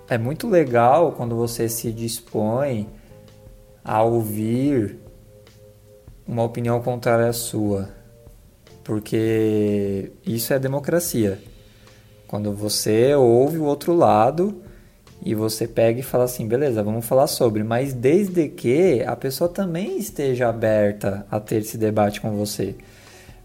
é 0.07 0.19
muito 0.19 0.47
legal 0.47 1.13
quando 1.13 1.35
você 1.35 1.67
se 1.67 1.91
dispõe 1.91 2.87
a 3.83 4.03
ouvir 4.03 4.99
uma 6.29 6.43
opinião 6.43 6.79
contrária 6.83 7.27
à 7.27 7.33
sua, 7.33 7.89
porque 8.85 10.13
isso 10.27 10.53
é 10.53 10.59
democracia. 10.59 11.41
Quando 12.27 12.53
você 12.53 13.15
ouve 13.15 13.59
o 13.59 13.65
outro 13.65 13.95
lado 13.95 14.63
e 15.25 15.35
você 15.35 15.67
pega 15.67 16.01
e 16.01 16.03
fala 16.03 16.25
assim, 16.25 16.47
beleza, 16.47 16.83
vamos 16.83 17.07
falar 17.07 17.27
sobre, 17.27 17.63
mas 17.63 17.93
desde 17.93 18.49
que 18.49 19.03
a 19.07 19.17
pessoa 19.17 19.49
também 19.49 19.99
esteja 19.99 20.49
aberta 20.49 21.27
a 21.31 21.39
ter 21.41 21.63
esse 21.63 21.79
debate 21.79 22.21
com 22.21 22.33
você. 22.37 22.75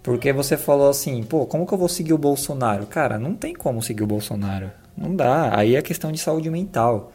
Porque 0.01 0.32
você 0.32 0.57
falou 0.57 0.89
assim, 0.89 1.23
pô, 1.23 1.45
como 1.45 1.67
que 1.67 1.73
eu 1.73 1.77
vou 1.77 1.89
seguir 1.89 2.13
o 2.13 2.17
Bolsonaro? 2.17 2.86
Cara, 2.86 3.19
não 3.19 3.36
tem 3.36 3.53
como 3.53 3.82
seguir 3.82 4.03
o 4.03 4.07
Bolsonaro. 4.07 4.71
Não 4.97 5.15
dá. 5.15 5.55
Aí 5.57 5.75
é 5.75 5.82
questão 5.82 6.11
de 6.11 6.19
saúde 6.19 6.49
mental. 6.49 7.11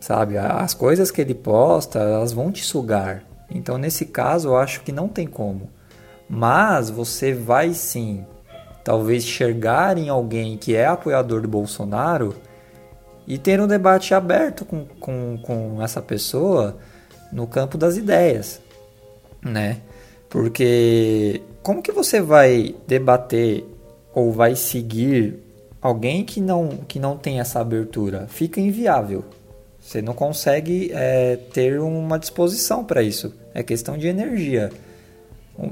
Sabe? 0.00 0.38
As 0.38 0.74
coisas 0.74 1.10
que 1.10 1.20
ele 1.20 1.34
posta, 1.34 1.98
elas 1.98 2.32
vão 2.32 2.52
te 2.52 2.64
sugar. 2.64 3.24
Então, 3.50 3.78
nesse 3.78 4.06
caso, 4.06 4.48
eu 4.48 4.56
acho 4.56 4.82
que 4.82 4.92
não 4.92 5.08
tem 5.08 5.26
como. 5.26 5.70
Mas 6.28 6.90
você 6.90 7.32
vai 7.32 7.72
sim, 7.72 8.24
talvez 8.88 9.22
enxergar 9.22 9.98
em 9.98 10.08
alguém 10.08 10.56
que 10.56 10.74
é 10.74 10.86
apoiador 10.86 11.42
do 11.42 11.48
Bolsonaro 11.48 12.34
e 13.26 13.36
ter 13.36 13.60
um 13.60 13.66
debate 13.66 14.14
aberto 14.14 14.64
com, 14.64 14.86
com, 14.98 15.38
com 15.42 15.82
essa 15.82 16.00
pessoa 16.00 16.78
no 17.30 17.46
campo 17.46 17.76
das 17.76 17.98
ideias, 17.98 18.62
né? 19.42 19.82
Porque 20.30 21.42
como 21.62 21.82
que 21.82 21.92
você 21.92 22.22
vai 22.22 22.74
debater 22.86 23.62
ou 24.14 24.32
vai 24.32 24.56
seguir 24.56 25.38
alguém 25.82 26.24
que 26.24 26.40
não, 26.40 26.68
que 26.88 26.98
não 26.98 27.14
tem 27.18 27.40
essa 27.40 27.60
abertura? 27.60 28.26
Fica 28.26 28.58
inviável. 28.58 29.22
Você 29.78 30.00
não 30.00 30.14
consegue 30.14 30.90
é, 30.94 31.36
ter 31.52 31.78
uma 31.78 32.18
disposição 32.18 32.82
para 32.82 33.02
isso. 33.02 33.34
É 33.52 33.62
questão 33.62 33.98
de 33.98 34.06
energia. 34.06 34.70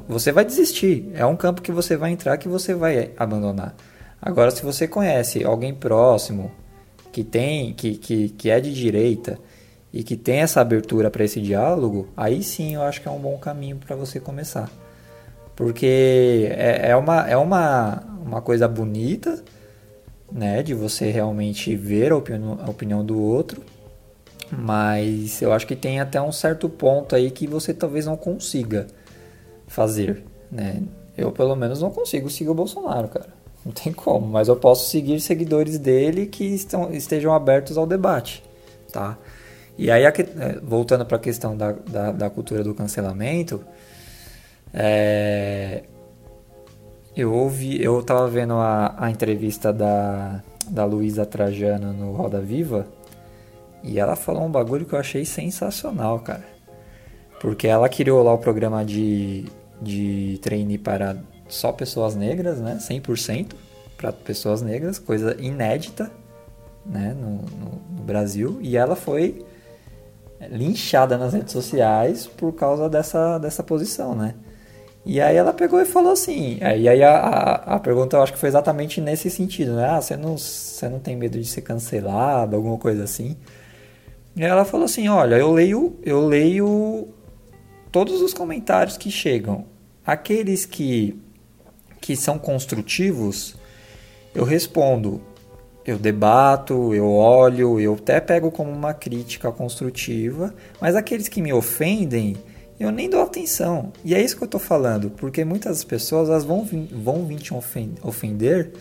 Você 0.09 0.33
vai 0.33 0.45
desistir. 0.45 1.11
É 1.15 1.25
um 1.25 1.37
campo 1.37 1.63
que 1.63 1.71
você 1.71 1.97
vai 1.97 2.11
entrar 2.11 2.37
que 2.39 2.49
você 2.49 2.75
vai 2.75 3.13
abandonar. 3.17 3.75
Agora, 4.21 4.51
se 4.51 4.65
você 4.65 4.89
conhece 4.89 5.45
alguém 5.45 5.73
próximo 5.73 6.51
que 7.13 7.23
tem, 7.23 7.73
que, 7.73 7.97
que, 7.97 8.31
que 8.31 8.51
é 8.51 8.59
de 8.59 8.75
direita 8.75 9.39
e 9.93 10.03
que 10.03 10.17
tem 10.17 10.41
essa 10.41 10.61
abertura 10.61 11.11
para 11.11 11.25
esse 11.25 11.41
diálogo, 11.41 12.09
aí 12.17 12.43
sim 12.43 12.75
eu 12.75 12.83
acho 12.83 13.01
que 13.01 13.07
é 13.07 13.11
um 13.11 13.21
bom 13.21 13.39
caminho 13.39 13.77
para 13.77 13.95
você 13.95 14.19
começar. 14.19 14.69
Porque 15.55 16.49
é, 16.51 16.91
é, 16.91 16.97
uma, 16.97 17.29
é 17.29 17.37
uma, 17.37 18.03
uma 18.21 18.43
coisa 18.43 18.67
bonita, 18.67 19.43
né? 20.31 20.63
De 20.63 20.75
você 20.75 21.11
realmente 21.11 21.77
ver 21.77 22.11
a 22.11 22.17
opinião, 22.17 22.59
a 22.61 22.69
opinião 22.69 23.05
do 23.05 23.19
outro. 23.21 23.63
Mas 24.51 25.41
eu 25.41 25.53
acho 25.53 25.67
que 25.67 25.77
tem 25.77 26.01
até 26.01 26.21
um 26.21 26.33
certo 26.33 26.69
ponto 26.69 27.15
aí 27.15 27.31
que 27.31 27.47
você 27.47 27.73
talvez 27.73 28.05
não 28.05 28.17
consiga 28.17 28.87
fazer, 29.67 30.25
né? 30.51 30.83
Eu 31.17 31.33
pelo 31.33 31.57
menos 31.57 31.81
não 31.81 31.91
consigo 31.91 32.29
seguir 32.29 32.51
o 32.51 32.55
Bolsonaro, 32.55 33.09
cara. 33.09 33.29
Não 33.65 33.73
tem 33.73 33.93
como, 33.93 34.27
mas 34.27 34.49
eu 34.49 34.57
posso 34.57 34.89
seguir 34.89 35.19
seguidores 35.21 35.79
dele 35.79 36.27
que 36.27 36.45
estão, 36.45 36.93
estejam 36.93 37.35
abertos 37.35 37.77
ao 37.77 37.87
debate, 37.87 38.45
tá? 38.93 39.19
E 39.77 39.91
aí, 39.91 40.05
voltando 40.63 41.05
para 41.05 41.17
a 41.17 41.21
questão 41.21 41.57
da, 41.57 41.73
da, 41.73 42.13
da 42.13 42.31
cultura 42.31 42.63
do 42.63 42.73
cancelamento, 42.75 43.61
é, 44.73 45.83
eu 47.17 47.33
ouvi, 47.33 47.83
eu 47.83 48.03
tava 48.03 48.29
vendo 48.29 48.55
a, 48.55 48.95
a 48.97 49.11
entrevista 49.11 49.73
da, 49.73 50.43
da 50.69 50.85
Luísa 50.85 51.27
Trajano 51.27 51.93
no 51.93 52.13
Roda 52.13 52.41
Viva 52.41 52.87
e 53.83 53.99
ela 53.99 54.17
falou 54.17 54.45
um 54.45 54.51
bagulho 54.51 54.85
que 54.87 54.95
eu 54.95 54.99
achei 54.99 55.25
sensacional, 55.25 56.21
cara. 56.21 56.56
Porque 57.47 57.69
ela 57.69 57.89
criou 57.89 58.25
lá 58.25 58.35
o 58.35 58.39
programa 58.39 58.85
de, 58.85 59.45
de 59.81 60.37
treine 60.43 60.77
para 60.77 61.17
só 61.47 61.71
pessoas 61.71 62.17
negras, 62.17 62.59
né? 62.59 62.77
100% 62.81 63.53
para 63.97 64.13
pessoas 64.13 64.63
negras, 64.63 64.99
coisa 64.99 65.37
inédita 65.41 66.11
né? 66.85 67.15
No, 67.17 67.37
no, 67.37 67.99
no 67.99 68.03
Brasil. 68.03 68.59
E 68.61 68.77
ela 68.77 68.97
foi 68.97 69.47
linchada 70.51 71.17
nas 71.17 71.35
redes 71.35 71.53
sociais 71.53 72.27
por 72.27 72.53
causa 72.53 72.89
dessa, 72.89 73.39
dessa 73.39 73.63
posição, 73.63 74.13
né? 74.13 74.35
E 75.05 75.21
aí 75.21 75.37
ela 75.37 75.53
pegou 75.53 75.81
e 75.81 75.85
falou 75.85 76.11
assim, 76.11 76.59
e 76.61 76.89
aí 76.89 77.01
a, 77.01 77.17
a, 77.17 77.77
a, 77.77 77.79
pergunta 77.79 78.17
eu 78.17 78.23
acho 78.25 78.33
que 78.33 78.41
foi 78.41 78.49
exatamente 78.49 79.01
nesse 79.01 79.31
sentido, 79.31 79.77
né? 79.77 79.89
Ah, 79.89 80.01
você 80.01 80.17
não, 80.17 80.37
você 80.37 80.89
não 80.89 80.99
tem 80.99 81.15
medo 81.15 81.39
de 81.39 81.47
ser 81.47 81.61
cancelado, 81.61 82.57
alguma 82.57 82.77
coisa 82.77 83.05
assim. 83.05 83.37
E 84.35 84.43
ela 84.43 84.65
falou 84.65 84.87
assim, 84.87 85.07
olha, 85.07 85.37
eu 85.37 85.53
leio, 85.53 85.97
eu 86.03 86.27
leio 86.27 87.15
todos 87.97 88.21
os 88.21 88.35
comentários 88.35 88.99
que 88.99 89.11
chegam. 89.11 89.65
Aqueles 90.05 90.67
que, 90.67 91.19
que 91.99 92.15
são 92.15 92.39
construtivos, 92.39 93.57
eu 94.35 94.45
respondo. 94.45 95.23
Eu 95.83 95.97
debato, 95.97 96.93
eu 96.93 97.09
olho, 97.11 97.81
eu 97.81 97.95
até 97.95 98.21
pego 98.21 98.51
como 98.51 98.71
uma 98.71 98.93
crítica 98.93 99.51
construtiva, 99.51 100.55
mas 100.79 100.95
aqueles 100.95 101.27
que 101.27 101.41
me 101.41 101.55
ofendem, 101.55 102.37
eu 102.79 102.91
nem 102.91 103.09
dou 103.09 103.23
atenção. 103.23 103.95
E 104.05 104.15
é 104.15 104.21
isso 104.21 104.37
que 104.37 104.43
eu 104.43 104.47
estou 104.47 104.61
falando, 104.61 105.09
porque 105.09 105.43
muitas 105.43 105.83
pessoas 105.83 106.29
elas 106.29 106.45
vão, 106.45 106.69
vão 106.93 107.25
vir 107.25 107.39
te 107.39 107.55
ofender 108.03 108.73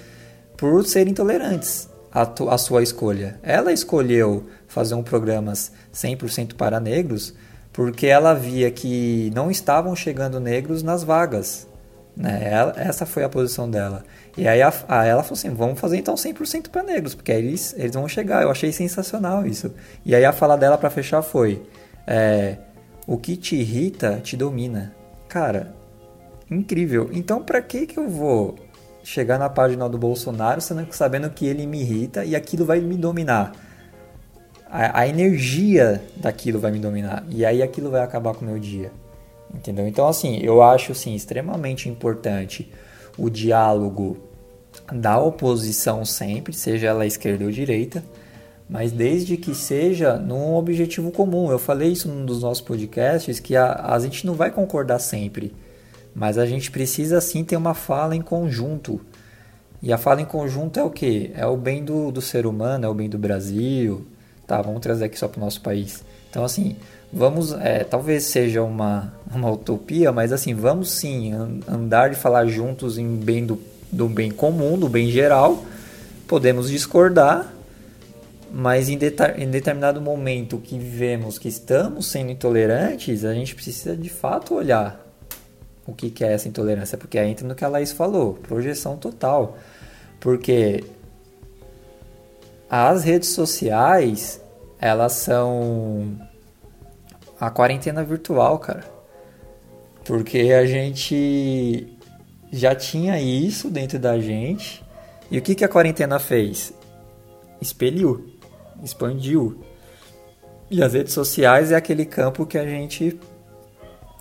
por 0.58 0.86
serem 0.86 1.12
intolerantes 1.12 1.88
à, 2.12 2.30
à 2.54 2.58
sua 2.58 2.84
escolha. 2.84 3.40
Ela 3.42 3.72
escolheu 3.72 4.44
fazer 4.68 4.94
um 4.94 5.04
programas 5.04 5.72
100% 5.94 6.56
para 6.56 6.82
negros 6.82 7.34
porque 7.76 8.08
ela 8.08 8.34
via 8.34 8.72
que 8.72 9.30
não 9.36 9.52
estavam 9.52 9.94
chegando 9.98 10.40
negros 10.40 10.82
nas 10.82 11.04
vagas. 11.04 11.68
Né? 12.16 12.48
Ela, 12.50 12.74
essa 12.78 13.06
foi 13.06 13.26
a 13.26 13.30
posição 13.30 13.70
dela. 13.70 14.06
E 14.38 14.48
aí 14.48 14.62
a, 14.62 14.74
a 14.88 15.06
ela 15.06 15.22
falou 15.22 15.38
assim: 15.38 15.50
vamos 15.50 15.78
fazer 15.78 15.98
então 15.98 16.16
100% 16.16 16.70
para 16.70 16.82
negros, 16.82 17.14
porque 17.14 17.34
aí 17.34 17.46
eles, 17.46 17.76
eles 17.78 17.94
vão 17.94 18.08
chegar. 18.08 18.42
Eu 18.44 18.50
achei 18.50 18.72
sensacional 18.72 19.46
isso. 19.46 19.74
E 20.06 20.16
aí 20.16 20.24
a 20.24 20.32
fala 20.32 20.58
dela 20.58 20.78
para 20.78 20.90
fechar 20.90 21.22
foi: 21.22 21.64
é, 22.08 22.56
o 23.06 23.18
que 23.18 23.36
te 23.36 23.58
irrita 23.58 24.22
te 24.24 24.38
domina. 24.38 24.96
Cara, 25.28 25.76
incrível. 26.50 27.10
Então, 27.12 27.44
para 27.44 27.62
que 27.62 27.86
que 27.86 28.00
eu 28.00 28.08
vou 28.08 28.56
chegar 29.04 29.38
na 29.38 29.50
página 29.50 29.90
do 29.90 29.98
Bolsonaro 29.98 30.62
sabendo 30.92 31.30
que 31.30 31.46
ele 31.46 31.68
me 31.68 31.82
irrita 31.82 32.24
e 32.24 32.38
aquilo 32.38 32.66
vai 32.66 32.80
me 32.80 32.96
dominar? 32.96 33.52
A, 34.76 35.02
a 35.02 35.08
energia 35.08 36.02
daquilo 36.18 36.60
vai 36.60 36.72
me 36.72 36.80
dominar 36.80 37.26
e 37.30 37.46
aí 37.46 37.62
aquilo 37.62 37.90
vai 37.90 38.02
acabar 38.02 38.34
com 38.34 38.46
o 38.46 38.48
meu 38.48 38.60
dia. 38.60 38.92
Entendeu? 39.54 39.88
Então, 39.88 40.08
assim, 40.08 40.38
eu 40.42 40.62
acho 40.62 40.92
assim, 40.92 41.16
extremamente 41.16 41.88
importante 41.88 42.70
o 43.18 43.30
diálogo 43.30 44.18
da 44.92 45.18
oposição 45.18 46.04
sempre, 46.04 46.54
seja 46.54 46.88
ela 46.88 47.06
esquerda 47.06 47.46
ou 47.46 47.52
direita 47.52 48.04
mas 48.70 48.92
desde 48.92 49.38
que 49.38 49.54
seja 49.54 50.18
num 50.18 50.56
objetivo 50.56 51.12
comum. 51.12 51.52
Eu 51.52 51.60
falei 51.60 51.92
isso 51.92 52.10
num 52.10 52.26
dos 52.26 52.42
nossos 52.42 52.62
podcasts, 52.62 53.40
que 53.40 53.56
a, 53.56 53.94
a 53.94 54.00
gente 54.00 54.26
não 54.26 54.34
vai 54.34 54.52
concordar 54.52 55.00
sempre, 55.00 55.54
mas 56.14 56.38
a 56.38 56.46
gente 56.46 56.72
precisa 56.72 57.22
sim 57.22 57.44
ter 57.44 57.56
uma 57.56 57.74
fala 57.74 58.16
em 58.16 58.22
conjunto. 58.22 59.00
E 59.82 59.94
a 59.94 59.98
fala 59.98 60.22
em 60.22 60.26
conjunto 60.26 60.80
é 60.80 60.84
o 60.84 60.90
que? 60.90 61.32
É 61.36 61.46
o 61.46 61.56
bem 61.56 61.84
do, 61.84 62.12
do 62.12 62.22
ser 62.22 62.46
humano, 62.48 62.86
é 62.86 62.90
o 62.90 62.94
bem 62.94 63.08
do 63.08 63.20
Brasil. 63.20 64.06
Tá, 64.48 64.62
vamos 64.62 64.82
trazer 64.82 65.06
aqui 65.06 65.18
só 65.18 65.28
para 65.28 65.40
o 65.40 65.44
nosso 65.44 65.62
país. 65.62 66.04
Então, 66.30 66.44
assim, 66.44 66.76
vamos, 67.12 67.54
é, 67.54 67.84
talvez 67.84 68.26
seja 68.26 68.62
uma, 68.62 69.14
uma 69.34 69.52
utopia, 69.52 70.12
mas 70.12 70.32
assim, 70.32 70.54
vamos 70.54 70.92
sim 70.92 71.32
andar 71.68 72.12
e 72.12 72.16
falar 72.16 72.46
juntos 72.46 72.98
em 72.98 73.16
bem 73.16 73.46
do, 73.46 73.60
do 73.92 74.08
bem 74.08 74.30
comum, 74.30 74.78
do 74.78 74.90
bem 74.90 75.10
geral. 75.10 75.64
Podemos 76.28 76.70
discordar, 76.70 77.52
mas 78.52 78.90
em, 78.90 79.00
em, 79.38 79.50
determinado 79.50 80.02
momento 80.02 80.58
que 80.58 80.78
vivemos 80.78 81.40
que 81.40 81.48
estamos 81.48 82.08
sendo 82.08 82.32
intolerantes, 82.32 83.24
a 83.24 83.34
gente 83.34 83.56
precisa 83.56 83.96
de 83.96 84.10
fato 84.10 84.54
olhar 84.54 85.06
o 85.88 85.94
que, 85.94 86.10
que 86.10 86.24
é 86.24 86.34
essa 86.34 86.48
intolerância, 86.48 86.98
porque 86.98 87.18
entra 87.20 87.48
no 87.48 87.56
que 87.56 87.64
a 87.64 87.68
Laís 87.68 87.92
falou, 87.92 88.34
projeção 88.34 88.98
total. 88.98 89.58
Porque 90.20 90.84
as 92.84 93.06
redes 93.06 93.30
sociais, 93.30 94.42
elas 94.82 95.14
são 95.14 96.20
a 97.40 97.50
quarentena 97.50 98.04
virtual, 98.04 98.60
cara. 98.60 98.84
Porque 100.04 100.52
a 100.52 100.66
gente 100.66 101.88
já 102.52 102.76
tinha 102.76 103.20
isso 103.20 103.70
dentro 103.70 103.98
da 103.98 104.20
gente. 104.20 104.84
E 105.32 105.38
o 105.38 105.42
que, 105.42 105.56
que 105.56 105.64
a 105.64 105.70
quarentena 105.70 106.20
fez? 106.20 106.74
Expeliu, 107.62 108.30
expandiu. 108.84 109.64
E 110.70 110.84
as 110.84 110.94
redes 110.94 111.14
sociais 111.14 111.72
é 111.72 111.76
aquele 111.76 112.06
campo 112.06 112.46
que 112.46 112.58
a 112.58 112.66
gente 112.66 113.18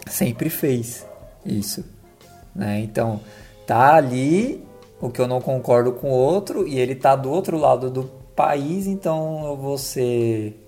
sempre 0.06 0.48
fez 0.48 1.04
isso. 1.44 1.84
Né? 2.54 2.80
Então, 2.80 3.20
tá 3.66 3.94
ali 3.94 4.64
o 5.00 5.10
que 5.10 5.20
eu 5.20 5.26
não 5.26 5.40
concordo 5.40 5.92
com 5.92 6.10
o 6.10 6.14
outro 6.14 6.68
e 6.68 6.78
ele 6.78 6.94
tá 6.94 7.16
do 7.16 7.30
outro 7.30 7.58
lado 7.58 7.90
do 7.90 8.23
país, 8.34 8.86
então 8.86 9.44
eu 9.46 9.56
vou 9.56 9.78
ser 9.78 10.60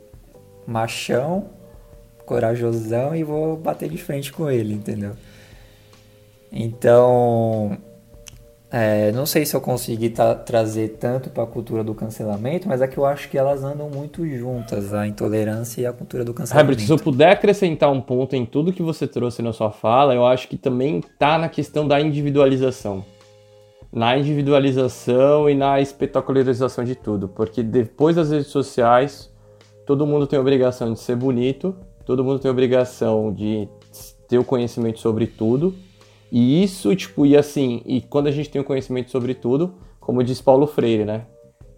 machão, 0.66 1.46
corajosão 2.24 3.14
e 3.14 3.22
vou 3.22 3.56
bater 3.56 3.88
de 3.88 3.98
frente 3.98 4.32
com 4.32 4.50
ele, 4.50 4.74
entendeu? 4.74 5.12
Então, 6.52 7.76
é, 8.70 9.12
não 9.12 9.26
sei 9.26 9.46
se 9.46 9.54
eu 9.54 9.60
consegui 9.60 10.12
trazer 10.44 10.96
tanto 11.00 11.30
para 11.30 11.44
a 11.44 11.46
cultura 11.46 11.84
do 11.84 11.94
cancelamento, 11.94 12.68
mas 12.68 12.82
é 12.82 12.88
que 12.88 12.98
eu 12.98 13.06
acho 13.06 13.28
que 13.28 13.38
elas 13.38 13.62
andam 13.62 13.88
muito 13.88 14.26
juntas, 14.28 14.92
a 14.92 15.06
intolerância 15.06 15.82
e 15.82 15.86
a 15.86 15.92
cultura 15.92 16.24
do 16.24 16.34
cancelamento. 16.34 16.72
Herbert, 16.72 16.86
se 16.86 16.92
eu 16.92 16.98
puder 16.98 17.30
acrescentar 17.30 17.90
um 17.90 18.00
ponto 18.00 18.34
em 18.34 18.44
tudo 18.44 18.72
que 18.72 18.82
você 18.82 19.06
trouxe 19.06 19.40
na 19.40 19.52
sua 19.52 19.70
fala, 19.70 20.14
eu 20.14 20.26
acho 20.26 20.48
que 20.48 20.56
também 20.56 20.98
está 20.98 21.38
na 21.38 21.48
questão 21.48 21.86
da 21.86 22.00
individualização. 22.00 23.04
Na 23.96 24.14
individualização 24.18 25.48
e 25.48 25.54
na 25.54 25.80
espetacularização 25.80 26.84
de 26.84 26.94
tudo, 26.94 27.28
porque 27.28 27.62
depois 27.62 28.14
das 28.14 28.30
redes 28.30 28.48
sociais, 28.48 29.32
todo 29.86 30.06
mundo 30.06 30.26
tem 30.26 30.38
a 30.38 30.42
obrigação 30.42 30.92
de 30.92 31.00
ser 31.00 31.16
bonito, 31.16 31.74
todo 32.04 32.22
mundo 32.22 32.38
tem 32.38 32.50
a 32.50 32.52
obrigação 32.52 33.32
de 33.32 33.66
ter 34.28 34.36
o 34.36 34.44
conhecimento 34.44 34.98
sobre 34.98 35.26
tudo 35.26 35.74
e 36.30 36.62
isso, 36.62 36.94
tipo, 36.94 37.24
e 37.24 37.38
assim, 37.38 37.80
e 37.86 38.02
quando 38.02 38.26
a 38.26 38.30
gente 38.30 38.50
tem 38.50 38.60
o 38.60 38.64
conhecimento 38.64 39.10
sobre 39.10 39.32
tudo, 39.32 39.72
como 39.98 40.22
diz 40.22 40.42
Paulo 40.42 40.66
Freire, 40.66 41.06
né? 41.06 41.24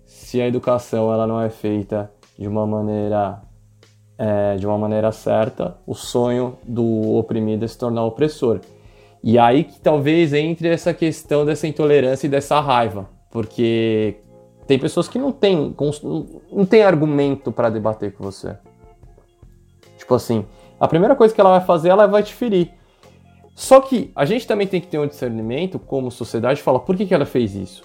Se 0.04 0.40
a 0.40 0.48
educação 0.48 1.12
ela 1.12 1.24
não 1.24 1.40
é 1.40 1.48
feita 1.48 2.10
de 2.36 2.48
uma 2.48 2.66
maneira 2.66 3.40
é, 4.18 4.56
de 4.56 4.66
uma 4.66 4.76
maneira 4.76 5.12
certa, 5.12 5.78
o 5.86 5.94
sonho 5.94 6.58
do 6.66 7.14
oprimido 7.14 7.64
é 7.64 7.68
se 7.68 7.78
tornar 7.78 8.04
opressor. 8.04 8.58
E 9.28 9.38
aí 9.38 9.64
que 9.64 9.78
talvez 9.78 10.32
entre 10.32 10.68
essa 10.68 10.94
questão 10.94 11.44
dessa 11.44 11.66
intolerância 11.66 12.26
e 12.26 12.30
dessa 12.30 12.58
raiva, 12.60 13.10
porque 13.30 14.16
tem 14.66 14.78
pessoas 14.78 15.06
que 15.06 15.18
não 15.18 15.30
têm 15.30 15.76
não 16.50 16.64
tem 16.64 16.82
argumento 16.82 17.52
para 17.52 17.68
debater 17.68 18.14
com 18.14 18.24
você. 18.24 18.56
Tipo 19.98 20.14
assim, 20.14 20.46
a 20.80 20.88
primeira 20.88 21.14
coisa 21.14 21.34
que 21.34 21.40
ela 21.42 21.58
vai 21.58 21.60
fazer, 21.60 21.90
ela 21.90 22.06
vai 22.06 22.22
te 22.22 22.32
ferir. 22.32 22.70
Só 23.54 23.82
que 23.82 24.10
a 24.16 24.24
gente 24.24 24.46
também 24.46 24.66
tem 24.66 24.80
que 24.80 24.86
ter 24.86 24.98
um 24.98 25.06
discernimento 25.06 25.78
como 25.78 26.10
sociedade, 26.10 26.62
falar 26.62 26.78
por 26.78 26.96
que, 26.96 27.04
que 27.04 27.12
ela 27.12 27.26
fez 27.26 27.54
isso. 27.54 27.82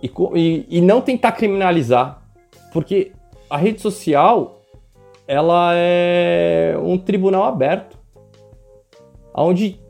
E, 0.00 0.08
e, 0.36 0.78
e 0.78 0.80
não 0.80 1.00
tentar 1.00 1.32
criminalizar. 1.32 2.22
Porque 2.72 3.10
a 3.50 3.56
rede 3.56 3.80
social, 3.80 4.62
ela 5.26 5.72
é 5.74 6.78
um 6.80 6.96
tribunal 6.96 7.46
aberto. 7.46 7.98
Onde 9.34 9.87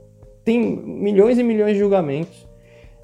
tem 0.49 0.59
milhões 0.59 1.39
e 1.39 1.43
milhões 1.43 1.75
de 1.75 1.81
julgamentos. 1.81 2.49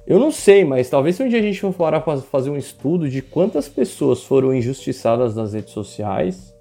Eu 0.06 0.18
não 0.18 0.30
sei, 0.30 0.64
mas 0.64 0.88
talvez 0.88 1.16
se 1.16 1.22
um 1.22 1.28
dia 1.28 1.40
a 1.40 1.42
gente 1.42 1.60
for 1.60 1.74
parar 1.74 2.00
para 2.00 2.16
fazer 2.22 2.48
um 2.48 2.56
estudo 2.56 3.06
de 3.06 3.20
quantas 3.20 3.68
pessoas 3.68 4.24
foram 4.24 4.54
injustiçadas 4.54 5.36
nas 5.36 5.52
redes 5.52 5.74
sociais, 5.74 6.54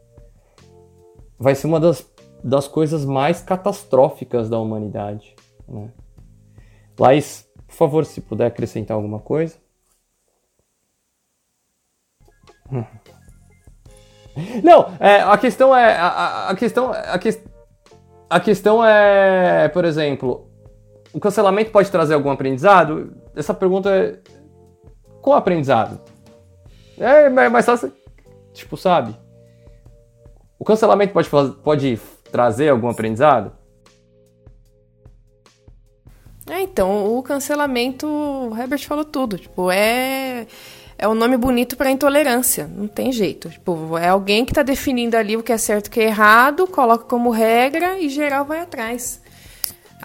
vai 1.39 1.55
ser 1.55 1.67
uma 1.67 1.79
das, 1.79 2.05
das 2.43 2.67
coisas 2.67 3.05
mais 3.05 3.41
catastróficas 3.41 4.49
da 4.49 4.59
humanidade. 4.59 5.33
Né? 5.65 5.89
Laís, 6.99 7.47
por 7.65 7.75
favor, 7.75 8.03
se 8.03 8.19
puder 8.19 8.47
acrescentar 8.47 8.97
alguma 8.97 9.19
coisa. 9.19 9.55
Não, 14.61 14.93
é, 14.99 15.21
a 15.21 15.37
questão 15.37 15.73
é. 15.73 15.95
A, 15.95 16.49
a, 16.49 16.55
questão. 16.57 16.91
A, 16.91 17.17
que, 17.17 17.29
a 18.29 18.39
questão 18.41 18.83
é, 18.83 19.69
por 19.69 19.85
exemplo, 19.85 20.51
o 21.13 21.19
cancelamento 21.19 21.71
pode 21.71 21.89
trazer 21.91 22.15
algum 22.15 22.31
aprendizado? 22.31 23.13
Essa 23.35 23.53
pergunta 23.53 23.89
é. 23.89 24.19
Qual 25.21 25.37
aprendizado? 25.37 26.01
É, 26.97 27.29
mas 27.29 27.65
só. 27.65 27.75
Tipo, 28.51 28.75
sabe? 28.75 29.15
O 30.59 30.65
cancelamento 30.65 31.13
pode, 31.13 31.29
pode 31.63 31.99
trazer 32.31 32.69
algum 32.69 32.89
aprendizado? 32.89 33.51
É, 36.49 36.61
então, 36.61 37.15
o 37.17 37.23
cancelamento, 37.23 38.05
o 38.05 38.57
Herbert 38.57 38.85
falou 38.85 39.05
tudo. 39.05 39.37
Tipo, 39.37 39.71
é 39.71 40.45
é 40.97 41.07
um 41.07 41.13
nome 41.13 41.37
bonito 41.37 41.75
para 41.75 41.91
intolerância, 41.91 42.65
não 42.65 42.87
tem 42.87 43.11
jeito. 43.11 43.49
Tipo, 43.49 43.97
é 43.97 44.09
alguém 44.09 44.45
que 44.45 44.51
está 44.51 44.63
definindo 44.63 45.17
ali 45.17 45.35
o 45.35 45.43
que 45.43 45.51
é 45.51 45.57
certo 45.57 45.87
e 45.87 45.89
o 45.89 45.91
que 45.91 45.99
é 45.99 46.05
errado, 46.05 46.67
coloca 46.67 47.05
como 47.05 47.29
regra 47.29 47.99
e 47.99 48.09
geral 48.09 48.45
vai 48.45 48.59
atrás. 48.59 49.21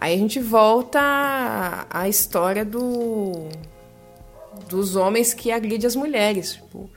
Aí 0.01 0.15
a 0.15 0.19
gente 0.19 0.39
volta 0.39 1.01
à 1.91 2.09
história 2.09 2.65
do 2.65 3.49
dos 4.69 4.97
homens 4.97 5.35
que 5.35 5.51
agridem 5.51 5.87
as 5.87 5.97
mulheres. 5.97 6.55
Tipo, 6.55 6.89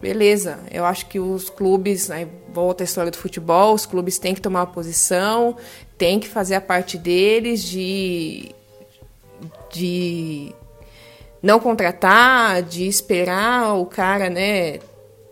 beleza, 0.00 0.58
eu 0.70 0.84
acho 0.84 1.06
que 1.06 1.20
os 1.20 1.48
clubes, 1.48 2.10
aí 2.10 2.26
volta 2.52 2.82
a 2.82 2.86
história 2.86 3.10
do 3.10 3.16
futebol, 3.16 3.74
os 3.74 3.86
clubes 3.86 4.18
têm 4.18 4.34
que 4.34 4.40
tomar 4.40 4.60
uma 4.60 4.66
posição, 4.66 5.56
têm 5.96 6.18
que 6.18 6.28
fazer 6.28 6.56
a 6.56 6.60
parte 6.60 6.98
deles 6.98 7.62
de 7.62 8.54
de 9.72 10.52
não 11.40 11.60
contratar, 11.60 12.62
de 12.62 12.88
esperar 12.88 13.74
o 13.74 13.86
cara, 13.86 14.28
né, 14.28 14.80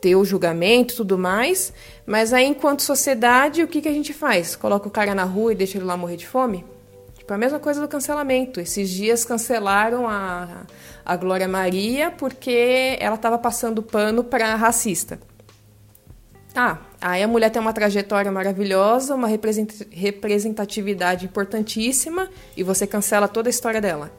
ter 0.01 0.15
o 0.15 0.25
julgamento 0.25 0.97
tudo 0.97 1.19
mais. 1.19 1.73
Mas 2.07 2.33
aí, 2.33 2.47
enquanto 2.47 2.83
sociedade, 2.83 3.65
o 3.65 3.69
que, 3.69 3.81
que 3.81 3.89
a 3.89 3.93
gente 3.93 4.13
faz? 4.13 4.55
Coloca 4.55 4.87
o 4.87 4.91
cara 4.91 5.13
na 5.13 5.25
rua 5.25 5.53
e 5.53 5.57
deixa 5.57 5.79
ele 5.79 5.85
lá 5.85 5.97
morrer 5.97 6.17
de 6.17 6.27
fome? 6.29 6.65
Tipo, 7.27 7.35
a 7.35 7.39
mesma 7.39 7.59
coisa 7.59 7.81
do 7.81 7.89
cancelamento. 7.89 8.61
Esses 8.61 8.89
dias 8.89 9.25
cancelaram 9.25 10.07
a, 10.07 10.63
a 11.05 11.17
Glória 11.17 11.49
Maria 11.49 12.09
porque 12.09 12.97
ela 13.01 13.17
estava 13.17 13.37
passando 13.37 13.83
pano 13.83 14.23
para 14.23 14.55
racista. 14.55 15.19
Ah, 16.55 16.79
aí 17.01 17.25
a 17.25 17.27
mulher 17.27 17.51
tem 17.51 17.61
uma 17.61 17.73
trajetória 17.73 18.31
maravilhosa, 18.31 19.17
uma 19.17 19.27
representatividade 19.27 21.25
importantíssima 21.25 22.31
e 22.57 22.63
você 22.63 22.87
cancela 22.87 23.27
toda 23.27 23.49
a 23.49 23.51
história 23.51 23.81
dela. 23.81 24.13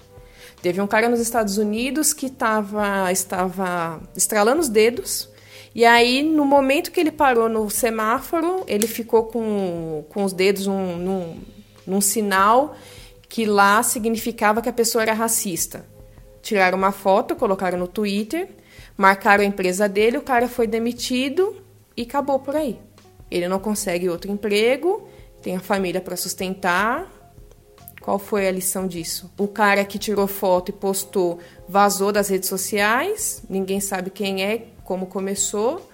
Teve 0.62 0.82
um 0.82 0.88
cara 0.88 1.08
nos 1.08 1.22
Estados 1.22 1.58
Unidos 1.58 2.12
que 2.12 2.30
tava, 2.30 3.10
estava 3.10 4.01
estralando 4.18 4.60
os 4.60 4.68
dedos. 4.68 5.30
E 5.74 5.86
aí, 5.86 6.24
no 6.24 6.43
momento 6.43 6.91
que 6.91 6.99
ele 6.99 7.12
parou 7.12 7.47
no 7.47 7.70
semáforo, 7.70 8.66
ele 8.68 8.86
ficou 8.86 9.28
com, 9.28 10.03
com 10.10 10.26
os 10.26 10.34
dedos 10.34 10.68
num, 10.68 10.97
num, 10.97 11.41
num 11.86 12.01
sinal 12.01 12.76
que 13.30 13.46
lá 13.46 13.82
significava 13.84 14.62
que 14.62 14.70
a 14.70 14.74
pessoa 14.74 15.02
era 15.02 15.14
racista. 15.14 15.86
Tiraram 16.42 16.78
uma 16.78 16.92
foto, 16.92 17.36
colocaram 17.36 17.78
no 17.78 17.88
Twitter, 17.88 18.50
marcaram 18.96 19.44
a 19.44 19.48
empresa 19.48 19.88
dele, 19.88 20.18
o 20.18 20.22
cara 20.22 20.48
foi 20.48 20.68
demitido 20.68 21.56
e 21.96 22.04
acabou 22.04 22.40
por 22.40 22.56
aí. 22.56 22.80
Ele 23.30 23.48
não 23.48 23.60
consegue 23.60 24.10
outro 24.10 24.32
emprego, 24.32 25.08
tem 25.42 25.56
a 25.56 25.60
família 25.60 26.00
para 26.00 26.16
sustentar, 26.16 27.12
qual 28.08 28.18
foi 28.18 28.48
a 28.48 28.52
lição 28.52 28.88
disso? 28.88 29.30
O 29.38 29.50
cara 29.50 29.84
que 29.84 30.00
tirou 30.00 30.28
foto 30.28 30.70
e 30.70 30.72
postou 30.72 31.40
vazou 31.68 32.12
das 32.12 32.30
redes 32.30 32.48
sociais, 32.48 33.44
ninguém 33.50 33.82
sabe 33.82 34.10
quem 34.10 34.42
é, 34.42 34.68
como 34.86 35.08
começou, 35.08 35.86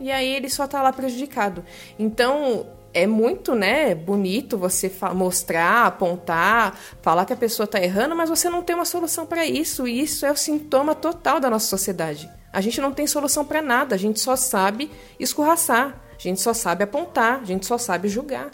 e 0.00 0.10
aí 0.10 0.34
ele 0.34 0.50
só 0.50 0.66
tá 0.66 0.82
lá 0.82 0.92
prejudicado. 0.92 1.64
Então, 1.96 2.66
é 2.94 3.06
muito, 3.06 3.54
né, 3.54 3.94
bonito 3.94 4.58
você 4.58 4.90
mostrar, 5.14 5.86
apontar, 5.86 6.78
falar 7.00 7.24
que 7.24 7.32
a 7.32 7.36
pessoa 7.36 7.64
está 7.64 7.80
errando, 7.80 8.14
mas 8.14 8.28
você 8.28 8.50
não 8.50 8.62
tem 8.62 8.76
uma 8.76 8.84
solução 8.84 9.24
para 9.26 9.46
isso. 9.46 9.86
E 9.86 10.00
isso 10.00 10.26
é 10.26 10.30
o 10.30 10.36
sintoma 10.36 10.94
total 10.94 11.40
da 11.40 11.48
nossa 11.48 11.66
sociedade. 11.66 12.30
A 12.52 12.60
gente 12.60 12.80
não 12.80 12.92
tem 12.92 13.06
solução 13.06 13.44
para 13.44 13.62
nada, 13.62 13.94
a 13.94 13.98
gente 13.98 14.20
só 14.20 14.36
sabe 14.36 14.90
escorraçar, 15.18 16.00
a 16.14 16.18
gente 16.18 16.40
só 16.40 16.52
sabe 16.52 16.84
apontar, 16.84 17.40
a 17.40 17.44
gente 17.44 17.64
só 17.64 17.78
sabe 17.78 18.08
julgar. 18.08 18.50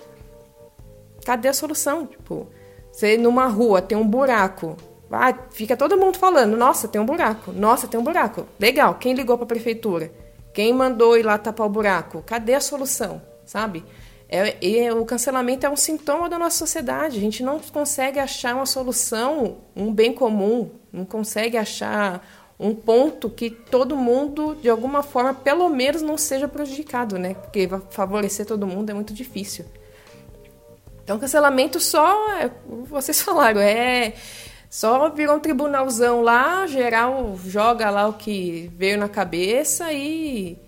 Cadê 1.24 1.48
a 1.48 1.52
solução? 1.52 2.06
Tipo, 2.06 2.46
você 2.92 3.18
numa 3.18 3.46
rua 3.46 3.82
tem 3.82 3.98
um 3.98 4.06
buraco. 4.06 4.76
Ah, 5.10 5.34
fica 5.50 5.76
todo 5.76 5.96
mundo 5.96 6.16
falando: 6.16 6.56
nossa, 6.56 6.86
tem 6.86 7.00
um 7.00 7.04
buraco, 7.04 7.50
nossa, 7.52 7.88
tem 7.88 7.98
um 7.98 8.04
buraco. 8.04 8.46
Legal, 8.58 8.94
quem 8.94 9.14
ligou 9.14 9.36
para 9.36 9.44
a 9.44 9.48
prefeitura? 9.48 10.12
Quem 10.54 10.72
mandou 10.72 11.16
ir 11.16 11.24
lá 11.24 11.36
tapar 11.36 11.66
o 11.66 11.70
buraco? 11.70 12.22
Cadê 12.24 12.54
a 12.54 12.60
solução? 12.60 13.20
Sabe? 13.44 13.84
É, 14.28 14.92
o 14.92 15.04
cancelamento 15.06 15.64
é 15.64 15.70
um 15.70 15.76
sintoma 15.76 16.28
da 16.28 16.38
nossa 16.38 16.58
sociedade. 16.58 17.16
A 17.16 17.20
gente 17.20 17.42
não 17.42 17.58
consegue 17.58 18.18
achar 18.18 18.54
uma 18.54 18.66
solução, 18.66 19.58
um 19.74 19.92
bem 19.92 20.12
comum, 20.12 20.70
não 20.92 21.04
consegue 21.04 21.56
achar 21.56 22.26
um 22.60 22.74
ponto 22.74 23.30
que 23.30 23.48
todo 23.48 23.96
mundo, 23.96 24.56
de 24.60 24.68
alguma 24.68 25.02
forma, 25.02 25.32
pelo 25.32 25.68
menos 25.68 26.02
não 26.02 26.18
seja 26.18 26.48
prejudicado, 26.48 27.18
né? 27.18 27.34
Porque 27.34 27.68
favorecer 27.90 28.44
todo 28.44 28.66
mundo 28.66 28.90
é 28.90 28.94
muito 28.94 29.14
difícil. 29.14 29.64
Então, 31.04 31.18
cancelamento 31.18 31.80
só, 31.80 32.38
é, 32.38 32.50
vocês 32.84 33.20
falaram, 33.22 33.60
é 33.60 34.12
só 34.68 35.08
virou 35.08 35.36
um 35.36 35.40
tribunalzão 35.40 36.20
lá, 36.20 36.66
geral 36.66 37.38
joga 37.46 37.88
lá 37.88 38.06
o 38.06 38.12
que 38.12 38.70
veio 38.76 38.98
na 38.98 39.08
cabeça 39.08 39.90
e, 39.92 40.58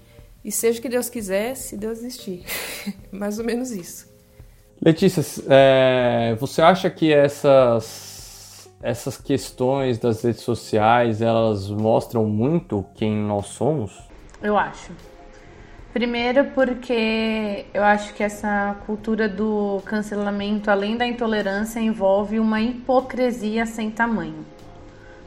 e 0.44 0.50
seja 0.50 0.78
o 0.78 0.82
que 0.82 0.88
Deus 0.88 1.08
quiser, 1.08 1.54
se 1.54 1.76
Deus 1.76 1.98
existir. 1.98 2.44
Mais 3.12 3.38
ou 3.38 3.44
menos 3.44 3.70
isso. 3.70 4.08
Letícia, 4.82 5.22
é, 5.48 6.34
você 6.40 6.62
acha 6.62 6.88
que 6.88 7.12
essas, 7.12 8.70
essas 8.82 9.18
questões 9.18 9.98
das 9.98 10.22
redes 10.22 10.40
sociais, 10.40 11.20
elas 11.20 11.68
mostram 11.68 12.24
muito 12.24 12.84
quem 12.94 13.14
nós 13.14 13.46
somos? 13.48 13.92
Eu 14.42 14.56
acho. 14.56 14.90
Primeiro 15.92 16.44
porque 16.54 17.66
eu 17.74 17.82
acho 17.82 18.14
que 18.14 18.22
essa 18.22 18.76
cultura 18.86 19.28
do 19.28 19.82
cancelamento, 19.84 20.70
além 20.70 20.96
da 20.96 21.04
intolerância, 21.04 21.80
envolve 21.80 22.38
uma 22.38 22.60
hipocrisia 22.60 23.66
sem 23.66 23.90
tamanho. 23.90 24.46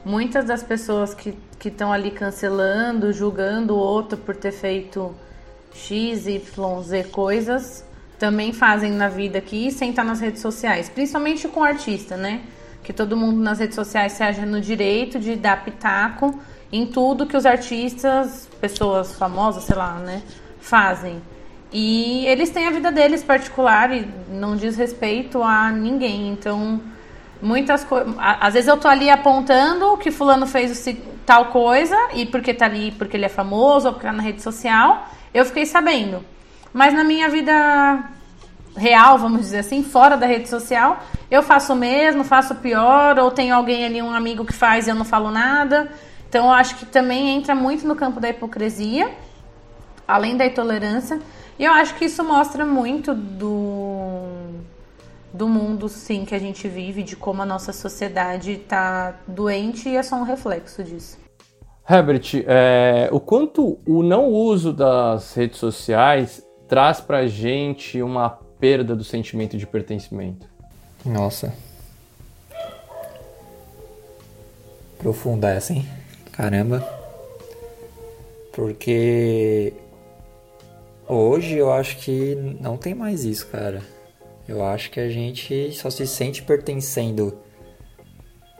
Muitas 0.05 0.45
das 0.45 0.63
pessoas 0.63 1.13
que 1.13 1.37
estão 1.69 1.91
ali 1.91 2.11
cancelando, 2.11 3.11
julgando 3.13 3.75
o 3.75 3.77
outro 3.77 4.17
por 4.17 4.35
ter 4.35 4.51
feito 4.51 5.13
X, 5.73 6.27
Y, 6.27 6.81
Z 6.81 7.03
coisas, 7.05 7.85
também 8.19 8.53
fazem 8.53 8.91
na 8.91 9.09
vida 9.09 9.37
aqui 9.37 9.71
sem 9.71 9.89
estar 9.89 10.03
nas 10.03 10.19
redes 10.19 10.41
sociais. 10.41 10.89
Principalmente 10.89 11.47
com 11.47 11.63
artista, 11.63 12.15
né? 12.15 12.41
Que 12.83 12.93
todo 12.93 13.17
mundo 13.17 13.39
nas 13.39 13.59
redes 13.59 13.75
sociais 13.75 14.13
se 14.13 14.45
no 14.45 14.59
direito 14.59 15.19
de 15.19 15.35
dar 15.35 15.63
pitaco 15.63 16.39
em 16.71 16.85
tudo 16.85 17.25
que 17.25 17.37
os 17.37 17.45
artistas, 17.45 18.47
pessoas 18.59 19.15
famosas, 19.15 19.63
sei 19.63 19.75
lá, 19.75 19.99
né? 19.99 20.21
fazem. 20.63 21.21
E 21.71 22.25
eles 22.25 22.49
têm 22.49 22.67
a 22.67 22.71
vida 22.71 22.91
deles 22.91 23.23
particular 23.23 23.91
e 23.91 24.07
não 24.29 24.55
diz 24.55 24.77
respeito 24.77 25.43
a 25.43 25.71
ninguém. 25.71 26.29
Então, 26.31 26.81
muitas 27.43 27.83
coisas. 27.83 28.13
Às 28.17 28.53
vezes 28.53 28.67
eu 28.67 28.77
tô 28.77 28.87
ali 28.87 29.09
apontando 29.09 29.97
que 29.97 30.09
fulano 30.09 30.47
fez 30.47 30.87
tal 31.25 31.47
coisa, 31.47 31.95
e 32.13 32.25
porque 32.25 32.53
tá 32.53 32.65
ali, 32.65 32.91
porque 32.91 33.17
ele 33.17 33.25
é 33.25 33.29
famoso, 33.29 33.87
ou 33.87 33.93
porque 33.93 34.07
tá 34.07 34.13
na 34.13 34.23
rede 34.23 34.41
social, 34.41 35.07
eu 35.33 35.45
fiquei 35.45 35.65
sabendo. 35.65 36.23
Mas 36.73 36.93
na 36.93 37.03
minha 37.03 37.29
vida 37.29 38.03
real, 38.75 39.17
vamos 39.17 39.41
dizer 39.41 39.59
assim, 39.59 39.83
fora 39.83 40.17
da 40.17 40.25
rede 40.25 40.49
social, 40.49 40.99
eu 41.29 41.43
faço 41.43 41.73
o 41.73 41.75
mesmo, 41.75 42.23
faço 42.23 42.55
pior, 42.55 43.19
ou 43.19 43.29
tenho 43.29 43.53
alguém 43.53 43.85
ali, 43.85 44.01
um 44.01 44.13
amigo 44.13 44.43
que 44.43 44.53
faz 44.53 44.87
e 44.87 44.89
eu 44.89 44.95
não 44.95 45.05
falo 45.05 45.29
nada. 45.29 45.91
Então, 46.27 46.45
eu 46.47 46.51
acho 46.51 46.77
que 46.77 46.85
também 46.85 47.29
entra 47.35 47.53
muito 47.53 47.87
no 47.87 47.95
campo 47.95 48.19
da 48.19 48.29
hipocrisia 48.29 49.11
além 50.07 50.37
da 50.37 50.45
intolerância. 50.45 51.19
E 51.57 51.65
eu 51.65 51.71
acho 51.71 51.95
que 51.95 52.05
isso 52.05 52.23
mostra 52.23 52.65
muito 52.65 53.13
do, 53.13 53.45
do 55.33 55.47
mundo, 55.47 55.89
sim, 55.89 56.25
que 56.25 56.35
a 56.35 56.39
gente 56.39 56.67
vive, 56.67 57.03
de 57.03 57.15
como 57.15 57.41
a 57.41 57.45
nossa 57.45 57.73
sociedade 57.73 58.51
está 58.51 59.19
doente 59.27 59.89
e 59.89 59.95
é 59.95 60.03
só 60.03 60.15
um 60.15 60.23
reflexo 60.23 60.83
disso. 60.83 61.17
Herbert, 61.89 62.45
é, 62.47 63.09
o 63.11 63.19
quanto 63.19 63.79
o 63.85 64.03
não 64.03 64.27
uso 64.27 64.71
das 64.71 65.33
redes 65.33 65.57
sociais 65.57 66.45
traz 66.67 67.01
pra 67.01 67.27
gente 67.27 68.01
uma 68.01 68.29
perda 68.29 68.95
do 68.95 69.03
sentimento 69.03 69.57
de 69.57 69.67
pertencimento? 69.67 70.47
Nossa. 71.05 71.53
Profunda 74.97 75.49
essa, 75.49 75.73
hein? 75.73 75.85
Caramba. 76.31 76.87
Porque 78.53 79.73
Hoje 81.07 81.57
eu 81.57 81.71
acho 81.71 81.97
que 81.97 82.35
não 82.61 82.77
tem 82.77 82.95
mais 82.95 83.25
isso, 83.25 83.47
cara. 83.47 83.81
Eu 84.47 84.63
acho 84.63 84.91
que 84.91 84.99
a 84.99 85.09
gente 85.09 85.71
só 85.73 85.89
se 85.89 86.05
sente 86.05 86.43
pertencendo 86.43 87.37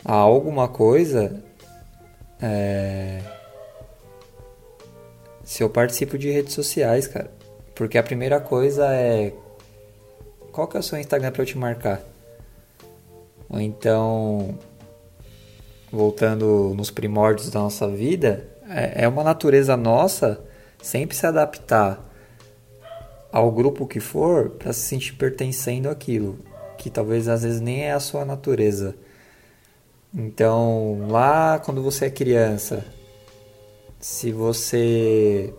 a 0.04 0.14
alguma 0.14 0.68
coisa 0.68 1.44
é... 2.42 3.22
se 5.44 5.64
eu 5.64 5.70
participo 5.70 6.18
de 6.18 6.30
redes 6.30 6.54
sociais, 6.54 7.08
cara. 7.08 7.32
Porque 7.76 7.98
a 7.98 8.04
primeira 8.04 8.40
coisa 8.40 8.94
é 8.94 9.34
qual 10.54 10.68
que 10.68 10.78
é 10.78 10.80
o 10.80 10.84
seu 10.84 11.00
Instagram 11.00 11.32
para 11.32 11.42
eu 11.42 11.46
te 11.48 11.58
marcar? 11.58 12.00
Ou 13.50 13.60
então, 13.60 14.58
voltando 15.92 16.74
nos 16.76 16.92
primórdios 16.92 17.50
da 17.50 17.60
nossa 17.60 17.88
vida, 17.88 18.48
é, 18.70 19.04
é 19.04 19.08
uma 19.08 19.24
natureza 19.24 19.76
nossa 19.76 20.40
sempre 20.82 21.16
se 21.16 21.26
adaptar 21.26 22.13
ao 23.34 23.52
grupo 23.52 23.88
que 23.88 24.00
for 24.00 24.52
para 24.52 24.72
se 24.72 24.82
sentir 24.82 25.14
pertencendo 25.14 25.90
àquilo, 25.90 26.38
que 26.78 26.88
talvez 26.88 27.28
às 27.28 27.42
vezes 27.42 27.60
nem 27.60 27.82
é 27.82 27.92
a 27.92 28.00
sua 28.00 28.24
natureza. 28.24 28.96
Então, 30.14 31.08
lá 31.10 31.58
quando 31.58 31.82
você 31.82 32.06
é 32.06 32.10
criança, 32.12 32.86
se 34.00 34.32
você 34.32 35.52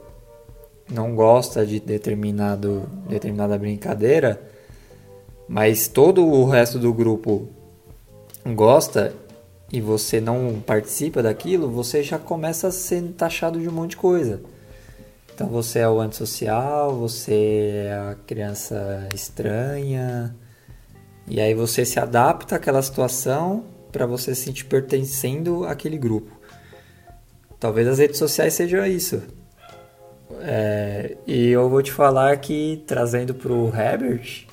não 0.89 1.17
gosta 1.17 1.67
de 1.67 1.81
determinado 1.81 2.89
determinada 3.09 3.59
brincadeira, 3.59 4.41
mas 5.49 5.89
todo 5.89 6.25
o 6.25 6.45
resto 6.45 6.79
do 6.79 6.95
grupo 6.95 7.49
gosta 8.55 9.13
e 9.73 9.81
você 9.81 10.21
não 10.21 10.63
participa 10.65 11.25
daquilo, 11.25 11.69
você 11.69 12.05
já 12.05 12.21
começa 12.21 12.69
a 12.69 12.71
ser 12.71 13.03
taxado 13.17 13.59
de 13.59 13.69
um 13.69 13.73
monte 13.73 13.91
de 13.91 13.97
coisa. 13.97 14.54
Então 15.35 15.49
você 15.49 15.81
é 15.81 15.89
o 15.89 16.01
antissocial, 16.01 16.95
você 16.95 17.87
é 17.89 17.93
a 17.93 18.15
criança 18.25 19.09
estranha. 19.13 20.35
E 21.27 21.41
aí 21.41 21.55
você 21.55 21.85
se 21.85 21.99
adapta 21.99 22.55
àquela 22.55 22.81
situação 22.81 23.65
para 23.91 24.07
você 24.07 24.33
se 24.33 24.43
sentir 24.43 24.67
pertencendo 24.67 25.65
àquele 25.65 25.99
grupo. 25.99 26.31
Talvez 27.59 27.89
as 27.89 27.99
redes 27.99 28.19
sociais 28.19 28.55
sejam 28.55 28.87
isso. 28.87 29.23
É, 30.41 31.17
e 31.27 31.49
eu 31.49 31.69
vou 31.69 31.83
te 31.83 31.91
falar 31.91 32.37
que, 32.37 32.85
trazendo 32.87 33.35
para 33.35 33.53
o 33.53 33.75
Herbert, 33.75 34.47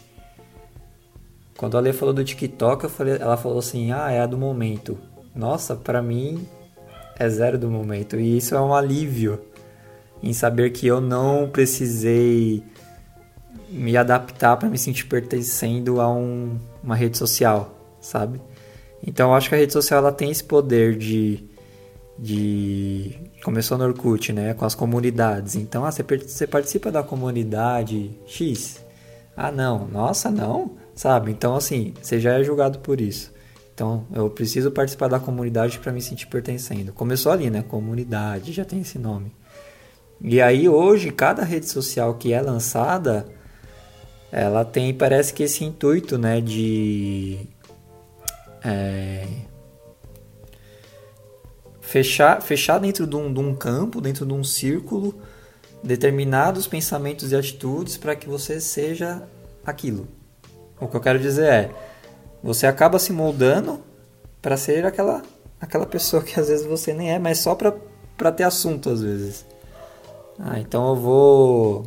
quando 1.58 1.78
a 1.78 1.80
Lê 1.80 1.94
falou 1.94 2.14
do 2.14 2.24
TikTok, 2.24 2.88
falei, 2.90 3.18
ela 3.20 3.38
falou 3.38 3.60
assim: 3.60 3.92
ah, 3.92 4.10
é 4.10 4.20
a 4.20 4.26
do 4.26 4.38
momento. 4.38 4.98
Nossa, 5.36 5.76
para 5.76 6.02
mim 6.02 6.48
é 7.20 7.30
zero 7.30 7.60
do 7.60 7.70
momento. 7.70 8.20
E 8.20 8.38
isso 8.38 8.56
é 8.56 8.62
um 8.62 8.74
alívio 8.74 9.51
em 10.22 10.34
saber 10.34 10.72
que 10.72 10.88
eu 10.88 11.02
não 11.02 11.50
precisei 11.50 12.64
me 13.70 13.96
adaptar 13.96 14.58
para 14.58 14.70
me 14.70 14.78
sentir 14.78 15.06
pertencendo 15.06 16.02
a 16.02 16.12
um, 16.14 16.58
uma 16.84 16.96
rede 16.96 17.18
social, 17.18 17.74
sabe? 18.02 18.42
Então 19.06 19.30
eu 19.30 19.36
acho 19.36 19.50
que 19.50 19.56
a 19.56 19.58
rede 19.58 19.74
social 19.74 20.00
ela 20.00 20.12
tem 20.12 20.30
esse 20.30 20.44
poder 20.44 20.98
de 20.98 21.50
de 22.20 23.16
começou 23.44 23.78
no 23.78 23.86
Orkut, 23.86 24.32
né, 24.32 24.54
com 24.54 24.64
as 24.64 24.76
comunidades. 24.76 25.56
Então, 25.56 25.84
ah, 25.84 25.92
você, 25.92 26.04
você 26.04 26.46
participa 26.46 26.92
da 26.92 27.02
comunidade 27.02 28.12
X. 28.28 28.80
Ah, 29.36 29.52
não. 29.52 29.88
Nossa, 29.88 30.30
não. 30.30 30.78
Sabe? 30.94 31.32
Então, 31.32 31.56
assim, 31.56 31.94
você 32.00 32.20
já 32.20 32.38
é 32.38 32.44
julgado 32.44 32.78
por 32.80 33.02
isso. 33.02 33.34
Então, 33.74 34.06
eu 34.14 34.30
preciso 34.30 34.70
participar 34.70 35.08
da 35.08 35.20
comunidade 35.20 35.80
para 35.80 35.92
me 35.92 36.02
sentir 36.02 36.28
pertencendo. 36.28 36.94
Começou 36.94 37.32
ali, 37.32 37.50
né? 37.50 37.64
Comunidade, 37.64 38.52
já 38.52 38.64
tem 38.64 38.82
esse 38.82 39.00
nome. 39.00 39.34
E 40.24 40.40
aí 40.40 40.70
hoje 40.70 41.12
cada 41.12 41.44
rede 41.44 41.68
social 41.68 42.14
que 42.16 42.32
é 42.32 42.42
lançada, 42.42 43.26
ela 44.32 44.64
tem 44.64 44.94
parece 44.94 45.34
que 45.34 45.44
esse 45.44 45.64
intuito, 45.64 46.18
né, 46.18 46.40
de 46.40 47.40
é, 48.64 49.28
fechar, 51.82 52.42
fechar 52.42 52.78
dentro 52.78 53.08
de 53.08 53.16
um, 53.16 53.34
de 53.34 53.40
um 53.40 53.56
campo, 53.56 54.00
dentro 54.00 54.26
de 54.26 54.34
um 54.34 54.44
círculo, 54.44 55.20
determinados 55.84 56.68
pensamentos 56.68 57.32
e 57.32 57.36
atitudes 57.36 57.98
para 57.98 58.16
que 58.16 58.30
você 58.30 58.62
seja 58.62 59.24
aquilo. 59.66 60.08
O 60.80 60.88
que 60.88 60.96
eu 60.96 61.02
quero 61.02 61.20
dizer 61.20 61.52
é, 61.52 61.72
você 62.44 62.68
acaba 62.68 63.00
se 63.00 63.12
moldando 63.12 63.82
para 64.42 64.56
ser 64.56 64.86
aquela 64.86 65.22
aquela 65.60 65.86
pessoa 65.86 66.24
que 66.24 66.40
às 66.40 66.48
vezes 66.48 66.66
você 66.66 66.94
nem 66.94 67.12
é, 67.12 67.20
mas 67.20 67.38
só 67.38 67.56
para 67.56 68.32
ter 68.32 68.44
assunto 68.44 68.90
às 68.90 69.02
vezes. 69.02 69.51
Ah, 70.40 70.60
então 70.60 70.90
eu 70.90 70.96
vou 70.96 71.86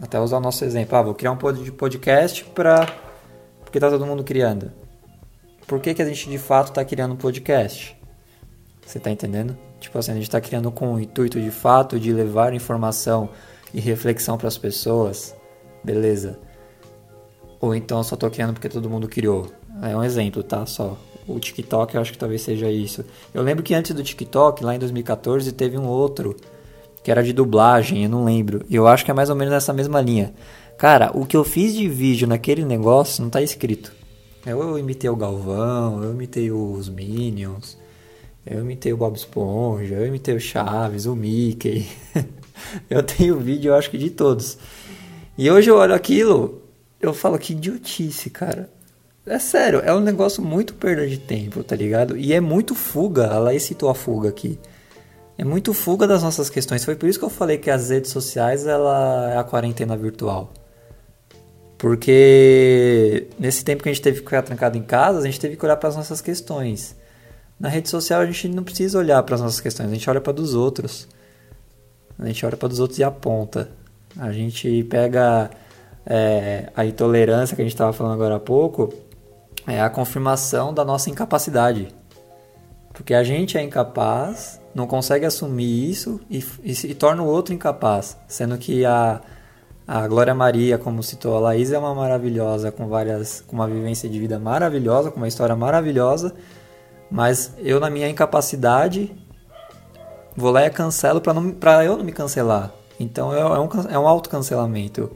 até 0.00 0.18
usar 0.18 0.38
o 0.38 0.40
nosso 0.40 0.64
exemplo. 0.64 0.96
Ah, 0.96 1.02
vou 1.02 1.14
criar 1.14 1.32
um 1.32 1.36
podcast 1.36 2.44
para 2.46 2.86
porque 3.60 3.78
tá 3.78 3.88
todo 3.88 4.04
mundo 4.04 4.24
criando. 4.24 4.72
Por 5.66 5.80
que, 5.80 5.94
que 5.94 6.02
a 6.02 6.04
gente 6.04 6.28
de 6.28 6.38
fato 6.38 6.70
está 6.70 6.84
criando 6.84 7.14
um 7.14 7.16
podcast? 7.16 7.96
Você 8.84 8.98
está 8.98 9.10
entendendo? 9.10 9.56
Tipo 9.78 9.98
assim, 9.98 10.10
a 10.10 10.14
gente 10.14 10.24
está 10.24 10.40
criando 10.40 10.72
com 10.72 10.94
o 10.94 11.00
intuito 11.00 11.40
de 11.40 11.50
fato 11.50 12.00
de 12.00 12.12
levar 12.12 12.52
informação 12.52 13.28
e 13.72 13.78
reflexão 13.78 14.36
para 14.36 14.48
as 14.48 14.58
pessoas. 14.58 15.36
Beleza. 15.84 16.38
Ou 17.60 17.74
então 17.74 17.98
eu 17.98 18.04
só 18.04 18.16
tô 18.16 18.28
criando 18.28 18.54
porque 18.54 18.68
todo 18.68 18.90
mundo 18.90 19.08
criou. 19.08 19.46
É 19.82 19.96
um 19.96 20.02
exemplo, 20.02 20.42
tá? 20.42 20.66
Só 20.66 20.96
o 21.34 21.38
TikTok 21.38 21.94
eu 21.94 22.00
acho 22.00 22.12
que 22.12 22.18
talvez 22.18 22.42
seja 22.42 22.70
isso. 22.70 23.04
Eu 23.32 23.42
lembro 23.42 23.62
que 23.62 23.74
antes 23.74 23.94
do 23.94 24.02
TikTok, 24.02 24.64
lá 24.64 24.74
em 24.74 24.78
2014, 24.78 25.52
teve 25.52 25.78
um 25.78 25.86
outro 25.86 26.36
que 27.02 27.10
era 27.10 27.22
de 27.22 27.32
dublagem, 27.32 28.04
eu 28.04 28.10
não 28.10 28.24
lembro. 28.24 28.64
Eu 28.70 28.86
acho 28.86 29.04
que 29.04 29.10
é 29.10 29.14
mais 29.14 29.30
ou 29.30 29.36
menos 29.36 29.52
nessa 29.52 29.72
mesma 29.72 30.00
linha. 30.00 30.34
Cara, 30.76 31.10
o 31.14 31.26
que 31.26 31.36
eu 31.36 31.44
fiz 31.44 31.74
de 31.74 31.88
vídeo 31.88 32.26
naquele 32.26 32.64
negócio 32.64 33.22
não 33.22 33.30
tá 33.30 33.42
escrito. 33.42 33.92
Eu, 34.46 34.60
eu 34.60 34.78
imitei 34.78 35.10
o 35.10 35.16
Galvão, 35.16 36.02
eu 36.02 36.12
imitei 36.12 36.50
os 36.50 36.88
Minions, 36.88 37.76
eu 38.46 38.60
imitei 38.60 38.92
o 38.92 38.96
Bob 38.96 39.14
Esponja, 39.14 39.96
eu 39.96 40.06
imitei 40.06 40.34
o 40.34 40.40
Chaves, 40.40 41.04
o 41.04 41.14
Mickey. 41.14 41.86
eu 42.88 43.02
tenho 43.02 43.38
vídeo, 43.38 43.70
eu 43.70 43.74
acho 43.74 43.90
que 43.90 43.98
de 43.98 44.10
todos. 44.10 44.56
E 45.36 45.50
hoje 45.50 45.70
eu 45.70 45.76
olho 45.76 45.94
aquilo, 45.94 46.62
eu 47.00 47.12
falo 47.12 47.38
que 47.38 47.52
idiotice, 47.52 48.30
cara. 48.30 48.70
É 49.26 49.38
sério, 49.38 49.80
é 49.84 49.92
um 49.94 50.00
negócio 50.00 50.42
muito 50.42 50.74
perda 50.74 51.06
de 51.06 51.18
tempo, 51.18 51.62
tá 51.62 51.76
ligado? 51.76 52.16
E 52.16 52.32
é 52.32 52.40
muito 52.40 52.74
fuga, 52.74 53.28
a 53.28 53.38
Laís 53.38 53.62
citou 53.62 53.88
a 53.90 53.94
fuga 53.94 54.28
aqui. 54.28 54.58
É 55.36 55.44
muito 55.44 55.72
fuga 55.72 56.06
das 56.06 56.22
nossas 56.22 56.50
questões. 56.50 56.84
Foi 56.84 56.96
por 56.96 57.08
isso 57.08 57.18
que 57.18 57.24
eu 57.24 57.30
falei 57.30 57.58
que 57.58 57.70
as 57.70 57.90
redes 57.90 58.10
sociais 58.10 58.66
ela 58.66 59.30
é 59.32 59.38
a 59.38 59.44
quarentena 59.44 59.96
virtual. 59.96 60.52
Porque 61.78 63.28
nesse 63.38 63.64
tempo 63.64 63.82
que 63.82 63.88
a 63.88 63.92
gente 63.92 64.02
teve 64.02 64.18
que 64.18 64.24
ficar 64.24 64.42
trancado 64.42 64.76
em 64.76 64.82
casa, 64.82 65.20
a 65.20 65.22
gente 65.22 65.40
teve 65.40 65.56
que 65.56 65.64
olhar 65.64 65.76
para 65.76 65.88
as 65.88 65.96
nossas 65.96 66.20
questões. 66.20 66.94
Na 67.58 67.68
rede 67.68 67.88
social 67.88 68.20
a 68.20 68.26
gente 68.26 68.48
não 68.48 68.62
precisa 68.62 68.98
olhar 68.98 69.22
para 69.22 69.34
as 69.34 69.40
nossas 69.40 69.60
questões, 69.60 69.90
a 69.90 69.94
gente 69.94 70.08
olha 70.10 70.20
para 70.20 70.32
dos 70.32 70.54
outros. 70.54 71.08
A 72.18 72.26
gente 72.26 72.44
olha 72.44 72.56
para 72.56 72.68
dos 72.68 72.80
outros 72.80 72.98
e 72.98 73.04
aponta. 73.04 73.70
A 74.18 74.30
gente 74.32 74.84
pega 74.84 75.50
é, 76.04 76.70
a 76.76 76.84
intolerância 76.84 77.56
que 77.56 77.62
a 77.62 77.64
gente 77.64 77.74
estava 77.74 77.94
falando 77.94 78.12
agora 78.12 78.36
há 78.36 78.40
pouco, 78.40 78.92
é 79.66 79.80
a 79.80 79.90
confirmação 79.90 80.72
da 80.72 80.84
nossa 80.84 81.10
incapacidade. 81.10 81.88
Porque 82.92 83.14
a 83.14 83.22
gente 83.22 83.56
é 83.56 83.62
incapaz, 83.62 84.60
não 84.74 84.86
consegue 84.86 85.24
assumir 85.24 85.90
isso 85.90 86.20
e, 86.28 86.44
e, 86.62 86.72
e 86.72 86.94
torna 86.94 87.22
o 87.22 87.26
outro 87.26 87.54
incapaz. 87.54 88.16
Sendo 88.28 88.58
que 88.58 88.84
a, 88.84 89.20
a 89.86 90.06
Glória 90.06 90.34
Maria, 90.34 90.78
como 90.78 91.02
citou 91.02 91.36
a 91.36 91.40
Laís, 91.40 91.72
é 91.72 91.78
uma 91.78 91.94
maravilhosa, 91.94 92.70
com 92.70 92.88
várias, 92.88 93.40
com 93.40 93.56
uma 93.56 93.66
vivência 93.66 94.08
de 94.08 94.18
vida 94.18 94.38
maravilhosa, 94.38 95.10
com 95.10 95.16
uma 95.16 95.28
história 95.28 95.56
maravilhosa, 95.56 96.34
mas 97.10 97.54
eu 97.58 97.80
na 97.80 97.90
minha 97.90 98.08
incapacidade 98.08 99.12
vou 100.36 100.50
lá 100.50 100.64
e 100.64 100.70
cancelo 100.70 101.20
para 101.20 101.84
eu 101.84 101.96
não 101.96 102.04
me 102.04 102.12
cancelar. 102.12 102.72
Então 103.00 103.34
é, 103.34 103.40
é 103.40 103.58
um, 103.58 103.68
é 103.90 103.98
um 103.98 104.06
autocancelamento. 104.06 105.10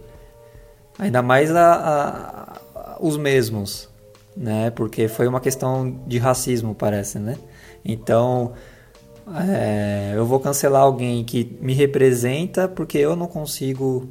Ainda 0.99 1.23
mais 1.23 1.55
a, 1.55 1.75
a, 2.75 2.97
os 2.99 3.17
mesmos, 3.17 3.89
né? 4.37 4.71
Porque 4.71 5.09
foi 5.09 5.27
uma 5.27 5.41
questão 5.41 6.01
de 6.07 6.19
racismo, 6.19 6.75
parece, 6.75 7.19
né? 7.19 7.37
Então 7.85 8.53
é, 9.49 10.13
eu 10.15 10.27
vou 10.27 10.39
cancelar 10.41 10.83
alguém 10.83 11.25
que 11.25 11.57
me 11.61 11.73
representa 11.73 12.69
porque 12.69 12.99
eu 12.99 13.17
não 13.17 13.27
consigo 13.27 14.09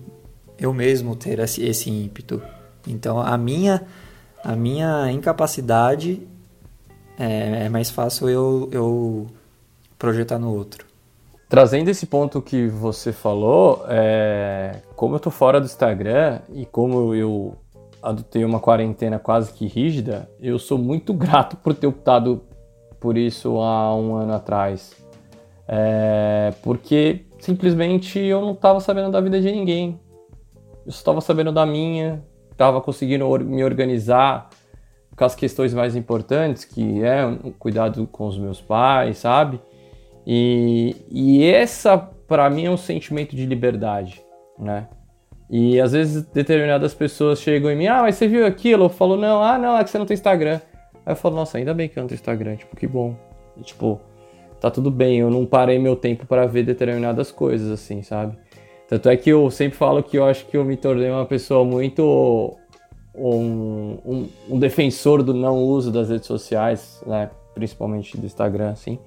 eu 0.57 0.73
mesmo 0.73 1.15
ter 1.15 1.39
esse, 1.39 1.63
esse 1.63 1.89
ímpeto. 1.89 2.41
Então 2.87 3.19
a 3.19 3.37
minha 3.37 3.85
a 4.43 4.55
minha 4.55 5.09
incapacidade 5.11 6.27
é, 7.17 7.65
é 7.65 7.69
mais 7.69 7.89
fácil 7.89 8.29
eu, 8.29 8.69
eu 8.71 9.27
projetar 9.97 10.37
no 10.37 10.53
outro. 10.53 10.85
Trazendo 11.47 11.89
esse 11.89 12.07
ponto 12.07 12.41
que 12.41 12.67
você 12.67 13.13
falou, 13.13 13.85
é, 13.87 14.81
como 14.95 15.15
eu 15.15 15.19
tô 15.19 15.29
fora 15.29 15.61
do 15.61 15.65
Instagram 15.65 16.39
e 16.51 16.65
como 16.65 17.13
eu 17.13 17.55
adotei 18.03 18.43
uma 18.43 18.59
quarentena 18.59 19.17
quase 19.17 19.53
que 19.53 19.65
rígida, 19.65 20.29
eu 20.39 20.59
sou 20.59 20.77
muito 20.77 21.13
grato 21.15 21.57
por 21.57 21.73
ter 21.73 21.87
optado 21.87 22.43
por 22.99 23.17
isso 23.17 23.59
há 23.59 23.95
um 23.95 24.15
ano 24.15 24.33
atrás. 24.33 24.95
É, 25.67 26.53
porque 26.61 27.25
simplesmente 27.39 28.19
eu 28.19 28.41
não 28.41 28.51
estava 28.51 28.79
sabendo 28.79 29.11
da 29.11 29.21
vida 29.21 29.39
de 29.39 29.49
ninguém 29.49 29.99
eu 30.85 30.89
estava 30.89 31.21
sabendo 31.21 31.51
da 31.51 31.65
minha, 31.65 32.23
estava 32.51 32.81
conseguindo 32.81 33.27
me 33.39 33.63
organizar 33.63 34.49
com 35.15 35.23
as 35.23 35.35
questões 35.35 35.73
mais 35.73 35.95
importantes, 35.95 36.65
que 36.65 37.03
é 37.03 37.25
o 37.25 37.51
cuidado 37.51 38.05
com 38.07 38.27
os 38.27 38.37
meus 38.37 38.59
pais, 38.59 39.19
sabe? 39.19 39.61
E, 40.25 40.95
e 41.09 41.43
essa, 41.45 41.97
para 41.97 42.49
mim, 42.49 42.65
é 42.65 42.69
um 42.69 42.77
sentimento 42.77 43.35
de 43.35 43.45
liberdade, 43.45 44.21
né? 44.57 44.87
E 45.55 45.79
às 45.79 45.91
vezes 45.91 46.23
determinadas 46.23 46.95
pessoas 46.95 47.39
chegam 47.39 47.69
em 47.69 47.75
mim, 47.75 47.85
ah, 47.85 48.01
mas 48.01 48.15
você 48.15 48.27
viu 48.27 48.43
aquilo? 48.43 48.85
Eu 48.85 48.89
falo, 48.89 49.15
não, 49.15 49.43
ah, 49.43 49.55
não, 49.59 49.77
é 49.77 49.83
que 49.83 49.91
você 49.91 49.99
não 49.99 50.05
tem 50.07 50.15
Instagram. 50.15 50.59
Aí 51.05 51.11
eu 51.11 51.15
falo, 51.15 51.35
nossa, 51.35 51.59
ainda 51.59 51.75
bem 51.75 51.87
que 51.87 51.99
eu 51.99 52.01
não 52.01 52.07
tenho 52.07 52.17
Instagram, 52.17 52.55
tipo, 52.55 52.75
que 52.75 52.87
bom. 52.87 53.15
E, 53.55 53.61
tipo, 53.61 54.01
tá 54.59 54.71
tudo 54.71 54.89
bem, 54.89 55.19
eu 55.19 55.29
não 55.29 55.45
parei 55.45 55.77
meu 55.77 55.95
tempo 55.95 56.25
para 56.25 56.47
ver 56.47 56.63
determinadas 56.63 57.29
coisas, 57.29 57.69
assim, 57.69 58.01
sabe? 58.01 58.35
Tanto 58.89 59.07
é 59.07 59.15
que 59.15 59.29
eu 59.29 59.51
sempre 59.51 59.77
falo 59.77 60.01
que 60.01 60.17
eu 60.17 60.25
acho 60.25 60.43
que 60.47 60.57
eu 60.57 60.65
me 60.65 60.75
tornei 60.75 61.11
uma 61.11 61.27
pessoa 61.27 61.63
muito 61.63 62.57
um, 63.13 63.99
um, 64.03 64.29
um 64.49 64.57
defensor 64.57 65.21
do 65.21 65.35
não 65.35 65.59
uso 65.59 65.91
das 65.91 66.09
redes 66.09 66.25
sociais, 66.25 67.03
né? 67.05 67.29
principalmente 67.53 68.17
do 68.17 68.25
Instagram, 68.25 68.71
assim. 68.71 68.97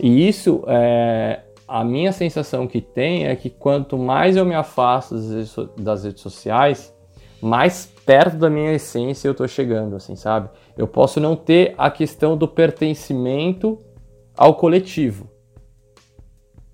E 0.00 0.26
isso, 0.26 0.64
é, 0.66 1.38
a 1.68 1.84
minha 1.84 2.12
sensação 2.12 2.66
que 2.66 2.80
tem 2.80 3.26
é 3.26 3.36
que 3.36 3.50
quanto 3.50 3.98
mais 3.98 4.36
eu 4.36 4.44
me 4.44 4.54
afasto 4.54 5.14
das 5.76 6.02
redes 6.02 6.22
sociais, 6.22 6.96
mais 7.42 7.86
perto 8.06 8.38
da 8.38 8.48
minha 8.48 8.72
essência 8.72 9.28
eu 9.28 9.34
tô 9.34 9.46
chegando, 9.46 9.94
assim, 9.94 10.16
sabe? 10.16 10.48
Eu 10.78 10.88
posso 10.88 11.20
não 11.20 11.36
ter 11.36 11.74
a 11.76 11.90
questão 11.90 12.38
do 12.38 12.48
pertencimento 12.48 13.78
ao 14.34 14.54
coletivo, 14.54 15.28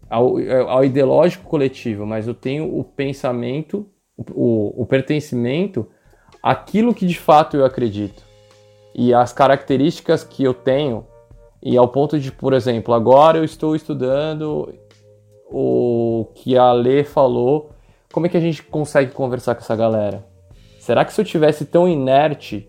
ao, 0.09 0.36
ao 0.68 0.84
ideológico 0.84 1.45
coletivo, 1.45 2.07
mas 2.07 2.28
eu 2.28 2.34
tenho 2.34 2.78
o 2.78 2.84
pensamento, 2.84 3.88
o, 4.32 4.82
o 4.82 4.86
pertencimento 4.86 5.88
àquilo 6.40 6.95
que 6.95 7.05
de 7.05 7.18
fato 7.18 7.57
eu 7.57 7.64
acredito. 7.64 8.22
E 8.95 9.12
as 9.12 9.32
características 9.32 10.22
que 10.22 10.45
eu 10.45 10.55
tenho, 10.55 11.05
e 11.61 11.76
ao 11.76 11.88
ponto 11.88 12.20
de, 12.20 12.30
por 12.30 12.53
exemplo, 12.53 12.95
agora 12.95 13.38
eu 13.38 13.45
estou 13.45 13.74
estudando 13.74 14.72
o 15.51 16.26
que 16.34 16.57
a 16.57 16.72
Lê 16.72 17.05
falou, 17.05 17.70
como 18.12 18.26
é 18.26 18.28
que 18.28 18.36
a 18.36 18.40
gente 18.40 18.62
consegue 18.62 19.12
conversar 19.12 19.55
com 19.55 19.61
essa 19.61 19.76
galera? 19.76 20.24
Será 20.78 21.05
que 21.05 21.12
se 21.12 21.20
eu 21.20 21.24
tivesse 21.24 21.64
tão 21.64 21.88
inerte 21.88 22.68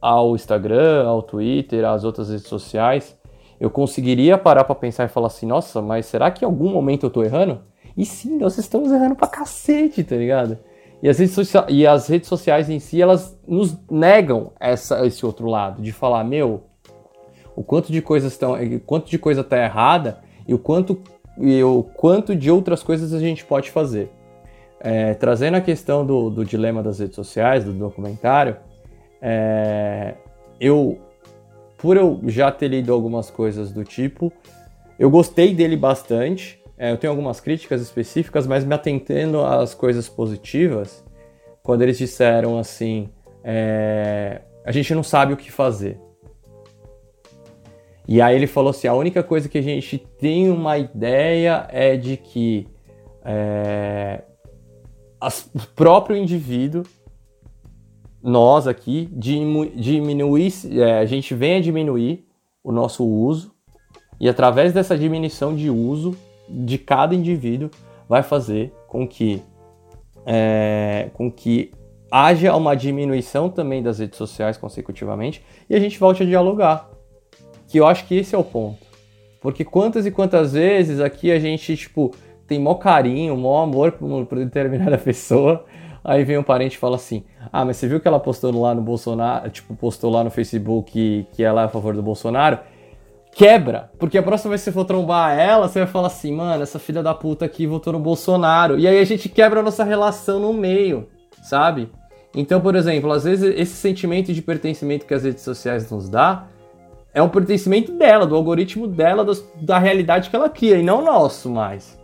ao 0.00 0.34
Instagram, 0.34 1.06
ao 1.06 1.22
Twitter, 1.22 1.84
às 1.84 2.04
outras 2.04 2.30
redes 2.30 2.46
sociais, 2.46 3.18
eu 3.60 3.70
conseguiria 3.70 4.38
parar 4.38 4.64
para 4.64 4.74
pensar 4.74 5.04
e 5.04 5.08
falar 5.08 5.26
assim, 5.26 5.46
nossa, 5.46 5.82
mas 5.82 6.06
será 6.06 6.30
que 6.30 6.44
em 6.44 6.46
algum 6.46 6.70
momento 6.70 7.06
eu 7.06 7.10
tô 7.10 7.22
errando? 7.22 7.60
E 7.96 8.04
sim, 8.04 8.38
nós 8.38 8.56
estamos 8.56 8.92
errando 8.92 9.16
pra 9.16 9.26
cacete, 9.26 10.04
tá 10.04 10.14
ligado? 10.14 10.56
E 11.02 11.08
as 11.08 11.18
redes, 11.18 11.52
e 11.68 11.86
as 11.86 12.08
redes 12.08 12.28
sociais 12.28 12.70
em 12.70 12.78
si, 12.78 13.02
elas 13.02 13.38
nos 13.46 13.76
negam 13.90 14.52
essa, 14.60 15.04
esse 15.06 15.26
outro 15.26 15.46
lado, 15.46 15.82
de 15.82 15.92
falar, 15.92 16.22
meu, 16.24 16.64
o 17.54 17.62
quanto 17.62 17.90
de 17.90 18.00
coisas 18.00 18.32
estão, 18.32 18.56
quanto 18.86 19.10
de 19.10 19.18
coisa 19.18 19.42
tá 19.42 19.58
errada 19.58 20.20
e 20.46 20.54
o 20.54 20.58
quanto, 20.58 21.00
e 21.40 21.62
o 21.62 21.82
quanto 21.82 22.34
de 22.34 22.50
outras 22.50 22.82
coisas 22.82 23.12
a 23.12 23.18
gente 23.18 23.44
pode 23.44 23.70
fazer. 23.70 24.10
É, 24.80 25.14
trazendo 25.14 25.56
a 25.56 25.60
questão 25.60 26.06
do, 26.06 26.30
do, 26.30 26.44
dilema 26.44 26.82
das 26.82 27.00
redes 27.00 27.16
sociais, 27.16 27.64
do 27.64 27.72
documentário, 27.72 28.56
é, 29.20 30.14
eu 30.60 30.98
por 31.76 31.96
eu 31.96 32.20
já 32.26 32.50
ter 32.50 32.68
lido 32.68 32.92
algumas 32.92 33.30
coisas 33.30 33.70
do 33.72 33.84
tipo, 33.84 34.32
eu 34.98 35.08
gostei 35.08 35.54
dele 35.54 35.76
bastante. 35.76 36.60
É, 36.76 36.90
eu 36.90 36.96
tenho 36.96 37.12
algumas 37.12 37.40
críticas 37.40 37.80
específicas, 37.80 38.46
mas 38.46 38.64
me 38.64 38.74
atentando 38.74 39.42
às 39.44 39.74
coisas 39.74 40.08
positivas, 40.08 41.04
quando 41.62 41.82
eles 41.82 41.98
disseram 41.98 42.58
assim: 42.58 43.08
é, 43.44 44.40
a 44.64 44.72
gente 44.72 44.94
não 44.94 45.02
sabe 45.02 45.32
o 45.32 45.36
que 45.36 45.50
fazer. 45.50 45.98
E 48.08 48.22
aí 48.22 48.34
ele 48.34 48.46
falou 48.46 48.70
assim: 48.70 48.88
a 48.88 48.94
única 48.94 49.22
coisa 49.22 49.50
que 49.50 49.58
a 49.58 49.62
gente 49.62 49.98
tem 49.98 50.50
uma 50.50 50.78
ideia 50.78 51.68
é 51.70 51.94
de 51.94 52.16
que 52.16 52.66
é, 53.22 54.24
as, 55.20 55.50
o 55.54 55.60
próprio 55.76 56.16
indivíduo 56.16 56.84
nós 58.22 58.66
aqui 58.66 59.08
diminuir, 59.12 60.52
é, 60.72 60.98
a 60.98 61.04
gente 61.04 61.34
vem 61.34 61.56
a 61.56 61.60
diminuir 61.60 62.26
o 62.64 62.72
nosso 62.72 63.04
uso 63.04 63.52
e 64.18 64.28
através 64.28 64.72
dessa 64.72 64.96
diminuição 64.96 65.54
de 65.54 65.70
uso 65.70 66.16
de 66.48 66.78
cada 66.78 67.14
indivíduo 67.14 67.70
vai 68.08 68.22
fazer 68.22 68.72
com 68.88 69.06
que 69.06 69.42
é, 70.26 71.10
com 71.12 71.30
que 71.30 71.72
haja 72.10 72.56
uma 72.56 72.74
diminuição 72.74 73.50
também 73.50 73.82
das 73.82 73.98
redes 73.98 74.16
sociais 74.16 74.56
consecutivamente 74.56 75.44
e 75.68 75.74
a 75.74 75.80
gente 75.80 75.98
volte 75.98 76.22
a 76.22 76.26
dialogar. 76.26 76.97
Que 77.68 77.78
eu 77.78 77.86
acho 77.86 78.06
que 78.06 78.16
esse 78.16 78.34
é 78.34 78.38
o 78.38 78.42
ponto. 78.42 78.86
Porque 79.40 79.64
quantas 79.64 80.04
e 80.06 80.10
quantas 80.10 80.54
vezes 80.54 81.00
aqui 81.00 81.30
a 81.30 81.38
gente, 81.38 81.76
tipo, 81.76 82.12
tem 82.46 82.58
mó 82.58 82.74
carinho, 82.74 83.36
mó 83.36 83.62
amor 83.62 83.92
por, 83.92 84.26
por 84.26 84.38
determinada 84.38 84.98
pessoa, 84.98 85.64
Aí 86.04 86.24
vem 86.24 86.38
um 86.38 86.42
parente 86.42 86.76
e 86.76 86.78
fala 86.78 86.96
assim: 86.96 87.24
Ah, 87.52 87.64
mas 87.66 87.76
você 87.76 87.86
viu 87.86 88.00
que 88.00 88.08
ela 88.08 88.18
postou 88.18 88.58
lá 88.58 88.74
no 88.74 88.80
Bolsonaro, 88.80 89.50
tipo, 89.50 89.74
postou 89.74 90.10
lá 90.10 90.24
no 90.24 90.30
Facebook 90.30 90.90
que, 90.90 91.26
que 91.32 91.42
ela 91.42 91.62
é 91.62 91.64
a 91.66 91.68
favor 91.68 91.94
do 91.94 92.02
Bolsonaro? 92.02 92.60
quebra. 93.38 93.90
Porque 93.98 94.18
a 94.18 94.22
próxima 94.22 94.50
vez 94.50 94.62
que 94.62 94.64
você 94.64 94.72
for 94.72 94.84
trombar 94.84 95.38
ela, 95.38 95.68
você 95.68 95.78
vai 95.78 95.88
falar 95.88 96.08
assim, 96.08 96.32
mano, 96.32 96.60
essa 96.60 96.78
filha 96.78 97.02
da 97.04 97.14
puta 97.14 97.44
aqui 97.44 97.68
votou 97.68 97.92
no 97.92 98.00
Bolsonaro. 98.00 98.78
E 98.78 98.88
aí 98.88 98.98
a 98.98 99.04
gente 99.04 99.28
quebra 99.28 99.60
a 99.60 99.62
nossa 99.62 99.84
relação 99.84 100.40
no 100.40 100.52
meio, 100.52 101.08
sabe? 101.42 101.88
Então, 102.34 102.60
por 102.60 102.74
exemplo, 102.74 103.12
às 103.12 103.22
vezes 103.22 103.54
esse 103.56 103.74
sentimento 103.74 104.32
de 104.32 104.42
pertencimento 104.42 105.06
que 105.06 105.14
as 105.14 105.22
redes 105.22 105.44
sociais 105.44 105.88
nos 105.88 106.08
dá 106.08 106.46
é 107.12 107.22
um 107.22 107.28
pertencimento 107.28 107.92
dela, 107.92 108.26
do 108.26 108.36
algoritmo 108.36 108.86
dela, 108.86 109.26
da 109.60 109.78
realidade 109.78 110.30
que 110.30 110.36
ela 110.36 110.48
cria, 110.48 110.76
e 110.76 110.82
não 110.82 111.04
nosso 111.04 111.50
mais. 111.50 111.98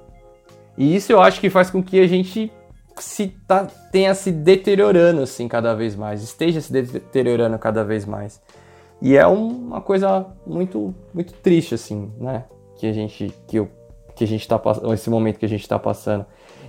E 0.76 0.96
isso 0.96 1.12
eu 1.12 1.20
acho 1.20 1.40
que 1.40 1.50
faz 1.50 1.70
com 1.70 1.82
que 1.82 2.00
a 2.00 2.06
gente 2.06 2.50
se 2.98 3.28
tá, 3.46 3.66
tenha 3.90 4.14
se 4.14 4.30
deteriorando 4.30 5.22
assim 5.22 5.48
cada 5.48 5.74
vez 5.74 5.96
mais, 5.96 6.22
esteja 6.22 6.60
se 6.60 6.72
deteriorando 6.72 7.58
cada 7.58 7.84
vez 7.84 8.04
mais. 8.04 8.40
E 9.00 9.16
é 9.16 9.26
uma 9.26 9.80
coisa 9.80 10.26
muito 10.46 10.94
muito 11.12 11.32
triste 11.34 11.74
assim, 11.74 12.12
né? 12.18 12.44
Que 12.76 12.86
a 12.86 12.92
gente 12.92 13.34
que, 13.46 13.58
eu, 13.58 13.68
que 14.14 14.24
a 14.24 14.26
gente 14.26 14.46
tá 14.46 14.60
esse 14.92 15.10
momento 15.10 15.38
que 15.38 15.44
a 15.44 15.48
gente 15.48 15.62
está 15.62 15.78
passando. 15.78 16.24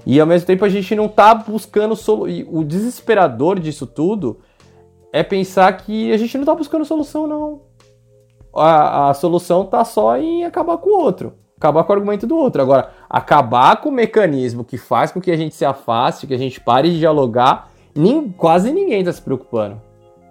E 0.05 0.19
ao 0.19 0.27
mesmo 0.27 0.45
tempo 0.45 0.65
a 0.65 0.69
gente 0.69 0.95
não 0.95 1.07
tá 1.07 1.33
buscando 1.33 1.95
solu... 1.95 2.25
o 2.51 2.63
desesperador 2.63 3.59
disso 3.59 3.87
tudo 3.87 4.39
é 5.11 5.23
pensar 5.23 5.71
que 5.77 6.11
a 6.11 6.17
gente 6.17 6.37
não 6.37 6.45
tá 6.45 6.53
buscando 6.53 6.85
solução 6.85 7.25
não. 7.25 7.61
A, 8.55 9.09
a 9.09 9.13
solução 9.13 9.65
tá 9.65 9.83
só 9.83 10.17
em 10.17 10.45
acabar 10.45 10.77
com 10.77 10.89
o 10.89 11.01
outro 11.01 11.33
acabar 11.57 11.83
com 11.83 11.93
o 11.93 11.95
argumento 11.95 12.27
do 12.27 12.37
outro. 12.37 12.61
Agora, 12.61 12.91
acabar 13.09 13.77
com 13.81 13.89
o 13.89 13.91
mecanismo 13.91 14.63
que 14.63 14.77
faz 14.77 15.11
com 15.11 15.21
que 15.21 15.31
a 15.31 15.37
gente 15.37 15.55
se 15.55 15.65
afaste, 15.65 16.27
que 16.27 16.33
a 16.33 16.37
gente 16.37 16.59
pare 16.59 16.91
de 16.91 16.99
dialogar, 16.99 17.71
nem, 17.95 18.29
quase 18.29 18.71
ninguém 18.71 18.99
está 18.99 19.13
se 19.13 19.21
preocupando. 19.21 19.81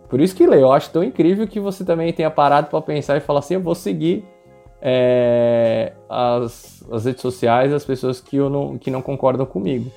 Por 0.08 0.20
isso 0.20 0.36
que, 0.36 0.46
Leo, 0.46 0.60
eu 0.60 0.72
acho 0.72 0.90
tão 0.90 1.02
incrível 1.02 1.46
que 1.48 1.58
você 1.58 1.84
também 1.84 2.12
tenha 2.12 2.30
parado 2.30 2.68
para 2.68 2.80
pensar 2.80 3.16
e 3.16 3.20
falar 3.20 3.40
assim: 3.40 3.54
eu 3.54 3.60
vou 3.60 3.74
seguir 3.74 4.24
é, 4.80 5.92
as, 6.08 6.84
as 6.90 7.04
redes 7.06 7.22
sociais, 7.22 7.72
as 7.72 7.84
pessoas 7.84 8.20
que, 8.20 8.36
eu 8.36 8.50
não, 8.50 8.78
que 8.78 8.90
não 8.90 9.02
concordam 9.02 9.46
comigo. 9.46 9.90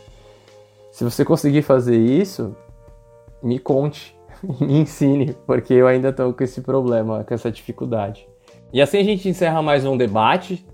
Se 0.92 1.04
você 1.04 1.24
conseguir 1.24 1.62
fazer 1.62 1.98
isso, 1.98 2.56
me 3.44 3.60
conte, 3.60 4.17
me 4.62 4.80
ensine, 4.80 5.36
porque 5.46 5.74
eu 5.74 5.88
ainda 5.88 6.10
estou 6.10 6.34
com 6.34 6.44
esse 6.44 6.62
problema, 6.62 7.24
com 7.24 7.34
essa 7.34 7.52
dificuldade. 7.52 8.28
E 8.72 8.82
assim 8.82 8.98
a 9.00 9.04
gente 9.04 9.28
encerra 9.30 9.62
mais 9.62 9.86
um 9.86 9.96
debate 9.96 10.66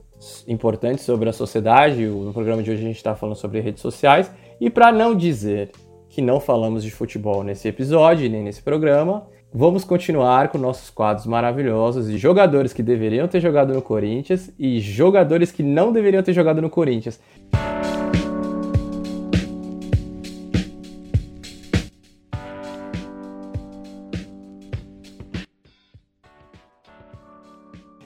importantes 0.48 1.04
sobre 1.04 1.30
a 1.30 1.34
sociedade. 1.34 2.06
No 2.06 2.34
programa 2.34 2.64
de 2.64 2.72
hoje 2.72 2.82
a 2.82 2.88
gente 2.88 2.98
está 2.98 3.16
falando 3.16 3.36
sobre 3.36 3.60
redes 3.60 3.82
sociais. 3.82 4.32
E 4.60 4.70
para 4.70 4.92
não 4.92 5.16
dizer 5.16 5.72
que 6.10 6.22
não 6.22 6.40
falamos 6.40 6.84
de 6.84 6.92
futebol 6.92 7.44
nesse 7.44 7.68
episódio 7.68 8.30
nem 8.30 8.44
nesse 8.44 8.62
programa, 8.62 9.28
vamos 9.54 9.84
continuar 9.84 10.50
com 10.50 10.58
nossos 10.58 10.90
quadros 10.90 11.26
maravilhosos 11.26 12.08
de 12.08 12.18
jogadores 12.18 12.74
que 12.74 12.84
deveriam 12.84 13.28
ter 13.28 13.40
jogado 13.40 13.74
no 13.74 13.82
Corinthians 13.82 14.52
e 14.58 14.80
jogadores 14.80 15.52
que 15.52 15.64
não 15.64 15.92
deveriam 15.92 16.24
ter 16.24 16.34
jogado 16.34 16.62
no 16.62 16.70
Corinthians. 16.70 17.20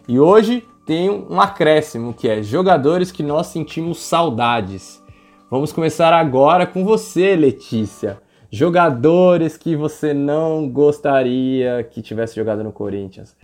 E 0.07 0.17
hoje 0.17 0.63
tem 0.85 1.09
um 1.09 1.41
acréscimo 1.41 2.13
que 2.13 2.29
é 2.29 2.41
jogadores 2.41 3.11
que 3.11 3.21
nós 3.21 3.47
sentimos 3.47 3.99
saudades. 3.99 5.03
Vamos 5.51 5.73
começar 5.73 6.13
agora 6.13 6.65
com 6.65 6.85
você, 6.85 7.35
Letícia. 7.35 8.21
Jogadores 8.49 9.57
que 9.57 9.75
você 9.75 10.13
não 10.13 10.69
gostaria 10.69 11.83
que 11.83 12.01
tivesse 12.01 12.37
jogado 12.37 12.63
no 12.63 12.71
Corinthians. 12.71 13.35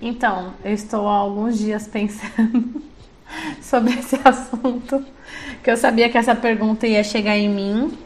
Então, 0.00 0.52
eu 0.62 0.74
estou 0.74 1.08
há 1.08 1.14
alguns 1.14 1.56
dias 1.56 1.88
pensando 1.88 2.82
sobre 3.62 3.94
esse 3.94 4.20
assunto, 4.22 5.02
que 5.62 5.70
eu 5.70 5.76
sabia 5.78 6.10
que 6.10 6.18
essa 6.18 6.34
pergunta 6.34 6.86
ia 6.86 7.02
chegar 7.02 7.38
em 7.38 7.48
mim. 7.48 7.96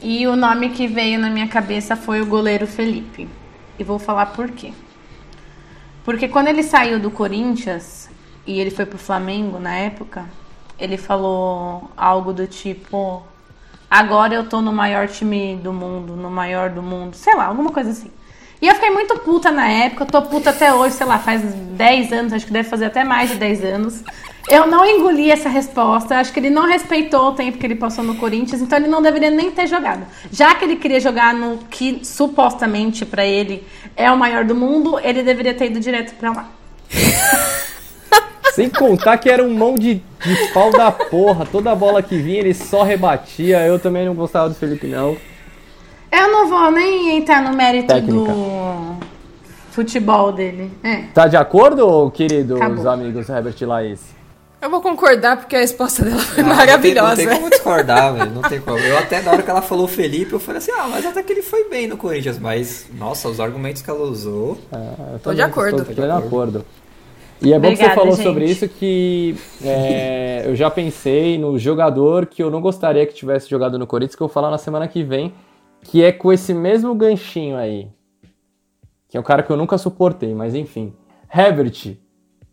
E 0.00 0.24
o 0.28 0.36
nome 0.36 0.68
que 0.68 0.86
veio 0.86 1.18
na 1.18 1.30
minha 1.30 1.48
cabeça 1.48 1.96
foi 1.96 2.20
o 2.20 2.26
goleiro 2.26 2.64
Felipe. 2.64 3.28
E 3.76 3.82
vou 3.82 3.98
falar 3.98 4.26
por 4.26 4.52
quê. 4.52 4.70
Porque 6.04 6.28
quando 6.28 6.48
ele 6.48 6.62
saiu 6.62 7.00
do 7.00 7.10
Corinthians 7.10 8.10
e 8.46 8.60
ele 8.60 8.70
foi 8.70 8.84
pro 8.84 8.98
Flamengo 8.98 9.58
na 9.58 9.74
época, 9.74 10.26
ele 10.78 10.96
falou 10.96 11.90
algo 11.96 12.32
do 12.32 12.46
tipo: 12.46 13.22
Agora 13.90 14.34
eu 14.34 14.48
tô 14.48 14.60
no 14.60 14.72
maior 14.72 15.08
time 15.08 15.56
do 15.56 15.72
mundo, 15.72 16.16
no 16.16 16.30
maior 16.30 16.68
do 16.68 16.82
mundo, 16.82 17.14
sei 17.14 17.34
lá, 17.34 17.46
alguma 17.46 17.70
coisa 17.70 17.90
assim. 17.90 18.10
E 18.60 18.66
eu 18.66 18.74
fiquei 18.74 18.90
muito 18.90 19.18
puta 19.18 19.50
na 19.50 19.68
época, 19.68 20.06
tô 20.06 20.22
puta 20.22 20.50
até 20.50 20.72
hoje, 20.72 20.94
sei 20.94 21.06
lá, 21.06 21.18
faz 21.18 21.42
10 21.42 22.12
anos, 22.12 22.32
acho 22.32 22.46
que 22.46 22.52
deve 22.52 22.68
fazer 22.68 22.86
até 22.86 23.04
mais 23.04 23.30
de 23.30 23.36
10 23.36 23.64
anos. 23.64 24.02
Eu 24.48 24.66
não 24.66 24.84
engoli 24.84 25.30
essa 25.30 25.48
resposta, 25.48 26.16
acho 26.16 26.32
que 26.32 26.38
ele 26.38 26.50
não 26.50 26.66
respeitou 26.66 27.28
o 27.28 27.32
tempo 27.32 27.56
que 27.56 27.66
ele 27.66 27.74
passou 27.74 28.04
no 28.04 28.16
Corinthians, 28.16 28.60
então 28.60 28.78
ele 28.78 28.88
não 28.88 29.00
deveria 29.00 29.30
nem 29.30 29.50
ter 29.50 29.66
jogado. 29.66 30.06
Já 30.30 30.54
que 30.54 30.64
ele 30.64 30.76
queria 30.76 31.00
jogar 31.00 31.32
no 31.32 31.58
que 31.70 32.00
supostamente 32.04 33.06
para 33.06 33.24
ele 33.24 33.66
é 33.96 34.10
o 34.10 34.18
maior 34.18 34.44
do 34.44 34.54
mundo, 34.54 34.98
ele 35.02 35.22
deveria 35.22 35.54
ter 35.54 35.66
ido 35.66 35.80
direto 35.80 36.14
para 36.16 36.30
lá. 36.30 36.48
Sem 38.52 38.68
contar 38.68 39.18
que 39.18 39.28
era 39.28 39.42
um 39.42 39.52
mão 39.52 39.74
de, 39.74 39.94
de 39.94 40.52
pau 40.52 40.70
da 40.70 40.92
porra. 40.92 41.44
Toda 41.44 41.74
bola 41.74 42.00
que 42.00 42.16
vinha 42.18 42.38
ele 42.38 42.54
só 42.54 42.84
rebatia. 42.84 43.66
Eu 43.66 43.80
também 43.80 44.06
não 44.06 44.14
gostava 44.14 44.48
do 44.48 44.54
Felipe, 44.54 44.86
não. 44.86 45.16
Eu 46.12 46.30
não 46.30 46.48
vou 46.48 46.70
nem 46.70 47.16
entrar 47.16 47.42
no 47.42 47.52
mérito 47.52 47.88
Técnica. 47.88 48.32
do 48.32 48.96
futebol 49.72 50.30
dele. 50.30 50.70
É. 50.84 51.02
Tá 51.12 51.26
de 51.26 51.36
acordo, 51.36 52.08
queridos 52.12 52.60
Acabou. 52.60 52.88
amigos 52.88 53.28
Herbert 53.28 53.56
Laís? 53.62 54.13
Eu 54.64 54.70
vou 54.70 54.80
concordar 54.80 55.36
porque 55.36 55.54
a 55.54 55.58
resposta 55.58 56.02
dela 56.02 56.22
foi 56.22 56.42
ah, 56.42 56.46
maravilhosa. 56.46 57.08
Não 57.10 57.16
tem, 57.16 57.26
não 57.26 57.32
tem 57.32 57.38
como 57.38 57.50
discordar, 57.50 58.14
velho. 58.14 58.30
Não 58.30 58.40
tem 58.40 58.60
como. 58.62 58.78
Eu 58.78 58.96
até 58.96 59.20
na 59.20 59.32
hora 59.32 59.42
que 59.42 59.50
ela 59.50 59.60
falou 59.60 59.86
Felipe, 59.86 60.32
eu 60.32 60.40
falei 60.40 60.56
assim, 60.56 60.72
ah, 60.72 60.88
mas 60.88 61.04
até 61.04 61.22
que 61.22 61.34
ele 61.34 61.42
foi 61.42 61.68
bem 61.68 61.86
no 61.86 61.98
Corinthians. 61.98 62.38
Mas, 62.38 62.86
nossa, 62.98 63.28
os 63.28 63.40
argumentos 63.40 63.82
que 63.82 63.90
ela 63.90 64.02
usou. 64.02 64.56
Ah, 64.72 65.18
tô 65.22 65.34
de 65.34 65.42
acordo. 65.42 65.84
Tô, 65.84 65.92
tô 65.92 66.02
de 66.02 66.10
acordo. 66.10 66.64
E 67.42 67.52
é 67.52 67.58
bom 67.58 67.66
Obrigada, 67.66 67.76
que 67.76 67.84
você 67.84 67.94
falou 67.94 68.16
gente. 68.16 68.24
sobre 68.24 68.44
isso 68.46 68.66
que 68.66 69.36
é, 69.62 70.44
eu 70.46 70.56
já 70.56 70.70
pensei 70.70 71.36
no 71.36 71.58
jogador 71.58 72.24
que 72.24 72.42
eu 72.42 72.50
não 72.50 72.62
gostaria 72.62 73.04
que 73.04 73.12
tivesse 73.12 73.50
jogado 73.50 73.78
no 73.78 73.86
Corinthians, 73.86 74.16
que 74.16 74.22
eu 74.22 74.28
vou 74.28 74.32
falar 74.32 74.50
na 74.50 74.56
semana 74.56 74.88
que 74.88 75.02
vem, 75.02 75.34
que 75.82 76.02
é 76.02 76.10
com 76.10 76.32
esse 76.32 76.54
mesmo 76.54 76.94
ganchinho 76.94 77.58
aí. 77.58 77.88
Que 79.10 79.18
é 79.18 79.20
um 79.20 79.24
cara 79.24 79.42
que 79.42 79.50
eu 79.50 79.58
nunca 79.58 79.76
suportei, 79.76 80.32
mas 80.32 80.54
enfim. 80.54 80.94
Herbert, 81.30 81.98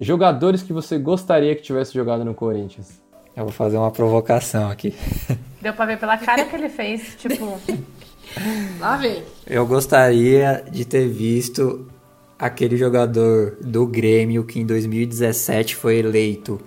Jogadores 0.02 0.64
que 0.64 0.74
você 0.74 0.98
gostaria 0.98 1.56
que 1.56 1.62
tivesse 1.62 1.94
jogado 1.94 2.26
no 2.26 2.34
Corinthians. 2.34 3.00
Eu 3.38 3.44
vou 3.44 3.54
fazer 3.54 3.78
uma 3.78 3.92
provocação 3.92 4.72
aqui. 4.72 4.96
Deu 5.62 5.74
pra 5.74 5.86
ver 5.86 6.00
pela 6.00 6.18
cara 6.18 6.44
que 6.44 6.56
ele 6.56 6.70
fez, 6.70 7.16
tipo. 7.20 7.60
Lá 8.80 8.98
vem. 8.98 9.22
Eu 9.46 9.64
gostaria 9.68 10.66
de 10.72 10.86
ter 10.86 11.08
visto 11.08 11.86
aquele 12.40 12.78
jogador 12.78 13.58
do 13.62 13.86
Grêmio 13.86 14.44
que 14.44 14.60
em 14.60 14.66
2017 14.66 15.76
foi 15.76 15.98
eleito 16.00 16.60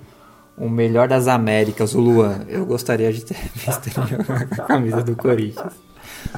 o 0.56 0.68
melhor 0.68 1.08
das 1.08 1.26
Américas, 1.26 1.92
o 1.92 2.00
Luan. 2.00 2.44
Eu 2.48 2.64
gostaria 2.64 3.12
de 3.12 3.24
ter 3.24 3.36
visto 3.52 3.88
ele 3.88 4.06
jogar 4.06 4.46
com 4.46 4.62
a 4.62 4.64
camisa 4.64 5.02
do 5.02 5.16
Corinthians. 5.16 5.72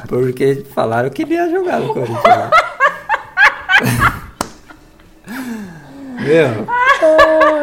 Porque 0.08 0.64
falaram 0.74 1.10
que 1.10 1.22
ele 1.22 1.34
ia 1.34 1.50
jogar 1.50 1.78
no 1.78 1.92
Corinthians. 1.92 2.50
Meu. 6.24 6.85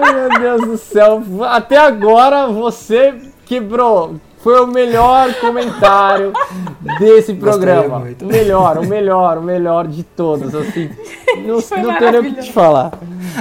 Ai, 0.01 0.13
meu 0.13 0.39
Deus 0.39 0.61
do 0.61 0.77
céu. 0.77 1.21
Até 1.43 1.77
agora 1.77 2.47
você 2.47 3.13
quebrou. 3.45 4.15
Foi 4.43 4.59
o 4.59 4.67
melhor 4.67 5.33
comentário 5.35 6.33
desse 6.99 7.33
programa. 7.33 8.03
O 8.21 8.25
melhor, 8.25 8.77
o 8.77 8.85
melhor, 8.85 9.37
o 9.37 9.41
melhor 9.41 9.87
de 9.87 10.03
todos. 10.03 10.53
Assim, 10.53 10.89
não, 11.37 11.55
não 11.81 11.97
tenho 11.97 12.11
nem 12.11 12.21
o 12.21 12.35
que 12.35 12.41
te 12.41 12.51
falar. 12.51 12.91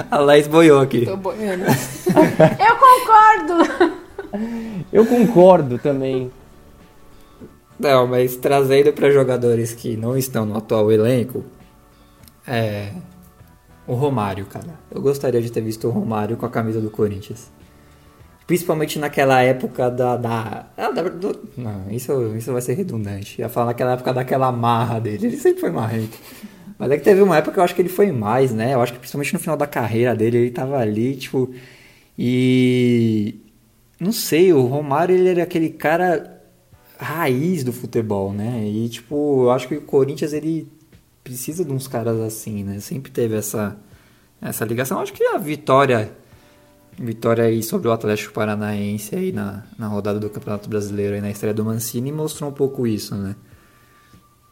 A 0.08 0.18
Laís 0.18 0.46
boiou 0.46 0.80
aqui. 0.80 1.04
Tô 1.04 1.16
boiando. 1.16 1.64
Eu 1.66 2.76
concordo. 2.76 3.92
Eu 4.92 5.06
concordo 5.06 5.78
também. 5.78 6.30
Não, 7.78 8.06
mas 8.06 8.36
trazendo 8.36 8.92
para 8.92 9.10
jogadores 9.10 9.74
que 9.74 9.96
não 9.96 10.16
estão 10.16 10.46
no 10.46 10.56
atual 10.56 10.92
elenco, 10.92 11.44
é, 12.46 12.90
o 13.86 13.94
Romário, 13.94 14.46
cara. 14.46 14.78
Eu 14.90 15.00
gostaria 15.00 15.40
de 15.40 15.50
ter 15.50 15.60
visto 15.60 15.88
o 15.88 15.90
Romário 15.90 16.36
com 16.36 16.46
a 16.46 16.50
camisa 16.50 16.80
do 16.80 16.90
Corinthians. 16.90 17.50
Principalmente 18.46 18.98
naquela 18.98 19.40
época 19.42 19.90
da. 19.90 20.16
da, 20.16 20.66
ah, 20.76 20.90
da 20.90 21.02
do, 21.02 21.48
não, 21.56 21.90
isso, 21.90 22.36
isso 22.36 22.52
vai 22.52 22.60
ser 22.60 22.74
redundante. 22.74 23.40
Ia 23.40 23.48
falar 23.48 23.66
naquela 23.66 23.92
época 23.92 24.12
daquela 24.12 24.50
marra 24.52 25.00
dele. 25.00 25.28
Ele 25.28 25.36
sempre 25.36 25.60
foi 25.60 25.70
marrento. 25.70 26.18
Mas 26.78 26.90
é 26.90 26.96
que 26.96 27.04
teve 27.04 27.22
uma 27.22 27.36
época 27.36 27.52
que 27.52 27.60
eu 27.60 27.64
acho 27.64 27.74
que 27.74 27.82
ele 27.82 27.88
foi 27.88 28.10
mais, 28.10 28.52
né? 28.52 28.74
Eu 28.74 28.82
acho 28.82 28.92
que 28.92 28.98
principalmente 28.98 29.32
no 29.32 29.38
final 29.38 29.56
da 29.56 29.66
carreira 29.66 30.14
dele, 30.16 30.38
ele 30.38 30.50
tava 30.50 30.78
ali, 30.78 31.16
tipo. 31.16 31.52
E. 32.18 33.40
Não 33.98 34.12
sei, 34.12 34.52
o 34.52 34.62
Romário 34.66 35.14
ele 35.14 35.28
era 35.28 35.44
aquele 35.44 35.70
cara 35.70 36.42
raiz 36.98 37.62
do 37.62 37.72
futebol, 37.72 38.32
né? 38.32 38.64
E, 38.66 38.88
tipo, 38.88 39.44
eu 39.44 39.50
acho 39.50 39.68
que 39.68 39.76
o 39.76 39.82
Corinthians 39.82 40.32
ele 40.32 40.68
precisa 41.22 41.64
de 41.64 41.72
uns 41.72 41.86
caras 41.86 42.18
assim, 42.20 42.64
né? 42.64 42.80
Sempre 42.80 43.10
teve 43.10 43.36
essa, 43.36 43.76
essa 44.40 44.64
ligação. 44.64 45.00
Acho 45.00 45.12
que 45.12 45.24
a 45.24 45.38
vitória 45.38 46.16
vitória 46.98 47.44
aí 47.44 47.62
sobre 47.62 47.88
o 47.88 47.92
Atlético 47.92 48.34
Paranaense 48.34 49.14
aí 49.14 49.32
na, 49.32 49.64
na 49.78 49.88
rodada 49.88 50.18
do 50.20 50.28
Campeonato 50.28 50.68
Brasileiro 50.68 51.14
aí 51.14 51.20
na 51.20 51.30
estreia 51.30 51.54
do 51.54 51.64
Mancini 51.64 52.12
mostrou 52.12 52.50
um 52.50 52.52
pouco 52.52 52.86
isso, 52.86 53.14
né? 53.14 53.34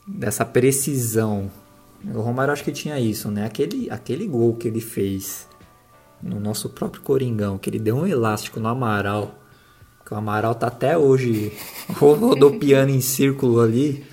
Dessa 0.07 0.45
precisão. 0.45 1.51
O 2.15 2.21
Romário 2.21 2.53
acho 2.53 2.65
que 2.65 2.73
tinha 2.73 2.99
isso, 2.99 3.31
né? 3.31 3.45
Aquele, 3.45 3.91
aquele 3.91 4.27
gol 4.27 4.57
que 4.57 4.69
ele 4.69 4.81
fez 4.81 5.47
no 6.23 6.41
nosso 6.41 6.69
próprio 6.71 7.03
Coringão, 7.03 7.59
que 7.59 7.69
ele 7.69 7.79
deu 7.79 7.97
um 7.97 8.07
elástico 8.07 8.59
no 8.59 8.69
Amaral, 8.69 9.39
que 10.05 10.13
o 10.13 10.17
Amaral 10.17 10.55
tá 10.55 10.67
até 10.67 10.97
hoje 10.97 11.53
rodopiando 11.97 12.91
em 12.91 13.01
círculo 13.01 13.61
ali. 13.61 14.05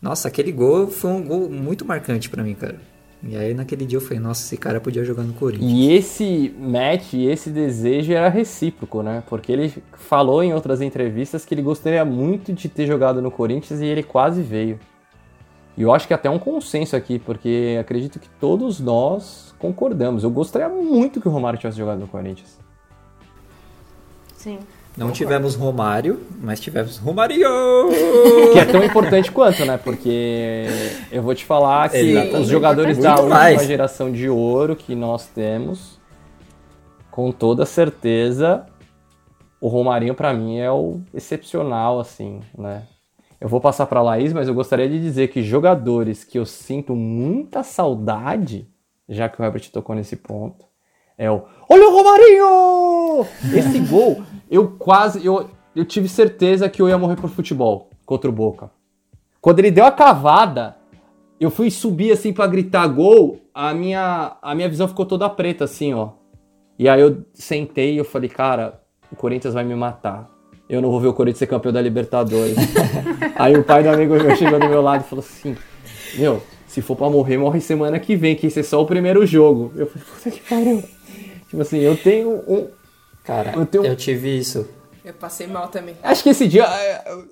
Nossa, 0.00 0.28
aquele 0.28 0.50
gol 0.50 0.88
foi 0.88 1.10
um 1.10 1.22
gol 1.22 1.50
muito 1.50 1.84
marcante 1.84 2.30
para 2.30 2.42
mim, 2.42 2.54
cara. 2.54 2.78
E 3.22 3.36
aí 3.36 3.52
naquele 3.52 3.84
dia 3.84 3.98
eu 3.98 4.00
falei, 4.00 4.18
nossa, 4.18 4.42
esse 4.42 4.56
cara 4.56 4.80
podia 4.80 5.04
jogar 5.04 5.24
no 5.24 5.34
Corinthians. 5.34 5.70
E 5.70 5.92
esse 5.92 6.54
match, 6.58 7.12
esse 7.12 7.50
desejo 7.50 8.12
era 8.12 8.30
recíproco, 8.30 9.02
né? 9.02 9.22
Porque 9.28 9.52
ele 9.52 9.74
falou 9.92 10.42
em 10.42 10.54
outras 10.54 10.80
entrevistas 10.80 11.44
que 11.44 11.52
ele 11.52 11.60
gostaria 11.60 12.02
muito 12.04 12.50
de 12.52 12.68
ter 12.68 12.86
jogado 12.86 13.20
no 13.20 13.30
Corinthians 13.30 13.80
e 13.80 13.84
ele 13.84 14.02
quase 14.02 14.40
veio. 14.40 14.80
E 15.76 15.82
eu 15.82 15.92
acho 15.92 16.06
que 16.06 16.14
até 16.14 16.30
um 16.30 16.38
consenso 16.38 16.96
aqui, 16.96 17.18
porque 17.18 17.76
acredito 17.78 18.18
que 18.18 18.28
todos 18.40 18.80
nós 18.80 19.54
concordamos. 19.58 20.24
Eu 20.24 20.30
gostaria 20.30 20.68
muito 20.68 21.20
que 21.20 21.28
o 21.28 21.30
Romário 21.30 21.58
tivesse 21.58 21.76
jogado 21.76 21.98
no 22.00 22.08
Corinthians. 22.08 22.58
Sim. 24.34 24.58
Não 24.96 25.12
tivemos 25.12 25.54
Romário, 25.54 26.20
mas 26.42 26.60
tivemos 26.60 26.98
Romarinho! 26.98 27.48
Que 28.52 28.58
é 28.58 28.64
tão 28.64 28.82
importante 28.84 29.30
quanto, 29.30 29.64
né? 29.64 29.78
Porque 29.78 30.66
eu 31.10 31.22
vou 31.22 31.34
te 31.34 31.44
falar 31.44 31.88
que 31.88 31.96
Exatamente. 31.96 32.36
os 32.36 32.48
jogadores 32.48 32.98
Muito 32.98 33.08
da 33.08 33.14
última 33.14 33.34
mais. 33.34 33.66
geração 33.66 34.10
de 34.10 34.28
ouro 34.28 34.74
que 34.76 34.94
nós 34.94 35.26
temos, 35.26 35.98
com 37.10 37.30
toda 37.30 37.64
certeza, 37.64 38.66
o 39.60 39.68
Romarinho 39.68 40.14
pra 40.14 40.34
mim 40.34 40.58
é 40.58 40.70
o 40.70 41.00
excepcional, 41.14 42.00
assim, 42.00 42.40
né? 42.58 42.82
Eu 43.40 43.48
vou 43.48 43.60
passar 43.60 43.86
pra 43.86 44.02
Laís, 44.02 44.34
mas 44.34 44.48
eu 44.48 44.54
gostaria 44.54 44.88
de 44.88 45.00
dizer 45.00 45.28
que 45.28 45.42
jogadores 45.42 46.24
que 46.24 46.38
eu 46.38 46.44
sinto 46.44 46.94
muita 46.94 47.62
saudade, 47.62 48.68
já 49.08 49.30
que 49.30 49.40
o 49.40 49.44
Herbert 49.44 49.70
tocou 49.70 49.96
nesse 49.96 50.16
ponto, 50.16 50.66
é 51.20 51.30
o 51.30 51.42
Olha 51.68 51.88
o 51.88 51.92
Romarinho! 51.92 53.26
Esse 53.54 53.78
gol, 53.88 54.22
eu 54.50 54.72
quase. 54.76 55.24
Eu, 55.24 55.48
eu 55.76 55.84
tive 55.84 56.08
certeza 56.08 56.68
que 56.68 56.82
eu 56.82 56.88
ia 56.88 56.98
morrer 56.98 57.14
por 57.14 57.30
futebol 57.30 57.90
contra 58.04 58.28
o 58.28 58.32
Boca. 58.32 58.70
Quando 59.40 59.60
ele 59.60 59.70
deu 59.70 59.84
a 59.84 59.92
cavada, 59.92 60.76
eu 61.38 61.48
fui 61.48 61.70
subir 61.70 62.10
assim 62.10 62.32
pra 62.32 62.48
gritar 62.48 62.88
gol, 62.88 63.38
a 63.54 63.72
minha, 63.72 64.36
a 64.42 64.54
minha 64.54 64.68
visão 64.68 64.88
ficou 64.88 65.06
toda 65.06 65.30
preta, 65.30 65.64
assim, 65.64 65.94
ó. 65.94 66.10
E 66.76 66.88
aí 66.88 67.00
eu 67.00 67.24
sentei 67.34 67.94
e 67.94 67.98
eu 67.98 68.04
falei, 68.04 68.28
cara, 68.28 68.80
o 69.12 69.14
Corinthians 69.14 69.54
vai 69.54 69.62
me 69.62 69.74
matar. 69.76 70.28
Eu 70.68 70.80
não 70.82 70.90
vou 70.90 70.98
ver 70.98 71.08
o 71.08 71.14
Corinthians 71.14 71.38
ser 71.38 71.46
campeão 71.46 71.72
da 71.72 71.80
Libertadores. 71.80 72.56
aí 73.36 73.56
o 73.56 73.62
pai 73.62 73.82
do 73.82 73.90
amigo 73.90 74.14
meu 74.14 74.34
chegou 74.34 74.58
do 74.58 74.68
meu 74.68 74.82
lado 74.82 75.04
e 75.04 75.08
falou 75.08 75.24
assim: 75.24 75.56
Meu, 76.16 76.42
se 76.66 76.80
for 76.80 76.96
pra 76.96 77.10
morrer, 77.10 77.36
morre 77.36 77.60
semana 77.60 77.98
que 77.98 78.16
vem, 78.16 78.34
que 78.34 78.46
esse 78.46 78.60
é 78.60 78.62
só 78.62 78.82
o 78.82 78.86
primeiro 78.86 79.24
jogo. 79.26 79.72
Eu 79.76 79.86
falei, 79.86 80.06
puta 80.08 80.30
que 80.30 80.40
pariu. 80.48 80.99
Tipo 81.50 81.60
assim, 81.62 81.78
eu 81.80 81.96
tenho 81.96 82.30
um. 82.48 82.68
Cara, 83.24 83.52
Eu 83.52 83.60
eu, 83.60 83.66
tenho- 83.66 83.96
tive 83.96 84.38
isso. 84.38 84.66
Eu 85.04 85.12
passei 85.14 85.46
mal 85.46 85.68
também. 85.68 85.96
Acho 86.02 86.22
que 86.22 86.30
esse 86.30 86.46
dia. 86.48 86.64
é, 86.64 87.12
eu- 87.12 87.28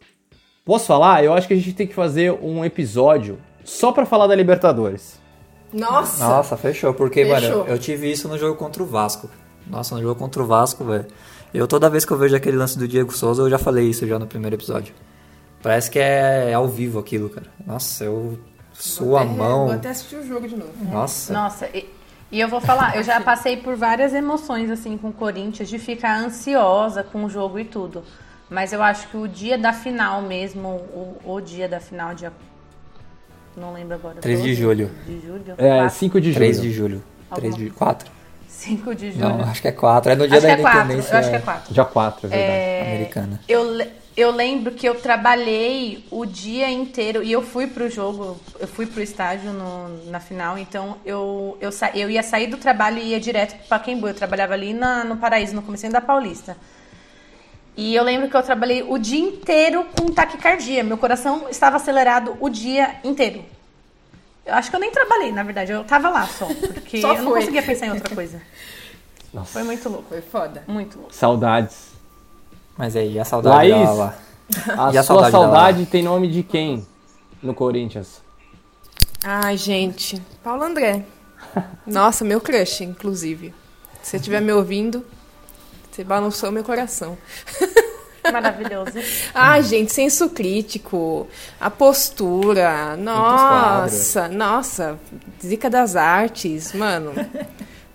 Posso 0.65 0.85
falar? 0.87 1.25
Eu 1.25 1.33
acho 1.33 1.49
que 1.49 1.55
a 1.55 1.57
gente 1.57 1.73
tem 1.73 1.87
que 1.87 1.95
fazer 1.95 2.31
um 2.31 2.63
episódio 2.63 3.39
só 3.65 3.91
pra 3.91 4.05
falar 4.05 4.27
da 4.27 4.35
Libertadores. 4.35 5.19
Nossa! 5.73 6.23
Nossa, 6.29 6.57
fechou. 6.59 6.93
Porque, 6.93 7.25
Fechou. 7.25 7.59
mano, 7.61 7.71
eu 7.71 7.79
tive 7.79 8.11
isso 8.11 8.29
no 8.29 8.37
jogo 8.37 8.55
contra 8.57 8.83
o 8.83 8.87
Vasco. 8.87 9.31
Nossa, 9.67 9.95
no 9.95 10.03
jogo 10.03 10.19
contra 10.19 10.43
o 10.43 10.47
Vasco, 10.47 10.85
velho. 10.85 11.07
Eu 11.55 11.67
toda 11.67 11.89
vez 11.89 12.05
que 12.05 12.13
eu 12.13 12.19
vejo 12.19 12.37
aquele 12.37 12.57
lance 12.59 12.79
do 12.79 12.87
Diego 12.87 13.13
Souza, 13.17 13.43
eu 13.43 13.49
já 13.51 13.59
falei 13.59 13.87
isso 13.89 14.07
já 14.07 14.19
no 14.19 14.27
primeiro 14.27 14.57
episódio. 14.57 14.95
Parece 15.63 15.91
que 15.91 15.99
é 15.99 16.53
ao 16.53 16.69
vivo 16.69 16.99
aquilo, 16.99 17.31
cara. 17.31 17.47
Nossa, 17.67 18.05
eu 18.05 18.39
suo 18.75 19.17
a 19.17 19.23
É, 19.23 19.27
Vou 19.27 19.35
mão. 19.37 19.71
até 19.71 19.89
assistir 19.91 20.17
o 20.17 20.27
jogo 20.27 20.47
de 20.47 20.57
novo. 20.57 20.73
Nossa. 20.85 21.33
Nossa, 21.33 21.67
e, 21.75 21.87
e 22.31 22.39
eu 22.41 22.49
vou 22.49 22.61
falar, 22.61 22.97
eu 22.97 23.03
já 23.03 23.21
passei 23.21 23.57
por 23.57 23.75
várias 23.77 24.13
emoções 24.13 24.71
assim 24.71 24.97
com 24.99 25.09
o 25.09 25.13
Corinthians, 25.13 25.69
de 25.69 25.79
ficar 25.79 26.19
ansiosa 26.19 27.03
com 27.03 27.25
o 27.25 27.31
jogo 27.31 27.59
e 27.59 27.65
tudo. 27.65 28.05
Mas 28.51 28.73
eu 28.73 28.83
acho 28.83 29.09
que 29.09 29.17
o 29.17 29.27
dia 29.29 29.59
da 29.59 29.73
final 29.73 30.23
mesmo, 30.23 30.69
o, 30.69 31.17
o 31.25 31.41
dia 31.41 31.69
da 31.69 31.81
final, 31.81 32.15
dia. 32.15 32.33
Não 33.57 33.73
lembro 33.73 33.95
agora. 33.95 34.17
3 34.21 34.39
de 34.43 34.49
12 34.51 34.61
julho. 34.61 34.91
De 35.07 35.21
julho? 35.21 35.55
É, 35.59 35.79
Quatro? 35.81 35.97
5 35.99 36.21
de 36.21 36.27
julho. 36.33 36.37
3 36.39 36.61
de 36.63 36.73
julho. 36.73 37.03
3 37.35 37.57
de 37.57 37.71
4? 37.71 38.11
5 38.47 38.95
de 38.95 39.13
julho. 39.13 39.29
Não, 39.29 39.41
acho 39.43 39.61
que 39.63 39.69
é 39.69 39.73
4. 39.73 40.13
É 40.13 40.17
no 40.17 40.27
dia 40.29 40.39
acho 40.39 40.47
da 40.47 40.53
é 40.53 40.57
4. 40.57 40.79
independência 40.81 41.15
Eu 41.15 41.19
acho 41.19 41.31
que 41.31 41.37
é 41.37 41.41
4. 41.41 41.75
Dia 41.75 41.85
4, 41.85 42.27
é 42.27 42.29
verdade. 42.31 42.91
americana. 42.91 43.41
Eu, 43.49 43.71
le- 43.73 43.89
eu 44.19 44.33
lembro 44.33 44.73
que 44.73 44.85
eu 44.89 44.97
trabalhei 45.01 46.05
o 46.11 46.27
dia 46.27 46.69
inteiro 46.69 47.23
e 47.23 47.31
eu 47.31 47.41
fui 47.41 47.69
pro 47.69 47.89
jogo, 47.89 48.37
eu 48.59 48.67
fui 48.67 48.85
pro 48.85 49.01
estádio 49.01 49.53
no- 49.53 50.11
na 50.11 50.19
final, 50.19 50.59
então 50.59 50.97
eu, 51.07 51.57
eu, 51.61 51.71
sa- 51.71 51.93
eu 51.95 52.11
ia 52.11 52.23
sair 52.25 52.49
do 52.49 52.57
trabalho 52.57 52.99
e 52.99 53.11
ia 53.11 53.21
direto 53.21 53.57
pro 53.57 53.69
Pacaembu. 53.69 54.09
Eu 54.09 54.15
trabalhava 54.15 54.55
ali 54.55 54.75
na, 54.75 55.05
no 55.05 55.17
Paraíso, 55.19 55.55
no 55.55 55.63
comecinho 55.63 55.93
da 55.93 56.01
Paulista. 56.01 56.57
E 57.77 57.95
eu 57.95 58.03
lembro 58.03 58.29
que 58.29 58.37
eu 58.37 58.43
trabalhei 58.43 58.83
o 58.83 58.99
dia 58.99 59.21
inteiro 59.21 59.87
com 59.97 60.07
taquicardia. 60.13 60.83
Meu 60.83 60.99
coração 60.99 61.47
estava 61.49 61.77
acelerado 61.77 62.37
o 62.41 62.49
dia 62.49 62.97
inteiro. 63.05 63.45
Eu 64.45 64.55
acho 64.55 64.69
que 64.69 64.75
eu 64.75 64.81
nem 64.81 64.91
trabalhei, 64.91 65.31
na 65.31 65.45
verdade. 65.45 65.71
Eu 65.71 65.85
tava 65.85 66.09
lá 66.11 66.27
só. 66.27 66.47
Porque 66.75 67.01
Só 67.01 67.15
eu 67.15 67.23
não 67.23 67.31
conseguia 67.33 67.63
pensar 67.63 67.87
em 67.87 67.93
outra 67.93 68.13
coisa. 68.13 68.43
Nossa. 69.33 69.53
Foi 69.53 69.63
muito 69.63 69.89
louco. 69.89 70.07
Foi 70.09 70.21
foda. 70.23 70.65
Muito 70.67 70.99
louco. 70.99 71.15
Saudades. 71.15 71.97
Mas 72.79 72.95
aí, 72.95 73.19
a 73.19 73.25
saudade 73.25 73.71
Laís? 73.71 73.89
dela 73.89 73.93
lá? 73.93 74.15
A 74.89 74.93
E 74.95 74.99
a 74.99 75.03
sua 75.03 75.17
saudade 75.17 75.33
saudade, 75.33 75.87
tem 75.87 76.03
nome 76.03 76.29
de 76.29 76.43
quem 76.43 76.87
no 77.43 77.53
Corinthians? 77.53 78.23
Ai, 79.23 79.57
gente. 79.57 80.23
Paulo 80.43 80.63
André. 80.63 81.05
Nossa, 81.85 82.25
meu 82.25 82.41
crush, 82.41 82.83
inclusive. 82.85 83.53
Se 84.01 84.11
você 84.11 84.17
estiver 84.19 84.41
me 84.41 84.53
ouvindo, 84.53 85.05
você 85.91 86.05
balançou 86.05 86.53
meu 86.53 86.63
coração. 86.63 87.19
Maravilhoso. 88.33 88.93
Ai, 89.35 89.63
gente, 89.63 89.93
senso 89.93 90.31
crítico, 90.31 91.27
a 91.61 91.71
postura, 91.71 92.97
nossa, 92.97 94.29
nossa, 94.29 94.99
zica 95.43 95.69
das 95.71 95.97
artes, 95.97 96.73
mano, 96.73 97.13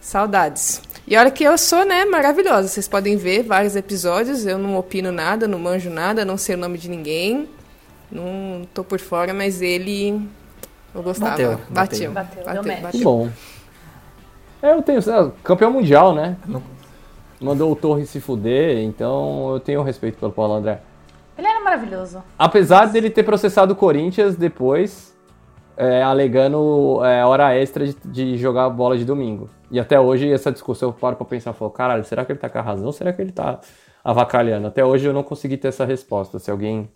saudades. 0.02 0.82
E 1.06 1.18
olha 1.18 1.30
que 1.30 1.44
eu 1.44 1.58
sou, 1.58 1.86
né, 1.86 2.06
maravilhosa. 2.06 2.68
Vocês 2.68 2.88
podem 2.88 3.18
ver 3.18 3.44
vários 3.44 3.76
episódios, 3.76 4.46
eu 4.46 4.58
não 4.58 4.78
opino 4.78 5.12
nada, 5.12 5.48
não 5.48 5.60
manjo 5.60 5.90
nada, 5.90 6.24
não 6.24 6.38
sei 6.38 6.56
o 6.56 6.58
nome 6.58 6.78
de 6.78 6.90
ninguém, 6.90 7.50
não 8.10 8.66
tô 8.74 8.84
por 8.84 9.00
fora, 9.00 9.34
mas 9.34 9.62
ele, 9.62 10.28
eu 10.96 11.04
gostava. 11.04 11.32
Bateu, 11.32 11.58
bateu, 11.70 12.12
bateu. 12.12 12.44
bateu, 12.44 12.64
Deu 12.64 12.82
match. 12.82 12.92
Que 12.92 13.04
bom. 13.04 13.30
É, 14.62 14.72
eu 14.72 14.82
tenho. 14.82 15.02
Campeão 15.44 15.72
mundial, 15.72 16.16
né? 16.16 16.38
Mandou 17.42 17.70
o 17.70 17.76
Torre 17.76 18.06
se 18.06 18.22
fuder, 18.22 18.78
então 18.78 19.52
eu 19.52 19.60
tenho 19.60 19.84
respeito 19.84 20.18
pelo 20.18 20.32
Paulo 20.32 20.54
André. 20.54 20.80
Ele 21.38 21.48
era 21.48 21.60
maravilhoso. 21.60 22.24
Apesar 22.40 22.86
dele 22.86 23.10
ter 23.10 23.24
processado 23.24 23.74
o 23.74 23.76
Corinthians 23.76 24.38
depois, 24.38 25.14
é, 25.76 26.02
alegando 26.02 27.04
é, 27.04 27.26
hora 27.26 27.54
extra 27.56 27.86
de, 27.86 27.96
de 28.06 28.38
jogar 28.38 28.70
bola 28.70 28.98
de 28.98 29.04
domingo. 29.04 29.50
E 29.74 29.80
até 29.80 30.00
hoje 30.00 30.32
essa 30.32 30.52
discussão 30.52 30.90
eu 30.90 30.94
paro 30.94 31.16
pra 31.16 31.26
pensar, 31.26 31.52
falo, 31.52 31.72
caralho, 31.72 32.04
será 32.06 32.24
que 32.24 32.32
ele 32.32 32.40
tá 32.40 32.48
com 32.48 32.60
a 32.60 32.62
razão 32.62 32.86
ou 32.86 32.94
será 32.94 33.12
que 33.12 33.22
ele 33.22 33.32
tá 33.32 33.60
avacalhando? 34.04 34.68
Até 34.68 34.86
hoje 34.86 35.06
eu 35.08 35.14
não 35.14 35.24
consegui 35.24 35.58
ter 35.58 35.70
essa 35.70 35.84
resposta. 35.84 36.38
Se 36.40 36.52
alguém 36.52 36.88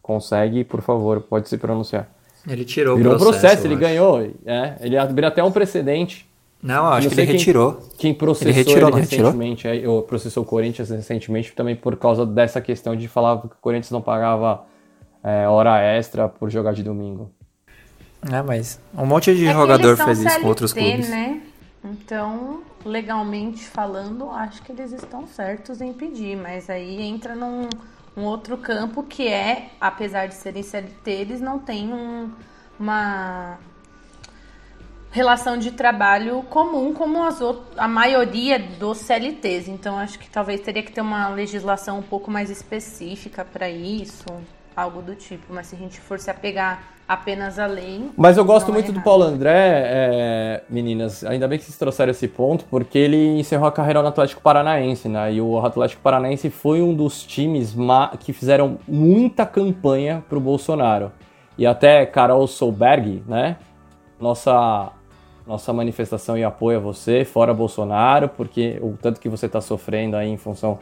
consegue, 0.00 0.64
por 0.64 0.80
favor, 0.80 1.20
pode 1.20 1.48
se 1.48 1.58
pronunciar. 1.58 2.08
Ele 2.48 2.64
tirou 2.64 2.96
Virou 2.96 3.14
o 3.14 3.18
processo. 3.18 3.40
processo, 3.40 3.66
ele 3.66 3.74
acho. 3.74 3.80
ganhou. 3.82 4.20
É, 4.44 4.74
ele 4.80 4.96
abriu 4.96 5.28
até 5.28 5.42
um 5.44 5.50
precedente. 5.52 6.26
Não, 6.62 6.86
acho 6.86 7.08
Não 7.08 7.14
que 7.14 7.20
ele 7.20 7.26
quem- 7.26 7.36
retirou. 7.36 7.78
Quem 7.98 8.14
processou 8.14 8.48
Ele 8.48 8.56
retirou, 8.56 8.88
ele 8.88 8.90
não 8.90 8.98
retirou? 9.00 9.26
recentemente, 9.26 9.68
é, 9.68 9.86
ou 9.86 10.02
processou 10.02 10.42
o 10.42 10.46
Corinthians 10.46 10.88
recentemente 10.88 11.52
também 11.52 11.76
por 11.76 11.94
causa 11.96 12.24
dessa 12.24 12.58
questão 12.60 12.96
de 12.96 13.06
falar 13.06 13.38
que 13.40 13.46
o 13.48 13.50
Corinthians 13.60 13.90
não 13.90 14.00
pagava 14.00 14.64
é, 15.22 15.46
hora 15.46 15.78
extra 15.82 16.26
por 16.26 16.48
jogar 16.50 16.72
de 16.72 16.82
domingo. 16.82 17.30
É, 18.32 18.40
mas 18.40 18.80
um 18.96 19.04
monte 19.04 19.34
de 19.34 19.46
É 19.46 19.52
jogador 19.52 19.94
fez 19.98 20.20
isso 20.20 20.40
com 20.40 20.46
outros 20.48 20.72
clubes. 20.72 21.08
né? 21.10 21.42
Então, 21.84 22.62
legalmente 22.84 23.66
falando, 23.68 24.30
acho 24.30 24.62
que 24.62 24.72
eles 24.72 24.90
estão 24.90 25.26
certos 25.26 25.82
em 25.82 25.92
pedir, 25.92 26.34
mas 26.36 26.70
aí 26.70 27.02
entra 27.02 27.34
num 27.34 27.68
um 28.16 28.22
outro 28.22 28.56
campo 28.56 29.02
que 29.02 29.26
é, 29.26 29.70
apesar 29.80 30.28
de 30.28 30.34
serem 30.34 30.62
CLT, 30.62 31.10
eles 31.10 31.40
não 31.40 31.58
têm 31.58 31.92
um- 31.92 32.30
uma 32.78 33.58
relação 35.10 35.56
de 35.58 35.72
trabalho 35.72 36.42
comum 36.44 36.94
como 36.94 37.22
as 37.22 37.40
a 37.76 37.86
maioria 37.88 38.58
dos 38.58 38.98
CLTs. 38.98 39.68
Então, 39.68 39.98
acho 39.98 40.18
que 40.18 40.28
talvez 40.30 40.60
teria 40.60 40.82
que 40.82 40.92
ter 40.92 41.00
uma 41.00 41.28
legislação 41.28 41.98
um 41.98 42.02
pouco 42.02 42.30
mais 42.30 42.50
específica 42.50 43.44
para 43.44 43.68
isso. 43.68 44.24
algo 44.76 45.00
do 45.00 45.14
tipo. 45.14 45.54
Mas 45.54 45.68
se 45.68 45.76
a 45.76 45.78
gente 45.78 46.00
for 46.00 46.18
se 46.18 46.28
apegar 46.28 46.93
apenas 47.08 47.58
lei. 47.66 48.10
Mas 48.16 48.36
eu 48.36 48.44
gosto 48.44 48.70
é 48.70 48.72
muito 48.72 48.86
do 48.86 48.96
errado. 48.96 49.04
Paulo 49.04 49.22
André, 49.24 49.82
é, 49.86 50.62
meninas. 50.68 51.24
Ainda 51.24 51.46
bem 51.46 51.58
que 51.58 51.64
vocês 51.64 51.76
trouxeram 51.76 52.10
esse 52.10 52.26
ponto, 52.26 52.64
porque 52.66 52.98
ele 52.98 53.38
encerrou 53.38 53.68
a 53.68 53.72
carreira 53.72 54.02
no 54.02 54.08
Atlético 54.08 54.40
Paranaense, 54.40 55.08
né? 55.08 55.34
E 55.34 55.40
o 55.40 55.58
Atlético 55.64 56.02
Paranaense 56.02 56.50
foi 56.50 56.82
um 56.82 56.94
dos 56.94 57.22
times 57.24 57.76
que 58.20 58.32
fizeram 58.32 58.78
muita 58.88 59.46
campanha 59.46 60.24
pro 60.28 60.40
Bolsonaro. 60.40 61.12
E 61.56 61.66
até 61.66 62.04
Carol 62.06 62.46
Solberg, 62.46 63.22
né? 63.28 63.56
Nossa, 64.18 64.92
nossa 65.46 65.72
manifestação 65.72 66.36
e 66.36 66.42
apoio 66.42 66.78
a 66.78 66.80
você, 66.80 67.24
fora 67.24 67.52
Bolsonaro, 67.52 68.28
porque 68.28 68.78
o 68.80 68.96
tanto 69.00 69.20
que 69.20 69.28
você 69.28 69.46
está 69.46 69.60
sofrendo 69.60 70.16
aí 70.16 70.28
em 70.28 70.36
função 70.36 70.78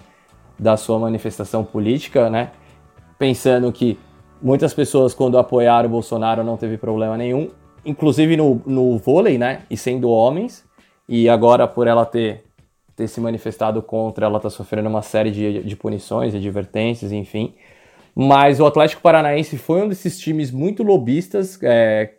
da 0.59 0.77
sua 0.77 0.99
manifestação 0.99 1.65
política, 1.65 2.31
né? 2.31 2.51
Pensando 3.19 3.71
que 3.73 3.99
muitas 4.43 4.75
pessoas, 4.75 5.15
quando 5.15 5.39
apoiaram 5.39 5.89
o 5.89 5.93
Bolsonaro, 5.93 6.43
não 6.43 6.57
teve 6.57 6.77
problema 6.77 7.17
nenhum, 7.17 7.49
inclusive 7.85 8.37
no, 8.37 8.61
no 8.67 8.99
vôlei, 8.99 9.39
né? 9.39 9.63
E 9.71 9.77
sendo 9.77 10.11
homens, 10.11 10.65
e 11.09 11.29
agora 11.29 11.67
por 11.67 11.87
ela 11.87 12.05
ter, 12.05 12.45
ter 12.97 13.09
se 13.09 13.21
manifestado 13.21 13.81
contra, 13.81 14.27
ela 14.27 14.37
está 14.39 14.51
sofrendo 14.51 14.89
uma 14.89 15.03
série 15.03 15.31
de, 15.31 15.63
de 15.63 15.77
punições, 15.77 16.35
advertências, 16.35 17.13
enfim. 17.13 17.55
Mas 18.15 18.61
o 18.61 18.67
Atlético 18.67 19.01
Paranaense 19.01 19.57
foi 19.57 19.83
um 19.83 19.89
desses 19.89 20.19
times 20.19 20.51
muito 20.51 20.83
lobistas 20.83 21.59
é, 21.63 22.11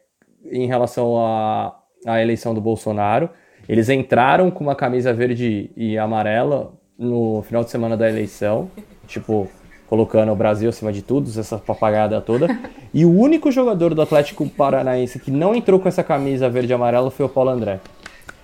em 0.51 0.65
relação 0.65 1.17
à, 1.17 1.77
à 2.05 2.21
eleição 2.21 2.53
do 2.53 2.61
Bolsonaro. 2.61 3.29
Eles 3.69 3.89
entraram 3.89 4.49
com 4.49 4.63
uma 4.63 4.75
camisa 4.75 5.13
verde 5.13 5.71
e 5.77 5.97
amarela 5.97 6.73
no 6.97 7.41
final 7.43 7.63
de 7.63 7.69
semana 7.69 7.95
da 7.95 8.09
eleição, 8.09 8.69
tipo, 9.07 9.47
colocando 9.87 10.31
o 10.31 10.35
Brasil 10.35 10.69
acima 10.69 10.91
de 10.91 11.01
tudo, 11.01 11.29
essa 11.29 11.57
papagada 11.57 12.19
toda. 12.21 12.47
E 12.93 13.05
o 13.05 13.11
único 13.11 13.51
jogador 13.51 13.93
do 13.93 14.01
Atlético 14.01 14.47
Paranaense 14.49 15.19
que 15.19 15.29
não 15.31 15.53
entrou 15.53 15.79
com 15.79 15.87
essa 15.87 16.03
camisa 16.03 16.49
verde 16.49 16.71
e 16.71 16.75
amarela 16.75 17.11
foi 17.11 17.25
o 17.25 17.29
Paulo 17.29 17.49
André. 17.51 17.79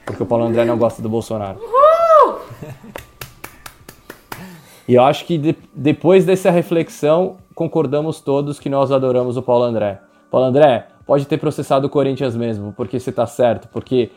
Porque 0.05 0.23
o 0.23 0.25
Paulo 0.25 0.45
André 0.45 0.65
não 0.65 0.77
gosta 0.77 1.01
do 1.01 1.09
Bolsonaro. 1.09 1.59
E 4.87 4.95
eu 4.95 5.03
acho 5.03 5.25
que 5.25 5.37
de- 5.37 5.55
depois 5.73 6.25
dessa 6.25 6.49
reflexão, 6.49 7.37
concordamos 7.53 8.19
todos 8.21 8.59
que 8.59 8.69
nós 8.69 8.91
adoramos 8.91 9.37
o 9.37 9.41
Paulo 9.41 9.63
André. 9.65 9.99
Paulo 10.31 10.47
André, 10.47 10.87
pode 11.05 11.25
ter 11.27 11.37
processado 11.37 11.87
o 11.87 11.89
Corinthians 11.89 12.35
mesmo, 12.35 12.73
porque 12.75 12.99
você 12.99 13.11
tá 13.11 13.25
certo, 13.27 13.67
porque 13.67 14.09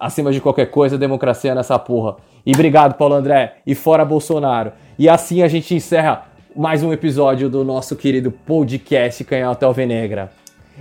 acima 0.00 0.32
de 0.32 0.40
qualquer 0.40 0.66
coisa, 0.66 0.96
democracia 0.96 1.54
nessa 1.54 1.78
porra. 1.78 2.16
E 2.46 2.52
obrigado, 2.52 2.94
Paulo 2.94 3.14
André, 3.14 3.56
e 3.66 3.74
fora 3.74 4.04
Bolsonaro. 4.04 4.72
E 4.98 5.08
assim 5.08 5.42
a 5.42 5.48
gente 5.48 5.74
encerra 5.74 6.26
mais 6.58 6.82
um 6.82 6.92
episódio 6.92 7.48
do 7.48 7.62
nosso 7.62 7.94
querido 7.94 8.32
podcast 8.32 9.22
Canhota 9.22 9.64
Alvenegra. 9.64 10.32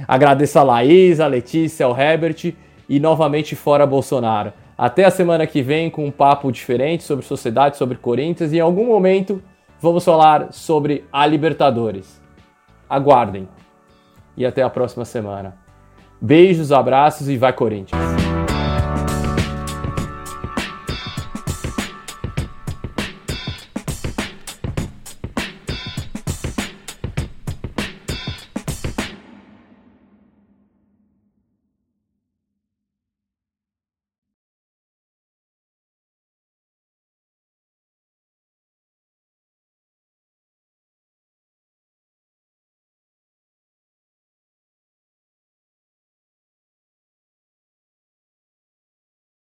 Agradeço 0.08 0.58
a 0.58 0.64
Laís, 0.64 1.20
a 1.20 1.28
Letícia, 1.28 1.86
ao 1.86 1.96
Herbert 1.96 2.56
e 2.90 3.00
novamente 3.00 3.56
fora 3.56 3.86
Bolsonaro. 3.86 4.52
Até 4.76 5.06
a 5.06 5.12
semana 5.12 5.46
que 5.46 5.62
vem 5.62 5.92
com 5.92 6.04
um 6.04 6.10
papo 6.10 6.52
diferente 6.52 7.04
sobre 7.04 7.24
sociedade, 7.24 7.78
sobre 7.78 7.96
Corinthians 7.96 8.52
e 8.54 8.58
em 8.58 8.60
algum 8.60 8.88
momento 8.88 9.40
vamos 9.80 10.04
falar 10.04 10.52
sobre 10.52 11.06
a 11.14 11.28
Libertadores. 11.28 12.20
Aguardem. 12.90 13.48
E 14.36 14.48
até 14.48 14.64
a 14.64 14.72
próxima 14.72 15.06
semana. 15.06 15.58
Beijos, 16.20 16.72
abraços 16.72 17.30
e 17.30 17.38
vai 17.38 17.54
Corinthians! 17.54 18.27